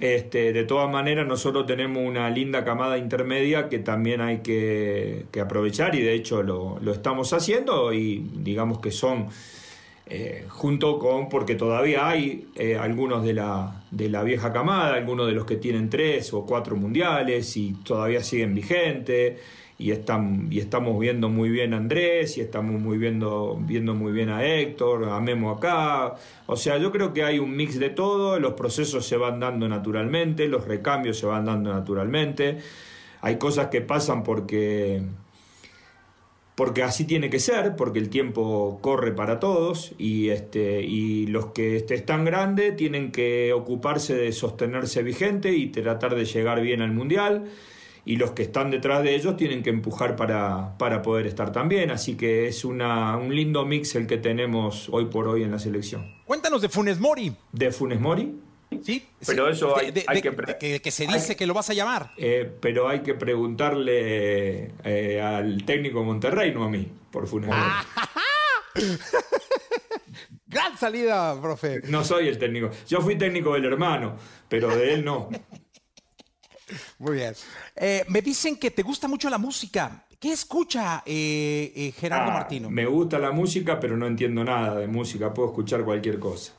Este, 0.00 0.54
de 0.54 0.64
todas 0.64 0.90
maneras, 0.90 1.26
nosotros 1.26 1.66
tenemos 1.66 2.02
una 2.02 2.30
linda 2.30 2.64
camada 2.64 2.96
intermedia 2.96 3.68
que 3.68 3.78
también 3.80 4.22
hay 4.22 4.38
que, 4.38 5.26
aprovechar 5.38 5.94
y 5.94 6.00
de 6.00 6.14
hecho 6.14 6.42
lo, 6.42 6.80
estamos 6.90 7.34
haciendo 7.34 7.92
y 7.92 8.26
digamos 8.34 8.80
que 8.80 8.92
son 8.92 9.26
eh, 10.06 10.46
junto 10.48 10.98
con, 10.98 11.28
porque 11.28 11.54
todavía 11.54 12.08
hay 12.08 12.48
eh, 12.56 12.78
algunos 12.78 13.22
de 13.22 13.34
la, 13.34 13.84
de 13.90 14.08
la 14.08 14.22
vieja 14.22 14.54
camada, 14.54 14.94
algunos 14.94 15.26
de 15.26 15.32
los 15.34 15.44
que 15.44 15.56
tienen 15.56 15.90
tres 15.90 16.32
o 16.32 16.46
cuatro 16.46 16.76
mundiales 16.76 17.54
y 17.58 17.74
todavía 17.84 18.22
siguen 18.22 18.54
vigentes 18.54 19.38
y, 19.80 19.92
están, 19.92 20.48
y 20.50 20.58
estamos 20.60 21.00
viendo 21.00 21.30
muy 21.30 21.48
bien 21.48 21.72
a 21.72 21.78
Andrés 21.78 22.36
y 22.36 22.42
estamos 22.42 22.78
muy 22.78 22.98
viendo, 22.98 23.58
viendo 23.62 23.94
muy 23.94 24.12
bien 24.12 24.28
a 24.28 24.44
Héctor, 24.44 25.08
a 25.08 25.18
Memo 25.20 25.50
acá. 25.50 26.16
O 26.46 26.56
sea, 26.56 26.76
yo 26.76 26.92
creo 26.92 27.14
que 27.14 27.24
hay 27.24 27.38
un 27.38 27.56
mix 27.56 27.78
de 27.78 27.88
todo, 27.88 28.38
los 28.38 28.52
procesos 28.52 29.06
se 29.06 29.16
van 29.16 29.40
dando 29.40 29.68
naturalmente, 29.68 30.48
los 30.48 30.66
recambios 30.68 31.18
se 31.18 31.24
van 31.26 31.46
dando 31.46 31.72
naturalmente. 31.72 32.58
Hay 33.22 33.38
cosas 33.38 33.68
que 33.68 33.80
pasan 33.80 34.22
porque 34.22 35.02
porque 36.56 36.82
así 36.82 37.06
tiene 37.06 37.30
que 37.30 37.38
ser, 37.38 37.74
porque 37.74 37.98
el 37.98 38.10
tiempo 38.10 38.80
corre 38.82 39.12
para 39.12 39.40
todos 39.40 39.94
y, 39.96 40.28
este, 40.28 40.82
y 40.82 41.26
los 41.28 41.52
que 41.52 41.76
están 41.76 42.26
grandes 42.26 42.76
tienen 42.76 43.12
que 43.12 43.54
ocuparse 43.54 44.14
de 44.14 44.30
sostenerse 44.32 45.02
vigente 45.02 45.54
y 45.54 45.68
tratar 45.68 46.14
de 46.14 46.26
llegar 46.26 46.60
bien 46.60 46.82
al 46.82 46.92
mundial 46.92 47.46
y 48.10 48.16
los 48.16 48.32
que 48.32 48.42
están 48.42 48.72
detrás 48.72 49.04
de 49.04 49.14
ellos 49.14 49.36
tienen 49.36 49.62
que 49.62 49.70
empujar 49.70 50.16
para, 50.16 50.76
para 50.78 51.00
poder 51.00 51.28
estar 51.28 51.52
también. 51.52 51.92
Así 51.92 52.16
que 52.16 52.48
es 52.48 52.64
una, 52.64 53.16
un 53.16 53.32
lindo 53.32 53.64
mix 53.64 53.94
el 53.94 54.08
que 54.08 54.18
tenemos 54.18 54.88
hoy 54.90 55.04
por 55.04 55.28
hoy 55.28 55.44
en 55.44 55.52
la 55.52 55.60
selección. 55.60 56.12
Cuéntanos 56.24 56.60
de 56.60 56.68
Funes 56.68 56.98
Mori. 56.98 57.32
¿De 57.52 57.70
Funes 57.70 58.00
Mori? 58.00 58.34
Sí, 58.82 59.06
pero 59.24 59.48
eso 59.48 59.76
hay, 59.76 59.92
que, 59.92 60.80
que, 60.80 60.90
se 60.90 61.06
dice 61.06 61.36
que 61.36 61.46
lo 61.46 61.54
vas 61.54 61.70
a 61.70 61.72
llamar. 61.72 62.10
Eh, 62.16 62.50
pero 62.60 62.88
hay 62.88 63.02
que 63.02 63.14
preguntarle 63.14 64.72
eh, 64.82 65.22
al 65.22 65.64
técnico 65.64 66.00
de 66.00 66.04
Monterrey, 66.06 66.52
no 66.52 66.64
a 66.64 66.68
mí, 66.68 66.88
por 67.12 67.28
Funes 67.28 67.50
Mori. 67.50 67.60
Gran 70.48 70.76
salida, 70.76 71.40
profe. 71.40 71.82
No 71.84 72.02
soy 72.02 72.26
el 72.26 72.38
técnico. 72.38 72.70
Yo 72.88 73.00
fui 73.00 73.16
técnico 73.16 73.54
del 73.54 73.66
hermano, 73.66 74.16
pero 74.48 74.68
de 74.68 74.94
él 74.94 75.04
no. 75.04 75.28
Muy 76.98 77.16
bien. 77.16 77.34
Eh, 77.76 78.04
me 78.08 78.22
dicen 78.22 78.56
que 78.56 78.70
te 78.70 78.82
gusta 78.82 79.08
mucho 79.08 79.30
la 79.30 79.38
música. 79.38 80.04
¿Qué 80.18 80.32
escucha 80.32 81.02
eh, 81.06 81.72
eh, 81.74 81.92
Gerardo 81.92 82.30
ah, 82.30 82.34
Martino? 82.34 82.70
Me 82.70 82.84
gusta 82.86 83.18
la 83.18 83.30
música, 83.30 83.80
pero 83.80 83.96
no 83.96 84.06
entiendo 84.06 84.44
nada 84.44 84.78
de 84.78 84.86
música. 84.86 85.32
Puedo 85.32 85.48
escuchar 85.48 85.82
cualquier 85.84 86.18
cosa. 86.18 86.52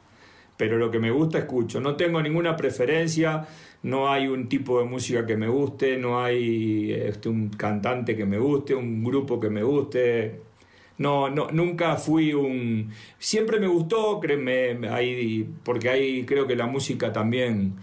Pero 0.57 0.77
lo 0.77 0.89
que 0.89 0.99
me 0.99 1.11
gusta, 1.11 1.37
escucho. 1.37 1.79
No 1.79 1.95
tengo 1.95 2.21
ninguna 2.21 2.55
preferencia. 2.55 3.47
No 3.83 4.11
hay 4.11 4.27
un 4.27 4.49
tipo 4.49 4.79
de 4.79 4.85
música 4.85 5.25
que 5.25 5.37
me 5.37 5.47
guste. 5.47 5.97
No 5.97 6.23
hay 6.23 6.91
este, 6.91 7.29
un 7.29 7.49
cantante 7.49 8.15
que 8.15 8.25
me 8.25 8.39
guste. 8.39 8.73
Un 8.73 9.03
grupo 9.03 9.39
que 9.39 9.49
me 9.49 9.63
guste. 9.63 10.41
No, 10.97 11.29
no, 11.29 11.49
nunca 11.51 11.97
fui 11.97 12.33
un. 12.33 12.91
Siempre 13.17 13.59
me 13.59 13.67
gustó, 13.67 14.19
créeme, 14.19 14.77
porque 15.63 15.89
ahí 15.89 16.25
creo 16.25 16.45
que 16.45 16.55
la 16.55 16.67
música 16.67 17.11
también 17.11 17.75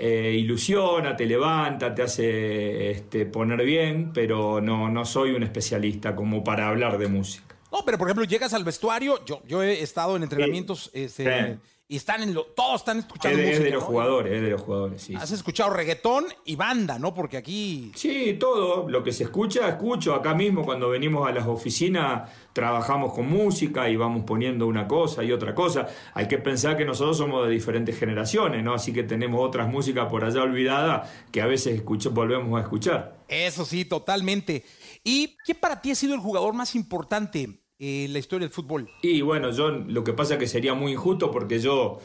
eh, 0.00 0.34
ilusiona, 0.34 1.14
te 1.14 1.26
levanta, 1.26 1.94
te 1.94 2.02
hace 2.02 2.90
este, 2.90 3.26
poner 3.26 3.62
bien, 3.64 4.12
pero 4.14 4.60
no, 4.60 4.88
no 4.88 5.04
soy 5.04 5.32
un 5.32 5.42
especialista 5.42 6.16
como 6.16 6.42
para 6.42 6.68
hablar 6.68 6.96
de 6.96 7.08
música. 7.08 7.56
No, 7.70 7.84
pero 7.84 7.98
por 7.98 8.08
ejemplo, 8.08 8.24
llegas 8.24 8.54
al 8.54 8.64
vestuario, 8.64 9.24
yo, 9.24 9.42
yo 9.46 9.62
he 9.62 9.82
estado 9.82 10.16
en 10.16 10.22
entrenamientos 10.22 10.90
este, 10.94 11.58
y 11.90 11.96
están 11.96 12.22
en 12.22 12.32
lo, 12.32 12.44
todos 12.44 12.82
están 12.82 13.00
escuchando 13.00 13.36
es 13.36 13.36
de, 13.36 13.50
música. 13.50 13.58
es 13.58 13.64
de 13.64 13.70
los 13.72 13.82
¿no? 13.82 13.86
jugadores, 13.88 14.32
es 14.32 14.42
de 14.42 14.50
los 14.50 14.62
jugadores, 14.62 15.02
sí. 15.02 15.14
Has 15.16 15.32
escuchado 15.32 15.70
reggaetón 15.70 16.24
y 16.44 16.54
banda, 16.54 17.00
¿no? 17.00 17.12
Porque 17.12 17.36
aquí 17.36 17.90
Sí, 17.96 18.36
todo. 18.38 18.88
Lo 18.88 19.02
que 19.02 19.10
se 19.10 19.24
escucha, 19.24 19.68
escucho. 19.68 20.14
Acá 20.14 20.32
mismo, 20.32 20.64
cuando 20.64 20.88
venimos 20.88 21.28
a 21.28 21.32
las 21.32 21.48
oficinas, 21.48 22.30
trabajamos 22.52 23.12
con 23.12 23.28
música 23.28 23.90
y 23.90 23.96
vamos 23.96 24.22
poniendo 24.24 24.68
una 24.68 24.86
cosa 24.86 25.24
y 25.24 25.32
otra 25.32 25.52
cosa. 25.52 25.88
Hay 26.14 26.28
que 26.28 26.38
pensar 26.38 26.76
que 26.76 26.84
nosotros 26.84 27.18
somos 27.18 27.44
de 27.48 27.52
diferentes 27.52 27.98
generaciones, 27.98 28.62
¿no? 28.62 28.74
Así 28.74 28.92
que 28.92 29.02
tenemos 29.02 29.44
otras 29.44 29.66
músicas 29.66 30.08
por 30.08 30.22
allá 30.22 30.42
olvidadas 30.42 31.10
que 31.32 31.42
a 31.42 31.46
veces 31.46 31.74
escucho, 31.74 32.12
volvemos 32.12 32.56
a 32.56 32.62
escuchar. 32.62 33.18
Eso 33.26 33.64
sí, 33.64 33.84
totalmente. 33.84 34.64
¿Y 35.02 35.36
qué 35.44 35.56
para 35.56 35.80
ti 35.80 35.90
ha 35.90 35.96
sido 35.96 36.14
el 36.14 36.20
jugador 36.20 36.54
más 36.54 36.76
importante 36.76 37.59
en 37.80 38.12
la 38.12 38.18
historia 38.18 38.46
del 38.46 38.54
fútbol? 38.54 38.88
Y 39.02 39.22
bueno, 39.22 39.50
yo 39.50 39.70
lo 39.70 40.04
que 40.04 40.12
pasa 40.12 40.34
es 40.34 40.38
que 40.38 40.46
sería 40.46 40.74
muy 40.74 40.92
injusto 40.92 41.30
porque 41.30 41.58
yo 41.58 41.98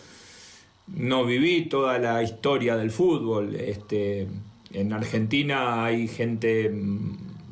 no 0.87 1.25
viví 1.25 1.67
toda 1.67 1.99
la 1.99 2.23
historia 2.23 2.77
del 2.77 2.89
fútbol. 2.89 3.55
Este, 3.55 4.27
en 4.71 4.93
Argentina 4.93 5.83
hay 5.83 6.07
gente 6.07 6.71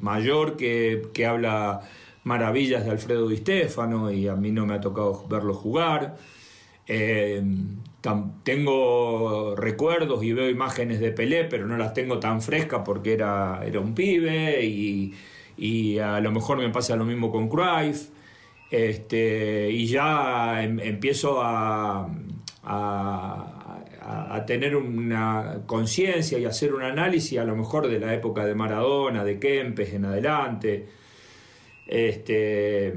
mayor 0.01 0.55
que, 0.55 1.09
que 1.13 1.25
habla 1.25 1.81
maravillas 2.23 2.85
de 2.85 2.91
Alfredo 2.91 3.27
Di 3.27 3.37
Stéfano 3.37 4.09
y 4.09 4.27
a 4.27 4.35
mí 4.35 4.51
no 4.51 4.65
me 4.65 4.75
ha 4.75 4.81
tocado 4.81 5.27
verlo 5.27 5.53
jugar. 5.53 6.15
Eh, 6.87 7.43
tengo 8.43 9.55
recuerdos 9.55 10.23
y 10.23 10.33
veo 10.33 10.49
imágenes 10.49 10.99
de 10.99 11.11
Pelé, 11.11 11.45
pero 11.45 11.65
no 11.65 11.77
las 11.77 11.93
tengo 11.93 12.19
tan 12.19 12.41
frescas 12.41 12.81
porque 12.85 13.13
era, 13.13 13.61
era 13.65 13.79
un 13.79 13.95
pibe 13.95 14.63
y, 14.65 15.13
y 15.57 15.99
a 15.99 16.19
lo 16.19 16.31
mejor 16.31 16.57
me 16.57 16.69
pasa 16.69 16.95
lo 16.95 17.05
mismo 17.05 17.31
con 17.31 17.49
Cruyff. 17.49 18.09
Este, 18.71 19.69
y 19.69 19.85
ya 19.85 20.63
em- 20.63 20.79
empiezo 20.79 21.41
a, 21.43 22.07
a- 22.63 23.79
a- 24.31 24.45
tener 24.45 24.75
una 24.75 25.61
conciencia 25.67 26.37
y 26.39 26.45
hacer 26.45 26.73
un 26.73 26.81
análisis 26.81 27.37
a 27.39 27.43
lo 27.45 27.55
mejor 27.55 27.87
de 27.87 27.99
la 27.99 28.13
época 28.13 28.45
de 28.45 28.55
Maradona, 28.55 29.23
de 29.23 29.39
Kempes 29.39 29.93
en 29.93 30.05
adelante. 30.05 30.87
Este, 31.87 32.93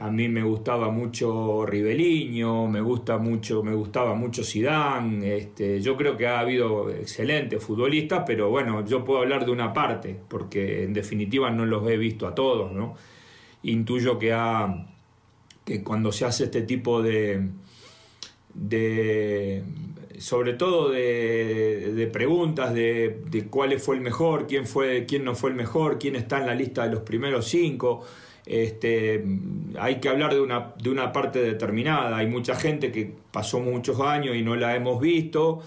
a 0.00 0.10
mí 0.10 0.28
me 0.28 0.42
gustaba 0.42 0.90
mucho 0.90 1.64
Riveliño, 1.66 2.66
me 2.68 2.80
gusta 2.80 3.18
mucho, 3.18 3.62
me 3.62 3.74
gustaba 3.74 4.14
mucho 4.14 4.42
Zidane. 4.42 5.36
Este, 5.36 5.80
yo 5.80 5.96
creo 5.96 6.16
que 6.16 6.26
ha 6.26 6.40
habido 6.40 6.90
excelentes 6.90 7.62
futbolistas, 7.62 8.24
pero 8.26 8.50
bueno, 8.50 8.84
yo 8.84 9.04
puedo 9.04 9.20
hablar 9.20 9.44
de 9.44 9.50
una 9.50 9.72
parte, 9.72 10.16
porque 10.28 10.84
en 10.84 10.92
definitiva 10.92 11.50
no 11.50 11.66
los 11.66 11.88
he 11.88 11.96
visto 11.96 12.26
a 12.26 12.34
todos, 12.34 12.72
¿no? 12.72 12.94
Intuyo 13.62 14.18
que 14.18 14.32
ha 14.32 14.86
que 15.64 15.82
cuando 15.82 16.10
se 16.10 16.24
hace 16.24 16.44
este 16.44 16.62
tipo 16.62 17.02
de, 17.02 17.48
de 18.54 19.62
sobre 20.18 20.54
todo 20.54 20.90
de, 20.90 21.92
de 21.94 22.06
preguntas 22.08 22.74
de, 22.74 23.22
de 23.30 23.46
cuál 23.46 23.78
fue 23.78 23.96
el 23.96 24.00
mejor, 24.00 24.46
quién 24.46 24.66
fue, 24.66 25.06
quién 25.06 25.24
no 25.24 25.34
fue 25.34 25.50
el 25.50 25.56
mejor, 25.56 25.98
quién 25.98 26.16
está 26.16 26.38
en 26.38 26.46
la 26.46 26.54
lista 26.54 26.84
de 26.84 26.92
los 26.94 27.02
primeros 27.02 27.46
cinco. 27.46 28.04
Este, 28.44 29.24
hay 29.78 30.00
que 30.00 30.08
hablar 30.08 30.34
de 30.34 30.40
una, 30.40 30.74
de 30.80 30.90
una 30.90 31.12
parte 31.12 31.42
determinada. 31.42 32.16
Hay 32.16 32.26
mucha 32.26 32.54
gente 32.54 32.90
que 32.90 33.12
pasó 33.30 33.60
muchos 33.60 34.00
años 34.00 34.36
y 34.36 34.42
no 34.42 34.56
la 34.56 34.74
hemos 34.74 35.00
visto. 35.00 35.60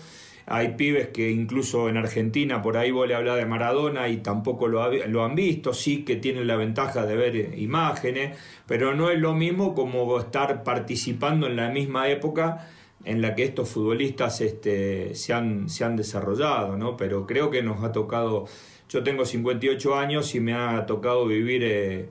Hay 0.48 0.76
pibes 0.76 1.08
que 1.08 1.32
incluso 1.32 1.90
en 1.90 1.98
Argentina, 1.98 2.62
por 2.62 2.78
ahí 2.78 2.92
vos 2.92 3.08
le 3.08 3.16
hablas 3.16 3.38
de 3.38 3.46
Maradona 3.46 4.10
y 4.10 4.18
tampoco 4.18 4.68
lo, 4.68 4.92
lo 5.08 5.24
han 5.24 5.34
visto, 5.34 5.74
sí 5.74 6.06
que 6.06 6.18
tienen 6.18 6.46
la 6.46 6.56
ventaja 6.56 7.06
de 7.08 7.16
ver 7.16 7.58
imágenes, 7.58 8.38
pero 8.68 8.94
no 8.94 9.10
es 9.10 9.20
lo 9.20 9.34
mismo 9.34 9.74
como 9.74 10.20
estar 10.20 10.64
participando 10.64 11.48
en 11.48 11.56
la 11.56 11.70
misma 11.70 12.10
época 12.10 12.68
en 13.06 13.22
la 13.22 13.36
que 13.36 13.44
estos 13.44 13.70
futbolistas 13.70 14.42
este, 14.42 15.16
se, 15.16 15.34
han, 15.34 15.70
se 15.70 15.84
han 15.84 15.96
desarrollado, 15.96 16.78
¿no? 16.78 16.98
Pero 16.98 17.26
creo 17.26 17.50
que 17.50 17.64
nos 17.64 17.84
ha 17.84 17.92
tocado, 17.92 18.46
yo 18.90 19.04
tengo 19.04 19.26
58 19.26 19.96
años 19.96 20.34
y 20.36 20.40
me 20.40 20.54
ha 20.54 20.86
tocado 20.86 21.26
vivir 21.26 21.64
eh, 21.64 22.10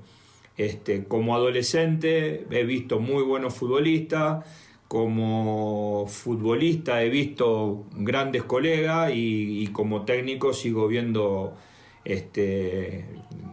este, 0.57 1.05
como 1.05 1.35
adolescente, 1.35 2.47
he 2.51 2.65
visto 2.65 3.01
muy 3.01 3.23
buenos 3.23 3.55
futbolistas, 3.55 4.45
como 4.89 6.07
futbolista 6.09 7.03
he 7.03 7.09
visto 7.09 7.87
grandes 7.97 8.45
colegas 8.45 9.11
y, 9.15 9.67
como 9.69 10.05
técnico 10.05 10.53
sigo 10.53 10.87
viendo 10.87 11.57
este, 12.05 13.05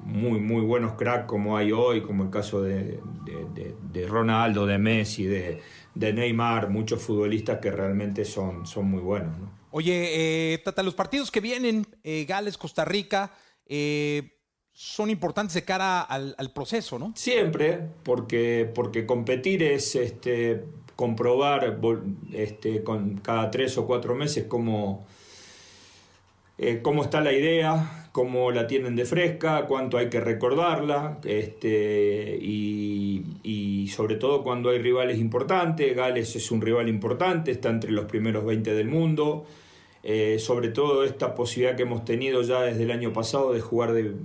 muy, 0.04 0.40
muy 0.40 0.62
buenos 0.62 0.94
cracks 0.94 1.26
como 1.26 1.58
hay 1.58 1.72
hoy, 1.72 2.02
como 2.02 2.26
el 2.26 2.30
caso 2.30 2.62
de, 2.62 3.00
de- 3.26 3.46
de- 3.56 3.76
de 3.92 4.08
Ronaldo, 4.08 4.66
de 4.66 4.78
Messi, 4.78 5.24
de, 5.26 5.62
Neymar, 6.14 6.70
muchos 6.70 7.02
futbolistas 7.02 7.60
que 7.60 7.72
realmente 7.72 8.26
son, 8.26 8.66
son 8.68 8.86
muy 8.92 9.02
buenos. 9.02 9.38
¿no? 9.40 9.52
Oye, 9.72 10.54
eh, 10.54 10.58
Tata, 10.60 10.84
los 10.84 10.94
partidos 10.96 11.32
que 11.32 11.40
vienen, 11.40 11.88
eh, 12.04 12.26
Gales, 12.28 12.58
Costa 12.58 12.84
Rica, 12.86 13.32
eh, 13.66 14.41
son 14.84 15.12
importantes 15.12 15.54
de 15.54 15.64
cara 15.64 16.02
al, 16.02 16.52
proceso, 16.56 16.98
¿no? 16.98 17.14
Siempre, 17.16 17.80
porque, 18.02 18.68
porque 18.74 19.06
competir 19.06 19.62
es 19.62 19.96
este, 19.96 20.64
comprobar 20.96 21.80
este, 22.34 22.84
con 22.84 23.18
cada 23.18 23.52
tres 23.52 23.78
o 23.78 23.86
cuatro 23.86 24.16
meses 24.16 24.46
cómo, 24.48 25.06
eh, 26.58 26.80
cómo 26.82 27.04
está 27.04 27.22
la 27.22 27.32
idea, 27.32 28.10
cómo 28.12 28.50
la 28.50 28.66
tienen 28.66 28.96
de 28.96 29.06
fresca, 29.06 29.68
cuánto 29.68 30.00
hay 30.00 30.10
que 30.10 30.20
recordarla, 30.20 31.20
este, 31.26 32.40
y, 32.42 33.24
y 33.44 33.88
sobre 33.90 34.16
todo 34.16 34.44
cuando 34.44 34.72
hay 34.72 34.80
rivales 34.80 35.20
importantes. 35.20 35.96
Gales 35.96 36.36
es 36.36 36.50
un 36.50 36.60
rival 36.60 36.90
importante, 36.90 37.52
está 37.52 37.70
entre 37.70 37.92
los 37.92 38.06
primeros 38.06 38.44
20 38.46 38.74
del 38.74 38.88
mundo. 38.88 39.46
Eh, 40.04 40.40
sobre 40.40 40.70
todo 40.70 41.04
esta 41.04 41.36
posibilidad 41.36 41.78
que 41.78 41.84
hemos 41.84 42.04
tenido 42.04 42.42
ya 42.42 42.62
desde 42.62 42.82
el 42.82 42.90
año 42.90 43.14
pasado 43.14 43.54
de 43.54 43.62
jugar 43.62 43.94
de- 43.94 44.16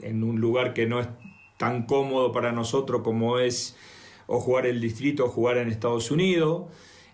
en 0.00 0.24
un 0.24 0.40
lugar 0.40 0.74
que 0.74 0.86
no 0.86 1.00
es 1.00 1.08
tan 1.56 1.84
cómodo 1.86 2.32
para 2.32 2.52
nosotros 2.52 3.02
como 3.02 3.38
es 3.38 3.76
o 4.26 4.40
jugar 4.40 4.66
el 4.66 4.80
distrito 4.80 5.24
o 5.24 5.28
jugar 5.28 5.58
en 5.58 5.68
Estados 5.68 6.10
Unidos. 6.10 6.66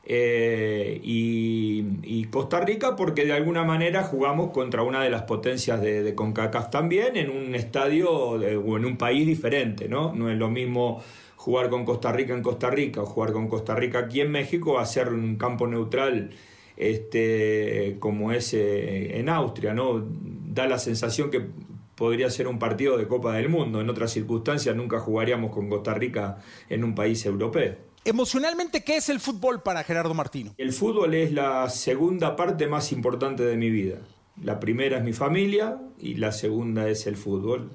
Eh, 0.06 1.00
y, 1.02 2.24
Costa 2.30 2.60
Rica 2.60 2.96
porque 2.96 3.24
de 3.24 3.32
alguna 3.32 3.62
manera 3.62 4.02
jugamos 4.02 4.50
contra 4.50 4.82
una 4.82 5.02
de 5.02 5.08
las 5.08 5.22
potencias 5.22 5.80
de, 5.80 6.14
CONCACAF 6.16 6.68
también 6.68 7.16
en 7.16 7.30
un 7.30 7.54
estadio 7.54 8.10
o 8.10 8.76
en 8.76 8.84
un 8.84 8.96
país 8.96 9.24
diferente, 9.24 9.88
¿no? 9.88 10.12
No 10.12 10.30
es 10.30 10.36
lo 10.36 10.50
mismo 10.50 11.00
jugar 11.36 11.70
con 11.70 11.84
Costa 11.84 12.10
Rica 12.10 12.34
en 12.34 12.42
Costa 12.42 12.70
Rica 12.70 13.02
o 13.02 13.06
jugar 13.06 13.32
con 13.32 13.48
Costa 13.48 13.76
Rica 13.76 14.00
aquí 14.00 14.20
en 14.20 14.32
México, 14.32 14.80
hacer 14.80 15.10
un 15.10 15.36
campo 15.36 15.68
neutral 15.68 16.30
este, 16.76 17.96
como 18.00 18.32
es 18.32 18.52
eh, 18.54 19.18
en 19.20 19.28
Austria, 19.28 19.74
¿no? 19.74 20.04
Da 20.46 20.66
la 20.66 20.78
sensación 20.78 21.30
que 21.30 21.46
podría 21.95 22.30
ser 22.30 22.49
un 22.49 22.59
partido 22.59 22.97
de 22.97 23.07
Copa 23.07 23.34
del 23.34 23.49
Mundo. 23.49 23.80
En 23.80 23.88
otras 23.88 24.12
circunstancias 24.12 24.74
nunca 24.74 24.99
jugaríamos 24.99 25.53
con 25.53 25.68
Costa 25.68 25.95
Rica 25.95 26.38
en 26.68 26.84
un 26.84 26.95
país 26.95 27.24
europeo. 27.26 27.76
Emocionalmente, 28.05 28.84
¿qué 28.84 28.97
es 28.97 29.09
el 29.09 29.18
fútbol 29.18 29.62
para 29.62 29.82
Gerardo 29.82 30.12
Martino? 30.12 30.53
El 30.59 30.72
fútbol 30.72 31.14
es 31.14 31.32
la 31.32 31.70
segunda 31.70 32.36
parte 32.36 32.66
más 32.66 32.92
importante 32.92 33.45
de 33.45 33.57
mi 33.57 33.70
vida. 33.70 33.97
La 34.42 34.61
primera 34.61 34.99
es 34.99 35.05
mi 35.05 35.12
familia 35.12 35.78
y 35.99 36.16
la 36.16 36.32
segunda 36.32 36.88
es 36.88 37.07
el 37.07 37.16
fútbol. 37.16 37.70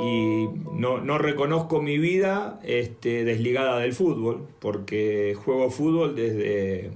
Y 0.00 0.48
no, 0.72 1.00
no 1.00 1.18
reconozco 1.18 1.80
mi 1.80 1.96
vida 1.98 2.58
este, 2.64 3.24
desligada 3.24 3.78
del 3.78 3.92
fútbol, 3.92 4.48
porque 4.58 5.36
juego 5.44 5.70
fútbol 5.70 6.16
desde, 6.16 6.90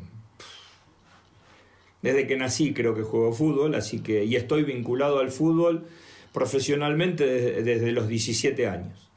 desde 2.03 2.27
que 2.27 2.37
nací 2.37 2.75
creo 2.75 2.95
que 2.95 3.03
juego 3.03 3.33
fútbol, 3.33 3.75
así 3.75 4.01
que 4.01 4.25
y 4.25 4.35
estoy 4.35 4.65
vinculado 4.65 5.21
al 5.21 5.31
fútbol 5.31 5.87
profesionalmente 6.33 7.25
desde, 7.63 7.93
los 7.93 8.09
17 8.09 8.67
años. 8.67 9.11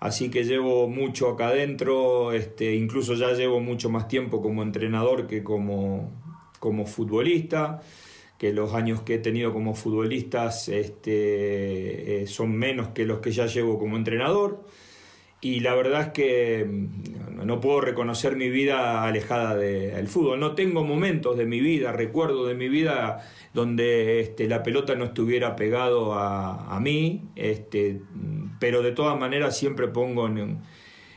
Así 0.00 0.30
que 0.30 0.44
llevo 0.44 0.88
mucho 0.88 1.28
acá 1.28 1.48
adentro, 1.48 2.32
este, 2.32 2.74
incluso 2.74 3.14
ya 3.14 3.32
llevo 3.32 3.60
mucho 3.60 3.90
más 3.90 4.06
tiempo 4.06 4.40
como 4.40 4.62
entrenador 4.62 5.26
que 5.26 5.42
como, 5.42 6.12
como 6.60 6.86
futbolista, 6.86 7.82
que 8.38 8.52
los 8.52 8.74
años 8.74 9.02
que 9.02 9.14
he 9.14 9.18
tenido 9.18 9.52
como 9.52 9.74
futbolistas 9.74 10.68
este, 10.68 12.22
eh, 12.22 12.26
son 12.28 12.52
menos 12.52 12.88
que 12.88 13.04
los 13.04 13.18
que 13.18 13.32
ya 13.32 13.46
llevo 13.46 13.78
como 13.78 13.96
entrenador. 13.96 14.64
Y 15.40 15.60
la 15.60 15.74
verdad 15.74 16.02
es 16.02 16.08
que 16.08 16.64
mm, 16.64 17.46
no 17.46 17.60
puedo 17.60 17.80
reconocer 17.80 18.36
mi 18.36 18.48
vida 18.48 19.04
alejada 19.04 19.54
del 19.54 20.08
fútbol. 20.08 20.40
No 20.40 20.54
tengo 20.54 20.84
momentos 20.84 21.36
de 21.36 21.46
mi 21.46 21.60
vida, 21.60 21.92
recuerdo 21.92 22.46
de 22.46 22.54
mi 22.54 22.68
vida 22.68 23.24
donde 23.54 24.20
este, 24.20 24.48
la 24.48 24.62
pelota 24.62 24.94
no 24.94 25.04
estuviera 25.04 25.56
pegado 25.56 26.14
a, 26.14 26.74
a 26.74 26.80
mí, 26.80 27.22
este, 27.36 28.00
pero 28.58 28.82
de 28.82 28.92
todas 28.92 29.18
maneras 29.18 29.56
siempre 29.56 29.88
pongo 29.88 30.26
en, 30.26 30.58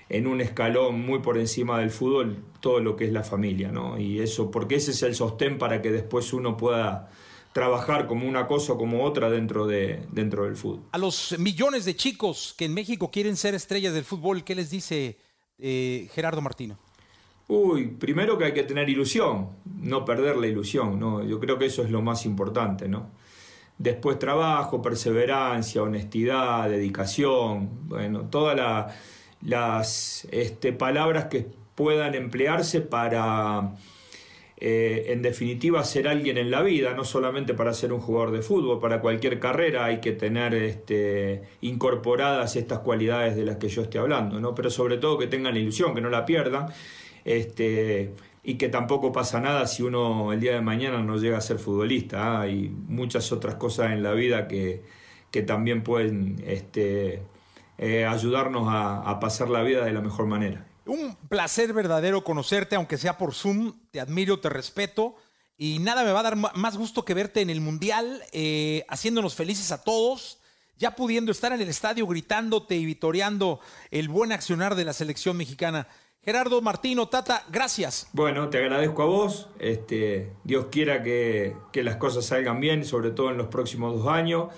en 0.09 0.27
un 0.27 0.41
escalón 0.41 1.01
muy 1.01 1.19
por 1.19 1.37
encima 1.37 1.79
del 1.79 1.89
fútbol 1.89 2.37
todo 2.59 2.79
lo 2.79 2.95
que 2.95 3.05
es 3.05 3.11
la 3.11 3.23
familia, 3.23 3.71
¿no? 3.71 3.97
Y 3.97 4.19
eso, 4.19 4.51
porque 4.51 4.75
ese 4.75 4.91
es 4.91 5.01
el 5.03 5.15
sostén 5.15 5.57
para 5.57 5.81
que 5.81 5.91
después 5.91 6.31
uno 6.33 6.57
pueda 6.57 7.09
trabajar 7.53 8.07
como 8.07 8.27
una 8.27 8.47
cosa 8.47 8.73
o 8.73 8.77
como 8.77 9.03
otra 9.03 9.29
dentro, 9.29 9.67
de, 9.67 10.05
dentro 10.11 10.45
del 10.45 10.55
fútbol. 10.55 10.83
A 10.91 10.97
los 10.97 11.37
millones 11.37 11.85
de 11.85 11.95
chicos 11.95 12.55
que 12.57 12.65
en 12.65 12.73
México 12.73 13.11
quieren 13.11 13.35
ser 13.35 13.55
estrellas 13.55 13.93
del 13.93 14.05
fútbol, 14.05 14.43
¿qué 14.43 14.55
les 14.55 14.69
dice 14.69 15.17
eh, 15.57 16.09
Gerardo 16.13 16.41
Martino? 16.41 16.77
Uy, 17.47 17.87
primero 17.87 18.37
que 18.37 18.45
hay 18.45 18.53
que 18.53 18.63
tener 18.63 18.89
ilusión, 18.89 19.49
no 19.65 20.05
perder 20.05 20.37
la 20.37 20.47
ilusión, 20.47 20.97
¿no? 20.97 21.21
Yo 21.21 21.37
creo 21.39 21.59
que 21.59 21.65
eso 21.65 21.83
es 21.83 21.89
lo 21.89 22.01
más 22.01 22.25
importante, 22.25 22.87
¿no? 22.87 23.09
Después 23.77 24.17
trabajo, 24.19 24.81
perseverancia, 24.81 25.83
honestidad, 25.83 26.69
dedicación, 26.69 27.89
bueno, 27.89 28.21
todas 28.29 28.95
las 29.41 30.27
este, 30.31 30.71
palabras 30.71 31.25
que 31.25 31.47
puedan 31.75 32.15
emplearse 32.15 32.79
para, 32.79 33.75
eh, 34.63 35.11
en 35.11 35.23
definitiva, 35.23 35.83
ser 35.83 36.07
alguien 36.07 36.37
en 36.37 36.51
la 36.51 36.61
vida, 36.61 36.93
no 36.93 37.03
solamente 37.03 37.55
para 37.55 37.73
ser 37.73 37.91
un 37.91 37.99
jugador 37.99 38.29
de 38.29 38.43
fútbol, 38.43 38.79
para 38.79 39.01
cualquier 39.01 39.39
carrera 39.39 39.85
hay 39.85 40.01
que 40.01 40.11
tener 40.11 40.53
este, 40.53 41.41
incorporadas 41.61 42.55
estas 42.55 42.79
cualidades 42.79 43.35
de 43.35 43.43
las 43.43 43.57
que 43.57 43.69
yo 43.69 43.81
estoy 43.81 44.01
hablando, 44.01 44.39
¿no? 44.39 44.53
Pero 44.53 44.69
sobre 44.69 44.99
todo 44.99 45.17
que 45.17 45.25
tengan 45.25 45.55
la 45.55 45.59
ilusión, 45.59 45.95
que 45.95 46.01
no 46.01 46.11
la 46.11 46.27
pierdan 46.27 46.67
este, 47.25 48.13
y 48.43 48.55
que 48.59 48.69
tampoco 48.69 49.11
pasa 49.11 49.39
nada 49.41 49.65
si 49.65 49.81
uno 49.81 50.31
el 50.31 50.39
día 50.39 50.53
de 50.53 50.61
mañana 50.61 51.01
no 51.01 51.17
llega 51.17 51.39
a 51.39 51.41
ser 51.41 51.57
futbolista. 51.57 52.37
¿ah? 52.37 52.41
Hay 52.41 52.69
muchas 52.69 53.31
otras 53.31 53.55
cosas 53.55 53.93
en 53.93 54.03
la 54.03 54.13
vida 54.13 54.47
que, 54.47 54.83
que 55.31 55.41
también 55.41 55.81
pueden 55.81 56.35
este, 56.45 57.23
eh, 57.79 58.05
ayudarnos 58.05 58.67
a, 58.67 59.09
a 59.09 59.19
pasar 59.19 59.49
la 59.49 59.63
vida 59.63 59.83
de 59.85 59.93
la 59.93 60.01
mejor 60.01 60.27
manera. 60.27 60.67
Un 60.85 61.15
placer 61.29 61.73
verdadero 61.73 62.23
conocerte, 62.23 62.75
aunque 62.75 62.97
sea 62.97 63.17
por 63.17 63.33
Zoom. 63.33 63.73
Te 63.91 63.99
admiro, 63.99 64.39
te 64.39 64.49
respeto. 64.49 65.15
Y 65.57 65.79
nada 65.79 66.03
me 66.03 66.11
va 66.11 66.21
a 66.21 66.23
dar 66.23 66.35
más 66.35 66.75
gusto 66.75 67.05
que 67.05 67.13
verte 67.13 67.41
en 67.41 67.51
el 67.51 67.61
Mundial, 67.61 68.23
eh, 68.31 68.83
haciéndonos 68.89 69.35
felices 69.35 69.71
a 69.71 69.83
todos, 69.83 70.39
ya 70.79 70.95
pudiendo 70.95 71.31
estar 71.31 71.53
en 71.53 71.61
el 71.61 71.69
estadio 71.69 72.07
gritándote 72.07 72.75
y 72.75 72.85
vitoreando 72.85 73.59
el 73.91 74.09
buen 74.09 74.31
accionar 74.31 74.73
de 74.73 74.85
la 74.85 74.93
selección 74.93 75.37
mexicana. 75.37 75.87
Gerardo 76.23 76.61
Martino, 76.61 77.07
Tata, 77.09 77.45
gracias. 77.49 78.07
Bueno, 78.13 78.49
te 78.49 78.59
agradezco 78.59 79.01
a 79.01 79.05
vos. 79.05 79.49
Este, 79.57 80.31
Dios 80.43 80.67
quiera 80.71 81.01
que, 81.01 81.55
las 81.73 81.95
cosas 81.95 82.25
salgan 82.25 82.59
bien, 82.59 82.85
sobre 82.85 83.09
todo 83.09 83.31
en 83.31 83.37
los 83.37 83.47
próximos 83.47 83.97
dos 83.97 84.07
años. 84.07 84.49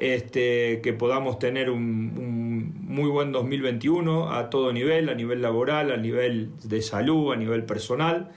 Este, 0.00 0.80
que 0.80 0.94
podamos 0.94 1.38
tener 1.38 1.70
un, 1.70 1.82
un, 2.16 2.86
muy 2.86 3.10
buen 3.10 3.32
2021 3.32 4.32
a 4.32 4.48
todo 4.50 4.72
nivel, 4.72 5.10
a 5.10 5.14
nivel 5.14 5.42
laboral, 5.42 5.92
a 5.92 5.96
nivel 5.98 6.50
de 6.64 6.80
salud, 6.82 7.32
a 7.32 7.36
nivel 7.36 7.64
personal. 7.64 8.32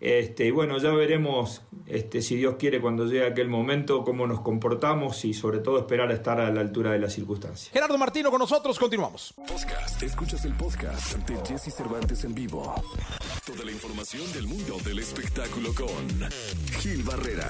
Este, 0.00 0.46
y 0.46 0.50
bueno, 0.50 0.78
ya 0.78 0.90
veremos, 0.90 1.62
este, 1.86 2.20
si 2.20 2.36
Dios 2.36 2.56
quiere, 2.58 2.80
cuando 2.80 3.06
llegue 3.06 3.26
aquel 3.26 3.48
momento, 3.48 4.04
cómo 4.04 4.26
nos 4.26 4.40
comportamos 4.40 5.24
y 5.24 5.32
sobre 5.32 5.58
todo 5.58 5.78
esperar 5.78 6.10
a 6.10 6.14
estar 6.14 6.38
a 6.40 6.50
la 6.50 6.60
altura 6.60 6.92
de 6.92 6.98
las 6.98 7.14
circunstancias. 7.14 7.70
Gerardo 7.72 7.96
Martino 7.96 8.30
con 8.30 8.38
nosotros, 8.38 8.78
continuamos. 8.78 9.32
Podcast, 9.36 10.02
escuchas 10.02 10.44
el 10.44 10.52
podcast 10.54 11.16
de 11.26 11.36
Jesse 11.46 11.74
Cervantes 11.74 12.24
en 12.24 12.34
vivo. 12.34 12.74
Toda 13.46 13.64
la 13.64 13.72
información 13.72 14.30
del 14.32 14.46
mundo 14.46 14.76
del 14.84 14.98
espectáculo 14.98 15.70
con 15.74 16.30
Gil 16.80 17.02
Barrera 17.02 17.48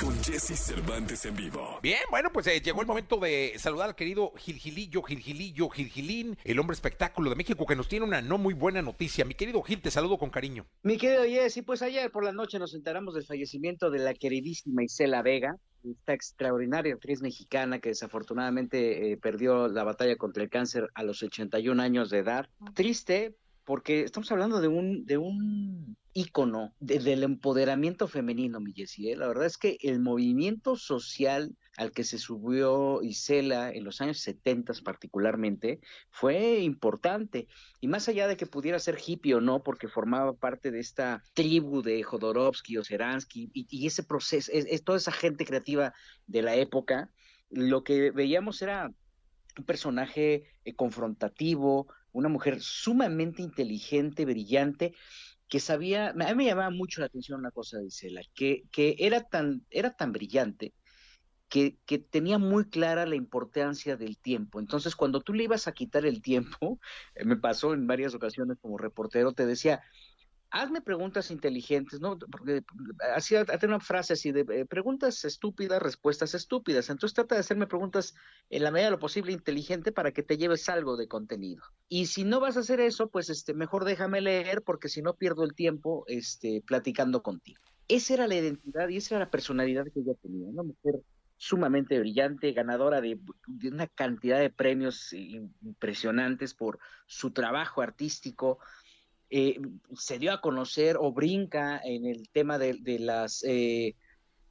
con 0.00 0.14
Jesse 0.22 0.56
Cervantes 0.56 1.24
en 1.24 1.36
vivo. 1.36 1.78
Bien, 1.82 2.00
bueno, 2.10 2.30
pues 2.32 2.46
eh, 2.46 2.60
llegó 2.60 2.80
el 2.80 2.86
momento 2.86 3.18
de 3.18 3.54
saludar 3.58 3.88
al 3.88 3.94
querido 3.94 4.32
Gilgilillo, 4.36 5.02
Gilgilillo, 5.02 5.68
Gilgilín, 5.68 6.36
el 6.44 6.58
hombre 6.58 6.74
espectáculo 6.74 7.30
de 7.30 7.36
México, 7.36 7.66
que 7.66 7.76
nos 7.76 7.88
tiene 7.88 8.04
una 8.04 8.20
no 8.20 8.38
muy 8.38 8.54
buena 8.54 8.82
noticia. 8.82 9.24
Mi 9.24 9.34
querido 9.34 9.62
Gil, 9.62 9.80
te 9.80 9.90
saludo 9.90 10.18
con 10.18 10.30
cariño. 10.30 10.66
Mi 10.82 10.98
querido 10.98 11.24
Jesse, 11.24 11.62
pues 11.64 11.82
ayer 11.82 12.10
por 12.10 12.24
la 12.24 12.32
noche 12.32 12.58
nos 12.58 12.74
enteramos 12.74 13.14
del 13.14 13.24
fallecimiento 13.24 13.90
de 13.90 13.98
la 13.98 14.14
queridísima 14.14 14.84
Isela 14.84 15.22
Vega, 15.22 15.56
esta 15.84 16.12
extraordinaria 16.12 16.94
actriz 16.94 17.22
mexicana 17.22 17.78
que 17.78 17.90
desafortunadamente 17.90 19.12
eh, 19.12 19.16
perdió 19.16 19.68
la 19.68 19.84
batalla 19.84 20.16
contra 20.16 20.42
el 20.42 20.50
cáncer 20.50 20.88
a 20.94 21.02
los 21.02 21.22
81 21.22 21.80
años 21.82 22.10
de 22.10 22.18
edad. 22.18 22.48
Triste, 22.74 23.36
porque 23.68 24.00
estamos 24.00 24.32
hablando 24.32 24.62
de 24.62 24.68
un, 24.68 25.04
de 25.04 25.18
un 25.18 25.98
ícono 26.14 26.72
del 26.80 27.22
empoderamiento 27.22 28.08
femenino, 28.08 28.60
mi. 28.60 28.72
¿eh? 28.74 29.14
La 29.14 29.28
verdad 29.28 29.44
es 29.44 29.58
que 29.58 29.76
el 29.82 30.00
movimiento 30.00 30.74
social 30.74 31.54
al 31.76 31.92
que 31.92 32.02
se 32.02 32.16
subió 32.16 33.02
Isela 33.02 33.70
en 33.70 33.84
los 33.84 34.00
años 34.00 34.20
70 34.20 34.72
particularmente 34.82 35.80
fue 36.08 36.60
importante. 36.60 37.46
Y 37.82 37.88
más 37.88 38.08
allá 38.08 38.26
de 38.26 38.38
que 38.38 38.46
pudiera 38.46 38.78
ser 38.78 38.96
hippie 39.06 39.34
o 39.34 39.42
no, 39.42 39.62
porque 39.62 39.86
formaba 39.86 40.32
parte 40.32 40.70
de 40.70 40.80
esta 40.80 41.22
tribu 41.34 41.82
de 41.82 42.02
Jodorowsky 42.02 42.78
o 42.78 42.84
Seransky 42.84 43.50
y, 43.52 43.86
ese 43.86 44.02
proceso, 44.02 44.50
es, 44.50 44.82
toda 44.82 44.96
esa 44.96 45.12
gente 45.12 45.44
creativa 45.44 45.92
de 46.26 46.40
la 46.40 46.56
época, 46.56 47.10
lo 47.50 47.84
que 47.84 48.12
veíamos 48.12 48.62
era 48.62 48.90
un 49.58 49.64
personaje 49.66 50.44
eh, 50.64 50.74
confrontativo, 50.74 51.88
una 52.12 52.28
mujer 52.28 52.60
sumamente 52.60 53.42
inteligente, 53.42 54.24
brillante, 54.24 54.94
que 55.48 55.60
sabía, 55.60 56.10
a 56.10 56.12
mí 56.12 56.34
me 56.34 56.44
llamaba 56.44 56.70
mucho 56.70 57.00
la 57.00 57.06
atención 57.06 57.40
una 57.40 57.50
cosa 57.50 57.78
de 57.78 57.86
Isela, 57.86 58.20
que, 58.34 58.64
que 58.70 58.96
era, 58.98 59.24
tan, 59.24 59.64
era 59.70 59.96
tan 59.96 60.12
brillante 60.12 60.74
que, 61.48 61.78
que, 61.86 61.98
tenía 61.98 62.38
muy 62.38 62.68
clara 62.68 63.06
la 63.06 63.16
importancia 63.16 63.96
del 63.96 64.18
tiempo. 64.18 64.60
Entonces, 64.60 64.94
cuando 64.94 65.22
tú 65.22 65.32
le 65.32 65.44
ibas 65.44 65.66
a 65.66 65.72
quitar 65.72 66.04
el 66.04 66.20
tiempo, 66.20 66.78
me 67.24 67.36
pasó 67.36 67.72
en 67.72 67.86
varias 67.86 68.14
ocasiones 68.14 68.58
como 68.60 68.78
reportero, 68.78 69.32
te 69.32 69.46
decía, 69.46 69.82
hazme 70.50 70.80
preguntas 70.80 71.30
inteligentes, 71.30 72.00
¿no? 72.00 72.18
Porque 72.18 72.62
hacía 73.14 73.44
una 73.62 73.80
frase 73.80 74.14
así 74.14 74.32
de 74.32 74.40
eh, 74.40 74.64
preguntas 74.64 75.24
estúpidas, 75.24 75.82
respuestas 75.82 76.34
estúpidas. 76.34 76.88
Entonces 76.90 77.14
trata 77.14 77.34
de 77.34 77.40
hacerme 77.40 77.66
preguntas 77.66 78.14
en 78.50 78.62
la 78.62 78.70
medida 78.70 78.86
de 78.86 78.92
lo 78.92 78.98
posible 78.98 79.32
inteligente 79.32 79.92
para 79.92 80.12
que 80.12 80.22
te 80.22 80.38
lleves 80.38 80.68
algo 80.68 80.96
de 80.96 81.08
contenido. 81.08 81.62
Y 81.88 82.06
si 82.06 82.24
no 82.24 82.40
vas 82.40 82.56
a 82.56 82.60
hacer 82.60 82.80
eso, 82.80 83.08
pues 83.10 83.28
este, 83.30 83.54
mejor 83.54 83.84
déjame 83.84 84.20
leer 84.20 84.62
porque 84.62 84.88
si 84.88 85.02
no 85.02 85.14
pierdo 85.14 85.44
el 85.44 85.54
tiempo 85.54 86.04
este, 86.06 86.62
platicando 86.66 87.22
contigo. 87.22 87.60
Esa 87.88 88.14
era 88.14 88.26
la 88.26 88.36
identidad 88.36 88.88
y 88.88 88.98
esa 88.98 89.16
era 89.16 89.24
la 89.24 89.30
personalidad 89.30 89.84
que 89.84 90.00
ella 90.00 90.14
tenía, 90.22 90.48
una 90.48 90.62
mujer 90.62 91.00
sumamente 91.38 91.98
brillante, 92.00 92.52
ganadora 92.52 93.00
de, 93.00 93.18
de 93.46 93.68
una 93.68 93.86
cantidad 93.86 94.40
de 94.40 94.50
premios 94.50 95.12
impresionantes 95.12 96.52
por 96.52 96.80
su 97.06 97.30
trabajo 97.30 97.80
artístico, 97.80 98.58
eh, 99.30 99.60
se 99.94 100.18
dio 100.18 100.32
a 100.32 100.40
conocer 100.40 100.96
o 100.98 101.12
brinca 101.12 101.80
en 101.84 102.06
el 102.06 102.28
tema 102.30 102.58
de, 102.58 102.98
las 102.98 103.44
eh, 103.44 103.94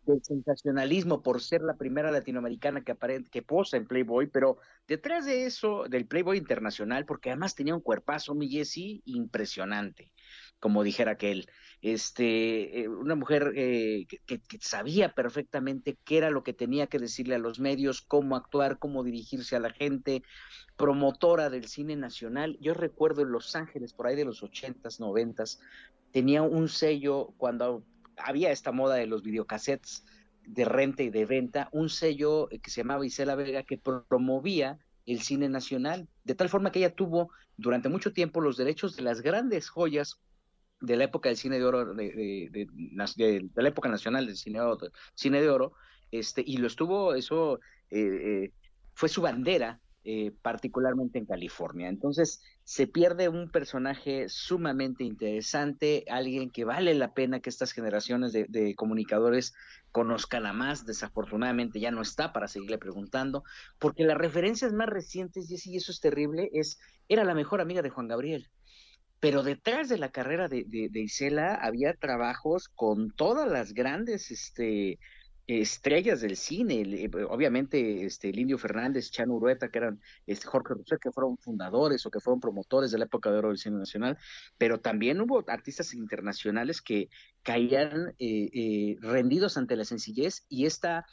del 0.06 0.24
sensacionalismo 0.24 1.22
por 1.22 1.42
ser 1.42 1.62
la 1.62 1.76
primera 1.76 2.12
latinoamericana 2.12 2.84
que 2.84 2.96
que 3.32 3.42
posa 3.42 3.78
en 3.78 3.88
Playboy, 3.88 4.28
pero 4.28 4.58
detrás 4.88 5.26
de 5.26 5.46
eso, 5.46 5.86
del 5.90 6.06
Playboy 6.06 6.38
internacional, 6.38 7.06
porque 7.06 7.30
además 7.30 7.56
tenía 7.56 7.76
un 7.76 7.82
cuerpazo, 7.82 8.36
mi 8.36 8.50
Jessie, 8.50 9.02
impresionante, 9.06 10.12
como 10.60 10.84
dijera 10.84 11.12
aquel 11.12 11.50
este, 11.82 12.82
eh, 12.82 12.88
una 12.88 13.16
mujer 13.16 13.54
eh, 13.56 14.08
que, 14.26 14.42
sabía 14.60 15.14
perfectamente 15.14 15.98
qué 16.04 16.18
era 16.18 16.32
lo 16.32 16.44
que 16.44 16.54
tenía 16.54 16.88
que 16.88 17.00
decirle 17.00 17.36
a 17.36 17.40
los 17.40 17.60
medios, 17.60 18.02
cómo 18.02 18.36
actuar, 18.36 18.80
cómo 18.80 19.04
dirigirse 19.04 19.56
a 19.56 19.60
la 19.60 19.72
gente, 19.72 20.24
promotora 20.76 21.50
del 21.50 21.68
cine 21.68 21.96
nacional. 21.96 22.58
Yo 22.60 22.74
recuerdo 22.74 23.22
en 23.22 23.32
Los 23.32 23.56
Ángeles, 23.56 23.94
por 23.94 24.08
ahí 24.08 24.16
de 24.16 24.26
los 24.26 24.44
ochentas, 24.44 25.00
noventas, 25.00 25.60
tenía 26.12 26.42
un 26.42 26.68
sello 26.68 27.34
cuando 27.38 27.84
había 28.18 28.52
esta 28.52 28.72
moda 28.72 28.96
de 28.96 29.06
los 29.06 29.22
videocassettes 29.22 30.06
de 30.44 30.66
renta 30.66 31.04
y 31.04 31.10
de 31.10 31.26
venta, 31.26 31.70
un 31.74 31.90
sello 31.90 32.48
que 32.50 32.72
se 32.72 32.82
llamaba 32.82 33.06
Isela 33.06 33.36
Vega 33.36 33.64
que 33.64 33.78
promovía 33.78 34.80
el 35.06 35.22
cine 35.22 35.50
nacional, 35.50 36.08
de 36.24 36.36
tal 36.36 36.50
forma 36.50 36.72
que 36.72 36.80
ella 36.80 36.96
tuvo 36.96 37.32
durante 37.58 37.90
mucho 37.90 38.14
tiempo 38.14 38.42
los 38.42 38.58
derechos 38.58 38.96
de 38.96 39.04
las 39.04 39.22
grandes 39.22 39.70
joyas 39.70 40.20
de 40.80 40.96
la 40.96 41.06
época 41.06 41.30
del 41.30 41.38
cine 41.38 41.58
de 41.58 41.66
oro, 41.66 41.94
de, 41.94 42.50
de, 42.52 42.68
la 43.56 43.70
época 43.70 43.90
nacional 43.90 44.26
del 44.28 44.38
cine, 44.38 44.60
cine 45.16 45.42
de 45.42 45.50
oro, 45.50 45.74
este, 46.12 46.44
y 46.46 46.58
lo 46.58 46.68
estuvo, 46.68 47.14
eso 47.16 47.60
eh, 47.90 48.46
eh, 48.46 48.52
fue 48.94 49.10
su 49.10 49.22
bandera, 49.22 49.82
eh, 50.04 50.32
particularmente 50.42 51.20
en 51.20 51.26
California. 51.26 51.90
Entonces, 51.90 52.42
se 52.64 52.88
pierde 52.88 53.28
un 53.28 53.50
personaje 53.50 54.30
sumamente 54.30 55.04
interesante, 55.04 56.06
alguien 56.10 56.50
que 56.50 56.64
vale 56.64 56.94
la 56.94 57.14
pena 57.14 57.42
que 57.42 57.50
estas 57.50 57.74
generaciones 57.74 58.32
de, 58.32 58.74
comunicadores 58.78 59.54
conozcan 59.92 60.46
a 60.46 60.54
más. 60.54 60.86
Desafortunadamente 60.86 61.82
ya 61.82 61.92
no 61.92 62.02
está 62.02 62.32
para 62.32 62.48
seguirle 62.48 62.78
preguntando, 62.78 63.44
porque 63.80 64.06
las 64.06 64.18
referencias 64.18 64.72
más 64.72 64.88
recientes, 64.88 65.50
y 65.50 65.76
eso 65.76 65.92
es 65.92 66.00
terrible, 66.00 66.50
es, 66.54 66.80
era 67.10 67.26
la 67.26 67.36
mejor 67.36 67.60
amiga 67.60 67.82
de 67.82 67.90
Juan 67.90 68.08
Gabriel 68.08 68.50
pero 69.20 69.44
detrás 69.44 69.90
de 69.90 69.98
la 69.98 70.12
carrera 70.12 70.48
de, 70.48 70.90
Isela 70.94 71.56
había 71.56 71.94
trabajos 71.94 72.70
con 72.70 73.12
todas 73.12 73.50
las 73.50 73.74
grandes 73.74 74.30
este, 74.30 75.00
estrellas 75.48 76.22
del 76.22 76.36
cine, 76.36 76.82
eh, 76.82 77.10
obviamente 77.30 78.06
este, 78.06 78.32
Fernández, 78.58 79.10
Chano 79.10 79.34
Urueta, 79.36 79.70
que 79.70 79.80
eran 79.80 80.00
este, 80.28 80.46
Jorge 80.48 80.76
Rousseau, 80.76 81.00
que 81.00 81.12
fueron 81.12 81.38
fundadores 81.38 82.06
o 82.06 82.12
que 82.12 82.20
fueron 82.20 82.40
promotores 82.40 82.92
de 82.92 83.00
la 83.00 83.06
época 83.06 83.32
de 83.32 83.38
oro 83.40 83.48
del 83.50 83.58
cine 83.58 83.78
nacional, 83.78 84.18
pero 84.58 84.80
también 84.80 85.20
hubo 85.22 85.44
artistas 85.48 85.94
internacionales 85.94 86.82
que 86.82 87.10
caían 87.42 88.14
eh, 88.20 88.50
eh, 88.54 88.98
rendidos 89.00 89.58
ante 89.58 89.76
la 89.76 89.86
sencillez 89.86 90.46
y 90.50 90.66
esta 90.66 91.06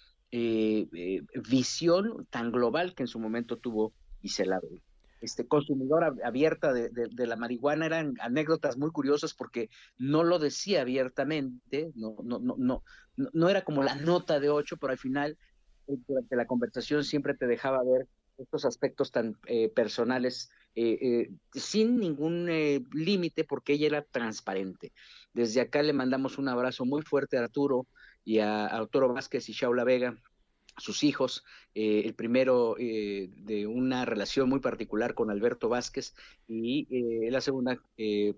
visión 1.49 2.27
tan 2.29 2.51
global 2.51 2.97
que 2.97 3.05
en 3.05 3.07
su 3.07 3.21
momento 3.21 3.57
tuvo 3.59 3.93
Isela 4.21 4.59
este, 5.25 5.47
consumidora 5.47 6.15
abierta 6.25 6.73
de, 6.73 7.27
la 7.27 7.37
marihuana, 7.37 7.87
eran 7.87 8.15
anécdotas 8.21 8.77
muy 8.77 8.91
curiosas 8.91 9.35
porque 9.35 9.71
no 9.99 10.23
lo 10.23 10.39
decía 10.39 10.83
abiertamente, 10.83 11.91
no, 11.95 12.17
no, 12.23 12.39
no, 12.39 12.55
no, 12.59 12.83
no 13.17 13.49
era 13.49 13.63
como 13.63 13.83
la 13.83 13.95
nota 13.95 14.39
de 14.41 14.51
ocho, 14.51 14.77
pero 14.77 14.93
al 14.93 14.99
final, 14.99 15.39
eh, 15.89 15.97
durante 16.07 16.37
la 16.37 16.47
conversación 16.47 17.05
siempre 17.05 17.35
te 17.35 17.47
dejaba 17.47 17.83
ver 17.83 18.07
estos 18.37 18.65
aspectos 18.65 19.11
tan 19.13 19.37
eh, 19.47 19.69
personales 19.69 20.51
eh, 20.75 21.31
sin 21.53 22.01
ningún 22.01 22.47
límite 22.93 23.45
porque 23.45 23.75
ella 23.75 23.87
era 23.87 24.03
transparente. 24.03 24.93
Desde 25.33 25.61
acá 25.61 25.83
le 25.83 25.93
mandamos 25.93 26.37
un 26.37 26.49
abrazo 26.49 26.85
muy 26.85 27.03
fuerte 27.03 27.39
a 27.39 27.45
Arturo 27.45 27.87
y 28.25 28.41
a, 28.41 28.67
Arturo 28.67 29.13
Vázquez 29.13 29.49
y 29.49 29.53
Shaula 29.53 29.85
Vega, 29.85 30.17
sus 30.77 31.05
hijos, 31.05 31.45
eh, 31.75 32.03
el 32.05 32.15
primero 32.15 32.77
eh, 32.79 33.31
de 33.37 33.67
una 33.67 34.05
relación 34.05 34.49
muy 34.49 34.61
particular 34.61 35.15
con 35.15 35.31
Alberto 35.31 35.69
Vázquez 35.69 36.15
y 36.47 36.87
eh, 36.91 37.31
la 37.31 37.41
segunda 37.41 37.81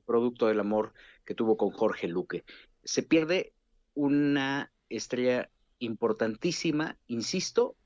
producto 0.05 0.47
del 0.47 0.61
amor 0.61 0.93
que 1.24 1.34
tuvo 1.34 1.57
con 1.57 1.70
Jorge 1.70 2.09
Luque. 2.09 2.45
Se 2.84 3.03
pierde 3.03 3.53
una 3.95 4.72
estrella 4.89 5.51
importantísima, 5.78 6.99
insisto, 7.07 7.76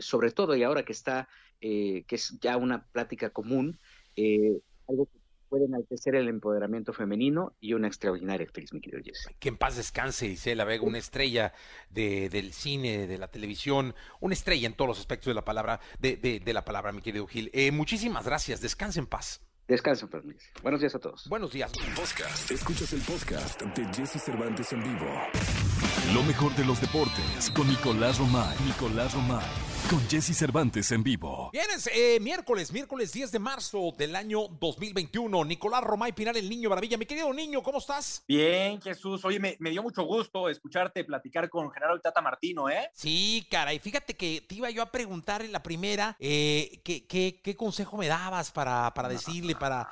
sobre 0.00 0.32
todo 0.32 0.56
y 0.56 0.64
ahora 0.64 0.84
que 0.84 0.92
está, 0.92 1.28
que 1.60 2.04
es 2.08 2.38
ya 2.40 2.56
una 2.56 2.86
plática 2.86 3.30
común, 3.30 3.78
algo 4.88 5.06
que 5.06 5.19
puede 5.50 5.66
enaltecer 5.66 6.14
el 6.14 6.28
empoderamiento 6.28 6.94
femenino 6.94 7.54
y 7.60 7.74
una 7.74 7.88
extraordinaria 7.88 8.46
actriz, 8.46 8.72
mi 8.72 8.80
querido 8.80 9.02
Jesse. 9.04 9.28
Que 9.38 9.48
en 9.50 9.58
paz 9.58 9.76
descanse, 9.76 10.26
Isela 10.26 10.64
Vega, 10.64 10.84
una 10.84 10.98
estrella 10.98 11.52
de, 11.90 12.30
del 12.30 12.52
cine, 12.52 13.06
de 13.06 13.18
la 13.18 13.28
televisión, 13.28 13.94
una 14.20 14.32
estrella 14.32 14.66
en 14.66 14.74
todos 14.74 14.88
los 14.88 14.98
aspectos 15.00 15.26
de 15.26 15.34
la 15.34 15.44
palabra, 15.44 15.80
de, 15.98 16.16
de, 16.16 16.52
la 16.54 16.64
palabra, 16.64 16.92
mi 16.92 17.02
querido 17.02 17.26
Gil. 17.26 17.50
Eh, 17.52 17.72
muchísimas 17.72 18.24
gracias, 18.24 18.60
descanse 18.60 19.00
en 19.00 19.06
paz. 19.06 19.42
Descansen, 19.66 20.08
pues, 20.08 20.24
Buenos 20.62 20.80
días 20.80 20.94
a 20.94 20.98
todos. 20.98 21.28
Buenos 21.28 21.52
días. 21.52 21.70
Podcast. 21.94 22.50
Escuchas 22.50 22.92
el 22.92 23.00
podcast 23.02 23.60
de 23.62 23.84
Jesse 23.94 24.20
Cervantes 24.20 24.72
en 24.72 24.82
vivo. 24.82 25.06
Lo 26.12 26.24
mejor 26.24 26.54
de 26.56 26.64
los 26.64 26.80
deportes 26.80 27.50
con 27.54 27.68
Nicolás 27.68 28.18
Romay. 28.18 28.56
Nicolás 28.66 29.14
Romay 29.14 29.69
con 29.88 30.00
Jesse 30.08 30.36
Cervantes 30.36 30.90
en 30.92 31.02
vivo. 31.02 31.50
Bien, 31.52 31.66
eh, 31.94 32.18
miércoles, 32.20 32.72
miércoles 32.72 33.12
10 33.12 33.30
de 33.30 33.38
marzo 33.38 33.94
del 33.96 34.16
año 34.16 34.48
2021. 34.48 35.44
Nicolás 35.44 35.82
Romay 35.84 36.12
Pinar, 36.12 36.36
el 36.36 36.48
niño 36.48 36.68
maravilla. 36.68 36.98
Mi 36.98 37.06
querido 37.06 37.32
niño, 37.32 37.62
¿cómo 37.62 37.78
estás? 37.78 38.24
Bien, 38.26 38.80
Jesús. 38.80 39.24
Oye, 39.24 39.38
me, 39.38 39.70
dio 39.70 39.82
mucho 39.82 40.02
gusto 40.02 40.48
escucharte 40.48 41.04
platicar 41.04 41.48
con 41.48 41.70
Gerardo 41.70 42.00
Tata 42.00 42.20
Martino, 42.20 42.68
¿eh? 42.68 42.90
Sí, 42.92 43.46
cara. 43.50 43.72
Y 43.72 43.78
fíjate 43.78 44.16
que 44.16 44.44
te 44.46 44.56
iba 44.56 44.70
yo 44.70 44.82
a 44.82 44.90
preguntar 44.90 45.42
en 45.42 45.52
la 45.52 45.62
primera 45.62 46.16
eh, 46.18 46.80
¿qué, 46.84 47.06
qué, 47.06 47.56
consejo 47.56 47.96
me 47.96 48.08
dabas 48.08 48.50
para, 48.50 48.92
para 48.94 49.08
decirle, 49.08 49.54
para, 49.54 49.88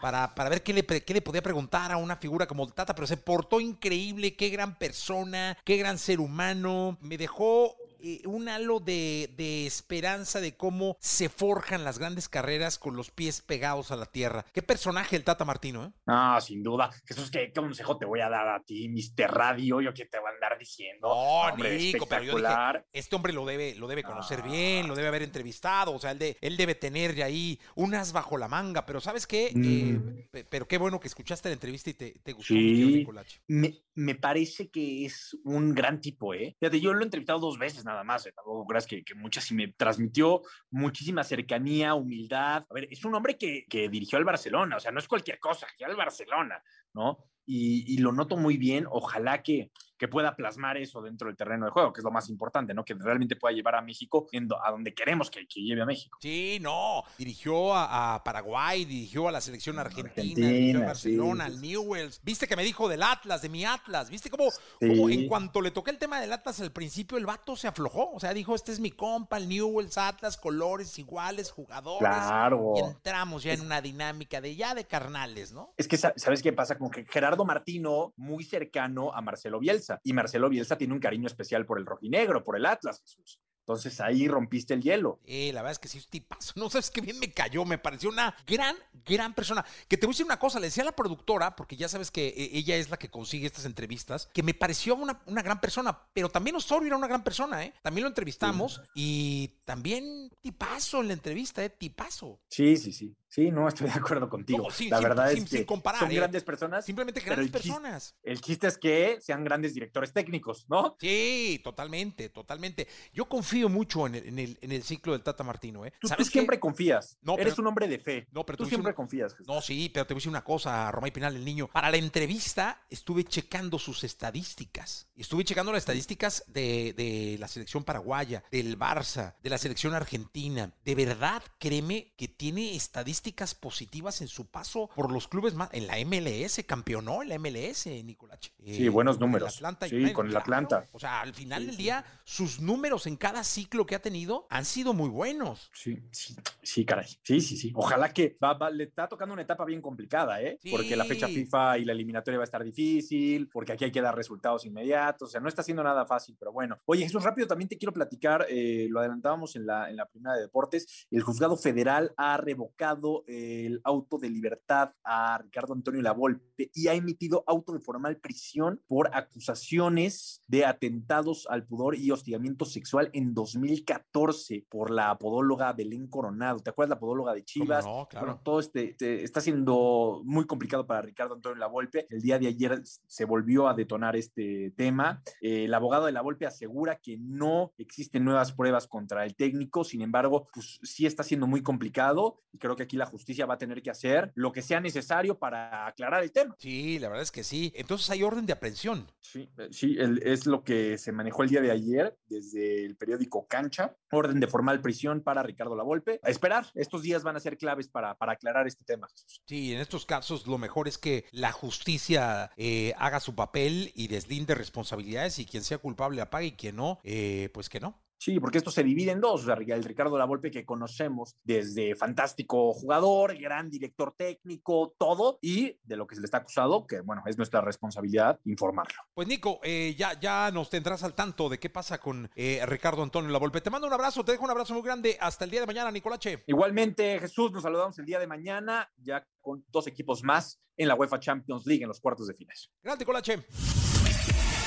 para, 0.00 0.34
para 0.34 0.50
ver 0.50 0.62
qué 0.62 0.72
le, 0.72 0.84
qué 0.84 1.14
le 1.14 1.22
podía 1.22 1.42
preguntar 1.42 1.90
a 1.92 1.96
una 1.96 2.16
figura 2.16 2.46
como 2.46 2.64
el 2.64 2.72
Tata, 2.74 2.94
pero 2.94 3.06
se 3.06 3.16
portó 3.16 3.60
increíble. 3.60 4.36
Qué 4.36 4.50
gran 4.50 4.76
persona, 4.78 5.56
qué 5.64 5.76
gran 5.76 5.98
ser 5.98 6.20
humano. 6.20 6.98
Me 7.00 7.16
dejó 7.16 7.76
eh, 8.02 8.22
un 8.26 8.48
halo 8.48 8.80
de, 8.80 9.30
esperanza 9.66 10.40
de 10.40 10.56
cómo 10.56 10.96
se 11.00 11.28
forjan 11.28 11.84
las 11.84 11.98
grandes 11.98 12.28
carreras 12.28 12.78
con 12.78 12.96
los 12.96 13.10
pies 13.10 13.42
pegados 13.42 13.90
a 13.90 13.96
la 13.96 14.06
tierra. 14.06 14.44
Qué 14.52 14.62
personaje 14.62 15.16
el 15.16 15.24
Tata 15.24 15.44
Martino, 15.44 15.84
¿eh? 15.84 15.90
Ah, 16.06 16.40
sin 16.40 16.62
duda. 16.62 16.90
Jesús, 17.04 17.30
¿qué, 17.30 17.52
consejo 17.52 17.96
te 17.96 18.04
voy 18.04 18.20
a 18.20 18.28
dar 18.28 18.48
a 18.48 18.62
ti, 18.62 18.88
Mr. 18.88 19.30
Radio? 19.30 19.80
Yo 19.80 19.94
que 19.94 20.06
te 20.06 20.18
voy 20.18 20.30
a 20.30 20.34
andar 20.34 20.58
diciendo. 20.58 21.08
No, 21.08 21.56
Nico, 21.56 22.06
pero 22.06 22.22
yo 22.22 22.36
dije, 22.36 22.54
este 22.92 23.16
hombre 23.16 23.32
lo 23.32 23.44
debe, 23.46 23.74
lo 23.76 23.86
debe 23.86 24.02
conocer 24.02 24.40
ah. 24.42 24.46
bien, 24.46 24.88
lo 24.88 24.94
debe 24.94 25.08
haber 25.08 25.22
entrevistado, 25.22 25.92
o 25.92 25.98
sea, 25.98 26.10
él, 26.10 26.18
de, 26.18 26.36
él 26.40 26.56
debe 26.56 26.74
tener 26.74 27.22
ahí 27.22 27.58
unas 27.74 28.12
bajo 28.12 28.36
la 28.36 28.48
manga, 28.48 28.84
pero 28.86 29.00
¿sabes 29.00 29.26
qué? 29.26 29.46
Eh, 29.46 29.52
mm. 29.54 30.46
pero 30.48 30.66
qué 30.66 30.78
bueno 30.78 31.00
que 31.00 31.08
escuchaste 31.08 31.48
la 31.48 31.54
entrevista 31.54 31.90
y 31.90 31.94
te, 31.94 32.12
te 32.22 32.32
gustó, 32.32 32.54
sí. 32.54 33.06
me, 33.46 33.82
me 33.94 34.14
parece 34.14 34.70
que 34.70 35.04
es 35.04 35.36
un 35.44 35.74
gran 35.74 36.00
tipo, 36.00 36.34
¿eh? 36.34 36.56
Fíjate, 36.58 36.80
yo 36.80 36.92
lo 36.92 37.00
he 37.00 37.04
entrevistado 37.04 37.38
dos 37.38 37.58
veces, 37.58 37.84
nada 37.92 38.04
más, 38.04 38.26
eh, 38.26 38.32
tampoco 38.32 38.66
creas 38.66 38.86
que, 38.86 39.04
que 39.04 39.14
muchas 39.14 39.50
y 39.50 39.54
me 39.54 39.68
transmitió 39.68 40.42
muchísima 40.70 41.22
cercanía, 41.24 41.94
humildad. 41.94 42.64
A 42.68 42.74
ver, 42.74 42.88
es 42.90 43.04
un 43.04 43.14
hombre 43.14 43.36
que, 43.36 43.66
que 43.68 43.88
dirigió 43.88 44.18
al 44.18 44.24
Barcelona, 44.24 44.76
o 44.76 44.80
sea, 44.80 44.92
no 44.92 44.98
es 44.98 45.08
cualquier 45.08 45.38
cosa, 45.38 45.66
ya 45.78 45.86
al 45.86 45.96
Barcelona, 45.96 46.62
¿no? 46.94 47.18
y, 47.46 47.98
lo 47.98 48.12
noto 48.12 48.36
muy 48.36 48.56
bien. 48.56 48.86
Ojalá 48.90 49.42
que, 49.42 49.70
que 49.98 50.08
pueda 50.08 50.34
plasmar 50.34 50.76
eso 50.76 51.00
dentro 51.02 51.28
del 51.28 51.36
terreno 51.36 51.66
de 51.66 51.70
juego, 51.70 51.92
que 51.92 52.00
es 52.00 52.04
lo 52.04 52.10
más 52.10 52.28
importante, 52.28 52.74
¿no? 52.74 52.84
Que 52.84 52.94
realmente 52.94 53.36
pueda 53.36 53.54
llevar 53.54 53.76
a 53.76 53.82
México 53.82 54.26
a 54.64 54.70
donde 54.72 54.94
queremos 54.94 55.30
que, 55.30 55.46
lleve 55.54 55.82
a 55.82 55.86
México. 55.86 56.18
Sí, 56.20 56.58
no. 56.60 57.04
Dirigió 57.18 57.74
a, 57.74 58.20
Paraguay, 58.24 58.84
dirigió 58.84 59.28
a 59.28 59.32
la 59.32 59.40
selección 59.40 59.78
argentina, 59.78 60.48
dirigió 60.48 60.82
a 60.82 60.86
Barcelona, 60.86 61.44
al 61.44 61.60
Newells. 61.60 62.20
Viste 62.24 62.46
que 62.46 62.56
me 62.56 62.64
dijo 62.64 62.88
del 62.88 63.02
Atlas, 63.02 63.42
de 63.42 63.48
mi 63.48 63.64
Atlas. 63.64 64.10
¿Viste 64.10 64.28
cómo, 64.28 64.48
en 64.80 65.28
cuanto 65.28 65.60
le 65.60 65.70
toqué 65.70 65.92
el 65.92 65.98
tema 65.98 66.20
del 66.20 66.32
Atlas 66.32 66.60
al 66.60 66.72
principio, 66.72 67.18
el 67.18 67.26
vato 67.26 67.54
se 67.54 67.68
aflojó? 67.68 68.12
O 68.12 68.20
sea, 68.20 68.34
dijo, 68.34 68.54
este 68.54 68.72
es 68.72 68.80
mi 68.80 68.90
compa, 68.90 69.36
el 69.36 69.48
Newells, 69.48 69.98
Atlas, 69.98 70.36
colores 70.36 70.98
iguales, 70.98 71.50
jugadores. 71.50 72.08
Claro. 72.08 72.74
Y 72.76 72.80
entramos 72.80 73.44
ya 73.44 73.52
en 73.52 73.60
una 73.60 73.80
dinámica 73.80 74.40
de 74.40 74.56
ya 74.56 74.74
de 74.74 74.84
carnales, 74.84 75.52
¿no? 75.52 75.74
Es 75.76 75.86
que, 75.86 75.96
¿sabes 75.96 76.42
qué 76.42 76.52
pasa? 76.52 76.76
Con 76.82 76.90
que 76.90 77.04
Gerardo 77.04 77.44
Martino 77.44 78.12
muy 78.16 78.42
cercano 78.42 79.14
a 79.14 79.20
Marcelo 79.20 79.60
Bielsa 79.60 80.00
y 80.02 80.12
Marcelo 80.14 80.48
Bielsa 80.48 80.76
tiene 80.76 80.92
un 80.92 80.98
cariño 80.98 81.28
especial 81.28 81.64
por 81.64 81.78
el 81.78 81.86
rojinegro, 81.86 82.42
por 82.42 82.56
el 82.56 82.66
Atlas, 82.66 83.00
Jesús. 83.00 83.38
Entonces 83.60 84.00
ahí 84.00 84.26
rompiste 84.26 84.74
el 84.74 84.82
hielo. 84.82 85.20
Eh, 85.24 85.52
la 85.52 85.62
verdad 85.62 85.74
es 85.74 85.78
que 85.78 85.86
sí, 85.86 85.98
es 85.98 86.08
tipazo. 86.08 86.54
No 86.56 86.68
sabes 86.70 86.90
qué 86.90 87.00
bien 87.00 87.20
me 87.20 87.32
cayó. 87.32 87.64
Me 87.64 87.78
pareció 87.78 88.10
una 88.10 88.34
gran, 88.48 88.74
gran 89.06 89.32
persona. 89.32 89.64
Que 89.86 89.96
te 89.96 90.06
voy 90.06 90.10
a 90.10 90.14
decir 90.14 90.26
una 90.26 90.40
cosa. 90.40 90.58
Le 90.58 90.66
decía 90.66 90.82
a 90.82 90.86
la 90.86 90.96
productora, 90.96 91.54
porque 91.54 91.76
ya 91.76 91.88
sabes 91.88 92.10
que 92.10 92.26
eh, 92.26 92.50
ella 92.54 92.74
es 92.74 92.90
la 92.90 92.96
que 92.96 93.10
consigue 93.10 93.46
estas 93.46 93.64
entrevistas, 93.64 94.28
que 94.34 94.42
me 94.42 94.52
pareció 94.52 94.96
una, 94.96 95.22
una 95.26 95.42
gran 95.42 95.60
persona. 95.60 95.96
Pero 96.12 96.30
también 96.30 96.56
Osorio 96.56 96.88
era 96.88 96.96
una 96.96 97.06
gran 97.06 97.22
persona, 97.22 97.64
¿eh? 97.64 97.74
También 97.80 98.02
lo 98.02 98.08
entrevistamos 98.08 98.82
y 98.96 99.60
también 99.64 100.32
tipazo 100.40 101.00
en 101.00 101.06
la 101.06 101.12
entrevista, 101.12 101.64
¿eh? 101.64 101.70
Tipazo. 101.70 102.40
Sí, 102.48 102.76
sí, 102.76 102.92
sí. 102.92 103.16
Sí, 103.32 103.50
no, 103.50 103.66
estoy 103.66 103.86
de 103.86 103.94
acuerdo 103.94 104.28
contigo. 104.28 104.68
la 104.90 105.00
verdad 105.00 105.32
es 105.32 105.48
que 105.48 105.64
comparar, 105.64 106.00
son 106.00 106.12
¿eh? 106.12 106.16
grandes 106.16 106.44
personas. 106.44 106.84
Simplemente 106.84 107.18
grandes 107.20 107.50
personas. 107.50 108.14
el 108.22 108.42
chiste 108.42 108.66
es 108.66 108.76
que 108.76 109.22
sean 109.22 109.42
grandes 109.42 109.72
directores 109.72 110.12
técnicos, 110.12 110.66
¿no? 110.68 110.98
Sí, 111.00 111.58
totalmente, 111.64 112.28
totalmente. 112.28 112.86
Yo 113.14 113.30
confío 113.30 113.70
mucho 113.70 114.06
en 114.06 114.16
el, 114.16 114.58
en 114.60 114.72
el, 114.72 114.82
ciclo 114.82 115.14
del 115.14 115.22
Tata 115.22 115.44
Martino, 115.44 115.86
¿eh? 115.86 115.94
Tú, 115.98 116.08
siempre 116.26 116.60
confías. 116.60 117.16
No, 117.22 117.38
Eres 117.38 117.58
un 117.58 117.66
hombre 117.68 117.88
de 117.88 117.98
fe. 117.98 118.28
No, 118.32 118.44
pero 118.44 118.58
tú 118.58 118.66
siempre 118.66 118.92
confías. 118.92 119.34
No, 119.46 119.62
sí, 119.62 119.88
pero 119.88 120.06
te 120.06 120.12
voy 120.12 120.18
a 120.18 120.20
decir 120.20 120.28
una 120.28 120.44
cosa, 120.44 120.90
Romay 120.90 121.10
Pinal, 121.10 121.34
el 121.34 121.44
niño. 121.44 121.68
Para 121.68 121.90
la 121.90 121.96
entrevista 121.96 122.82
estuve 122.90 123.24
checando 123.24 123.78
sus 123.78 124.04
estadísticas. 124.04 125.08
Estuve 125.16 125.44
checando 125.44 125.72
las 125.72 125.80
estadísticas 125.80 126.44
de, 126.48 126.92
de 126.92 127.38
la 127.40 127.48
selección 127.48 127.82
paraguaya, 127.82 128.44
del 128.50 128.78
Barça, 128.78 129.36
de 129.42 129.48
la 129.48 129.56
selección 129.56 129.94
argentina. 129.94 130.74
De 130.84 130.94
verdad, 130.94 131.42
créeme 131.58 132.12
que 132.18 132.28
tiene 132.28 132.76
estadísticas 132.76 133.21
positivas 133.60 134.20
en 134.20 134.28
su 134.28 134.46
paso 134.46 134.90
por 134.94 135.12
los 135.12 135.28
clubes 135.28 135.54
más. 135.54 135.70
En 135.72 135.86
la 135.86 135.96
MLS, 136.04 136.62
campeonó 136.66 137.22
en 137.22 137.28
la 137.28 137.38
MLS, 137.38 137.86
Nicolache. 137.86 138.52
sí, 138.64 138.88
buenos 138.88 139.20
números. 139.20 139.60
sí, 139.88 140.12
con 140.12 140.28
el 140.28 140.36
Atlanta. 140.36 140.86
O 140.92 140.98
sea, 140.98 141.20
al 141.20 141.34
final 141.34 141.66
del 141.66 141.76
día, 141.76 142.04
sus 142.24 142.60
números 142.60 143.06
en 143.06 143.16
cada 143.16 143.44
ciclo 143.44 143.86
que 143.86 143.94
ha 143.94 144.02
tenido 144.02 144.46
han 144.50 144.64
sido 144.64 144.92
muy 144.92 145.08
buenos. 145.08 145.70
Sí, 145.72 145.98
sí, 146.10 146.36
sí, 146.62 146.84
caray. 146.84 147.06
Sí, 147.22 147.40
sí, 147.40 147.56
sí. 147.56 147.72
Ojalá 147.74 148.12
que 148.12 148.36
va, 148.42 148.70
le 148.70 148.84
está 148.84 149.08
tocando 149.08 149.32
una 149.32 149.42
etapa 149.42 149.64
bien 149.64 149.80
complicada, 149.80 150.42
¿eh? 150.42 150.58
Porque 150.70 150.96
la 150.96 151.04
fecha 151.04 151.28
FIFA 151.28 151.78
y 151.78 151.84
la 151.84 151.92
eliminatoria 151.92 152.38
va 152.38 152.44
a 152.44 152.50
estar 152.50 152.64
difícil, 152.64 153.48
porque 153.48 153.72
aquí 153.72 153.84
hay 153.84 153.92
que 153.92 154.00
dar 154.00 154.14
resultados 154.14 154.64
inmediatos. 154.66 155.28
O 155.28 155.30
sea, 155.30 155.40
no 155.40 155.48
está 155.48 155.62
siendo 155.62 155.82
nada 155.82 156.06
fácil, 156.06 156.36
pero 156.38 156.52
bueno. 156.52 156.78
Oye, 156.86 157.04
Jesús, 157.04 157.22
rápido 157.22 157.46
también 157.46 157.68
te 157.68 157.78
quiero 157.78 157.92
platicar, 157.92 158.46
eh, 158.48 158.86
lo 158.90 159.00
adelantábamos 159.00 159.56
en 159.56 159.66
la, 159.66 159.88
en 159.90 159.96
la 159.96 160.06
primera 160.06 160.34
de 160.34 160.42
deportes. 160.42 161.06
El 161.10 161.22
juzgado 161.22 161.56
federal 161.56 162.12
ha 162.16 162.36
revocado 162.36 163.11
el 163.26 163.80
auto 163.84 164.18
de 164.18 164.30
libertad 164.30 164.92
a 165.04 165.38
Ricardo 165.38 165.74
Antonio 165.74 166.02
Lavolpe 166.02 166.70
y 166.74 166.88
ha 166.88 166.94
emitido 166.94 167.44
auto 167.46 167.72
de 167.72 167.80
formal 167.80 168.16
prisión 168.16 168.80
por 168.86 169.10
acusaciones 169.14 170.42
de 170.48 170.64
atentados 170.64 171.46
al 171.48 171.64
pudor 171.66 171.96
y 171.96 172.10
hostigamiento 172.10 172.64
sexual 172.64 173.10
en 173.12 173.34
2014 173.34 174.66
por 174.68 174.90
la 174.90 175.16
podóloga 175.18 175.72
Belén 175.72 176.06
Coronado. 176.08 176.60
¿Te 176.60 176.70
acuerdas 176.70 176.96
la 176.96 177.00
podóloga 177.00 177.34
de 177.34 177.44
Chivas? 177.44 177.84
No, 177.84 178.06
claro. 178.08 178.40
todo 178.42 178.60
este, 178.60 178.96
está 179.22 179.40
siendo 179.40 180.22
muy 180.24 180.46
complicado 180.46 180.86
para 180.86 181.02
Ricardo 181.02 181.34
Antonio 181.34 181.58
Lavolpe. 181.58 182.06
El 182.10 182.22
día 182.22 182.38
de 182.38 182.48
ayer 182.48 182.80
se 182.84 183.24
volvió 183.24 183.68
a 183.68 183.74
detonar 183.74 184.16
este 184.16 184.72
tema. 184.76 185.22
el 185.40 185.72
abogado 185.74 186.06
de 186.06 186.12
Lavolpe 186.12 186.46
asegura 186.46 186.96
que 186.96 187.16
no 187.18 187.72
existen 187.78 188.24
nuevas 188.24 188.52
pruebas 188.52 188.86
contra 188.86 189.24
el 189.24 189.34
técnico, 189.34 189.84
sin 189.84 190.02
embargo, 190.02 190.48
pues 190.52 190.80
sí 190.82 191.06
está 191.06 191.22
siendo 191.22 191.46
muy 191.46 191.62
complicado 191.62 192.40
y 192.52 192.58
creo 192.58 192.76
que 192.76 192.82
aquí 192.82 192.96
la 192.96 193.01
justicia 193.06 193.46
va 193.46 193.54
a 193.54 193.58
tener 193.58 193.82
que 193.82 193.90
hacer 193.90 194.32
lo 194.34 194.52
que 194.52 194.62
sea 194.62 194.80
necesario 194.80 195.38
para 195.38 195.86
aclarar 195.86 196.22
el 196.22 196.32
tema. 196.32 196.54
Sí, 196.58 196.98
la 196.98 197.08
verdad 197.08 197.22
es 197.22 197.30
que 197.30 197.44
sí. 197.44 197.72
Entonces 197.76 198.08
hay 198.10 198.22
orden 198.22 198.46
de 198.46 198.52
aprehensión. 198.52 199.10
Sí, 199.20 199.48
eh, 199.58 199.68
sí, 199.70 199.96
es 199.98 200.46
lo 200.46 200.64
que 200.64 200.98
se 200.98 201.12
manejó 201.12 201.42
el 201.42 201.50
día 201.50 201.60
de 201.60 201.70
ayer 201.70 202.16
desde 202.26 202.84
el 202.84 202.96
periódico 202.96 203.46
Cancha. 203.46 203.96
Orden 204.10 204.40
de 204.40 204.46
formal 204.46 204.80
prisión 204.80 205.22
para 205.22 205.42
Ricardo 205.42 205.76
Lavolpe. 205.76 206.20
A 206.22 206.30
esperar, 206.30 206.66
estos 206.74 207.02
días 207.02 207.22
van 207.22 207.36
a 207.36 207.40
ser 207.40 207.56
claves 207.56 207.88
para, 207.88 208.16
para 208.16 208.32
aclarar 208.32 208.66
este 208.66 208.84
tema. 208.84 209.08
Sí, 209.46 209.72
en 209.72 209.80
estos 209.80 210.06
casos 210.06 210.46
lo 210.46 210.58
mejor 210.58 210.88
es 210.88 210.98
que 210.98 211.24
la 211.30 211.52
justicia 211.52 212.50
eh, 212.56 212.94
haga 212.98 213.20
su 213.20 213.34
papel 213.34 213.92
y 213.94 214.08
deslinde 214.08 214.54
responsabilidades 214.54 215.38
y 215.38 215.46
quien 215.46 215.62
sea 215.62 215.78
culpable 215.78 216.20
apague 216.20 216.46
y 216.46 216.52
quien 216.52 216.76
no, 216.76 217.00
eh, 217.04 217.50
pues 217.52 217.68
que 217.68 217.80
no. 217.80 218.02
Sí, 218.22 218.38
porque 218.38 218.58
esto 218.58 218.70
se 218.70 218.84
divide 218.84 219.10
en 219.10 219.20
dos. 219.20 219.42
O 219.42 219.44
sea, 219.46 219.56
el 219.56 219.82
Ricardo 219.82 220.16
Lavolpe 220.16 220.52
que 220.52 220.64
conocemos 220.64 221.34
desde 221.42 221.96
fantástico 221.96 222.72
jugador, 222.72 223.36
gran 223.36 223.68
director 223.68 224.14
técnico, 224.16 224.94
todo, 224.96 225.40
y 225.42 225.76
de 225.82 225.96
lo 225.96 226.06
que 226.06 226.14
se 226.14 226.20
le 226.20 226.26
está 226.26 226.36
acusado, 226.36 226.86
que 226.86 227.00
bueno, 227.00 227.24
es 227.26 227.36
nuestra 227.36 227.60
responsabilidad 227.62 228.38
informarlo. 228.44 228.94
Pues 229.12 229.26
Nico, 229.26 229.58
eh, 229.64 229.96
ya, 229.98 230.20
ya 230.20 230.52
nos 230.52 230.70
tendrás 230.70 231.02
al 231.02 231.14
tanto 231.14 231.48
de 231.48 231.58
qué 231.58 231.68
pasa 231.68 231.98
con 231.98 232.30
eh, 232.36 232.64
Ricardo 232.64 233.02
Antonio 233.02 233.28
Lavolpe. 233.28 233.60
Te 233.60 233.70
mando 233.70 233.88
un 233.88 233.92
abrazo, 233.92 234.24
te 234.24 234.30
dejo 234.30 234.44
un 234.44 234.50
abrazo 234.50 234.72
muy 234.74 234.84
grande. 234.84 235.16
Hasta 235.20 235.44
el 235.44 235.50
día 235.50 235.58
de 235.58 235.66
mañana, 235.66 235.90
Nicolache. 235.90 236.44
Igualmente, 236.46 237.18
Jesús, 237.18 237.50
nos 237.50 237.64
saludamos 237.64 237.98
el 237.98 238.06
día 238.06 238.20
de 238.20 238.28
mañana, 238.28 238.88
ya 238.98 239.26
con 239.40 239.64
dos 239.68 239.88
equipos 239.88 240.22
más 240.22 240.62
en 240.76 240.86
la 240.86 240.94
UEFA 240.94 241.18
Champions 241.18 241.66
League 241.66 241.82
en 241.82 241.88
los 241.88 241.98
cuartos 241.98 242.28
de 242.28 242.34
finales. 242.34 242.70
Gracias, 242.84 243.00
Nicolache. 243.00 243.81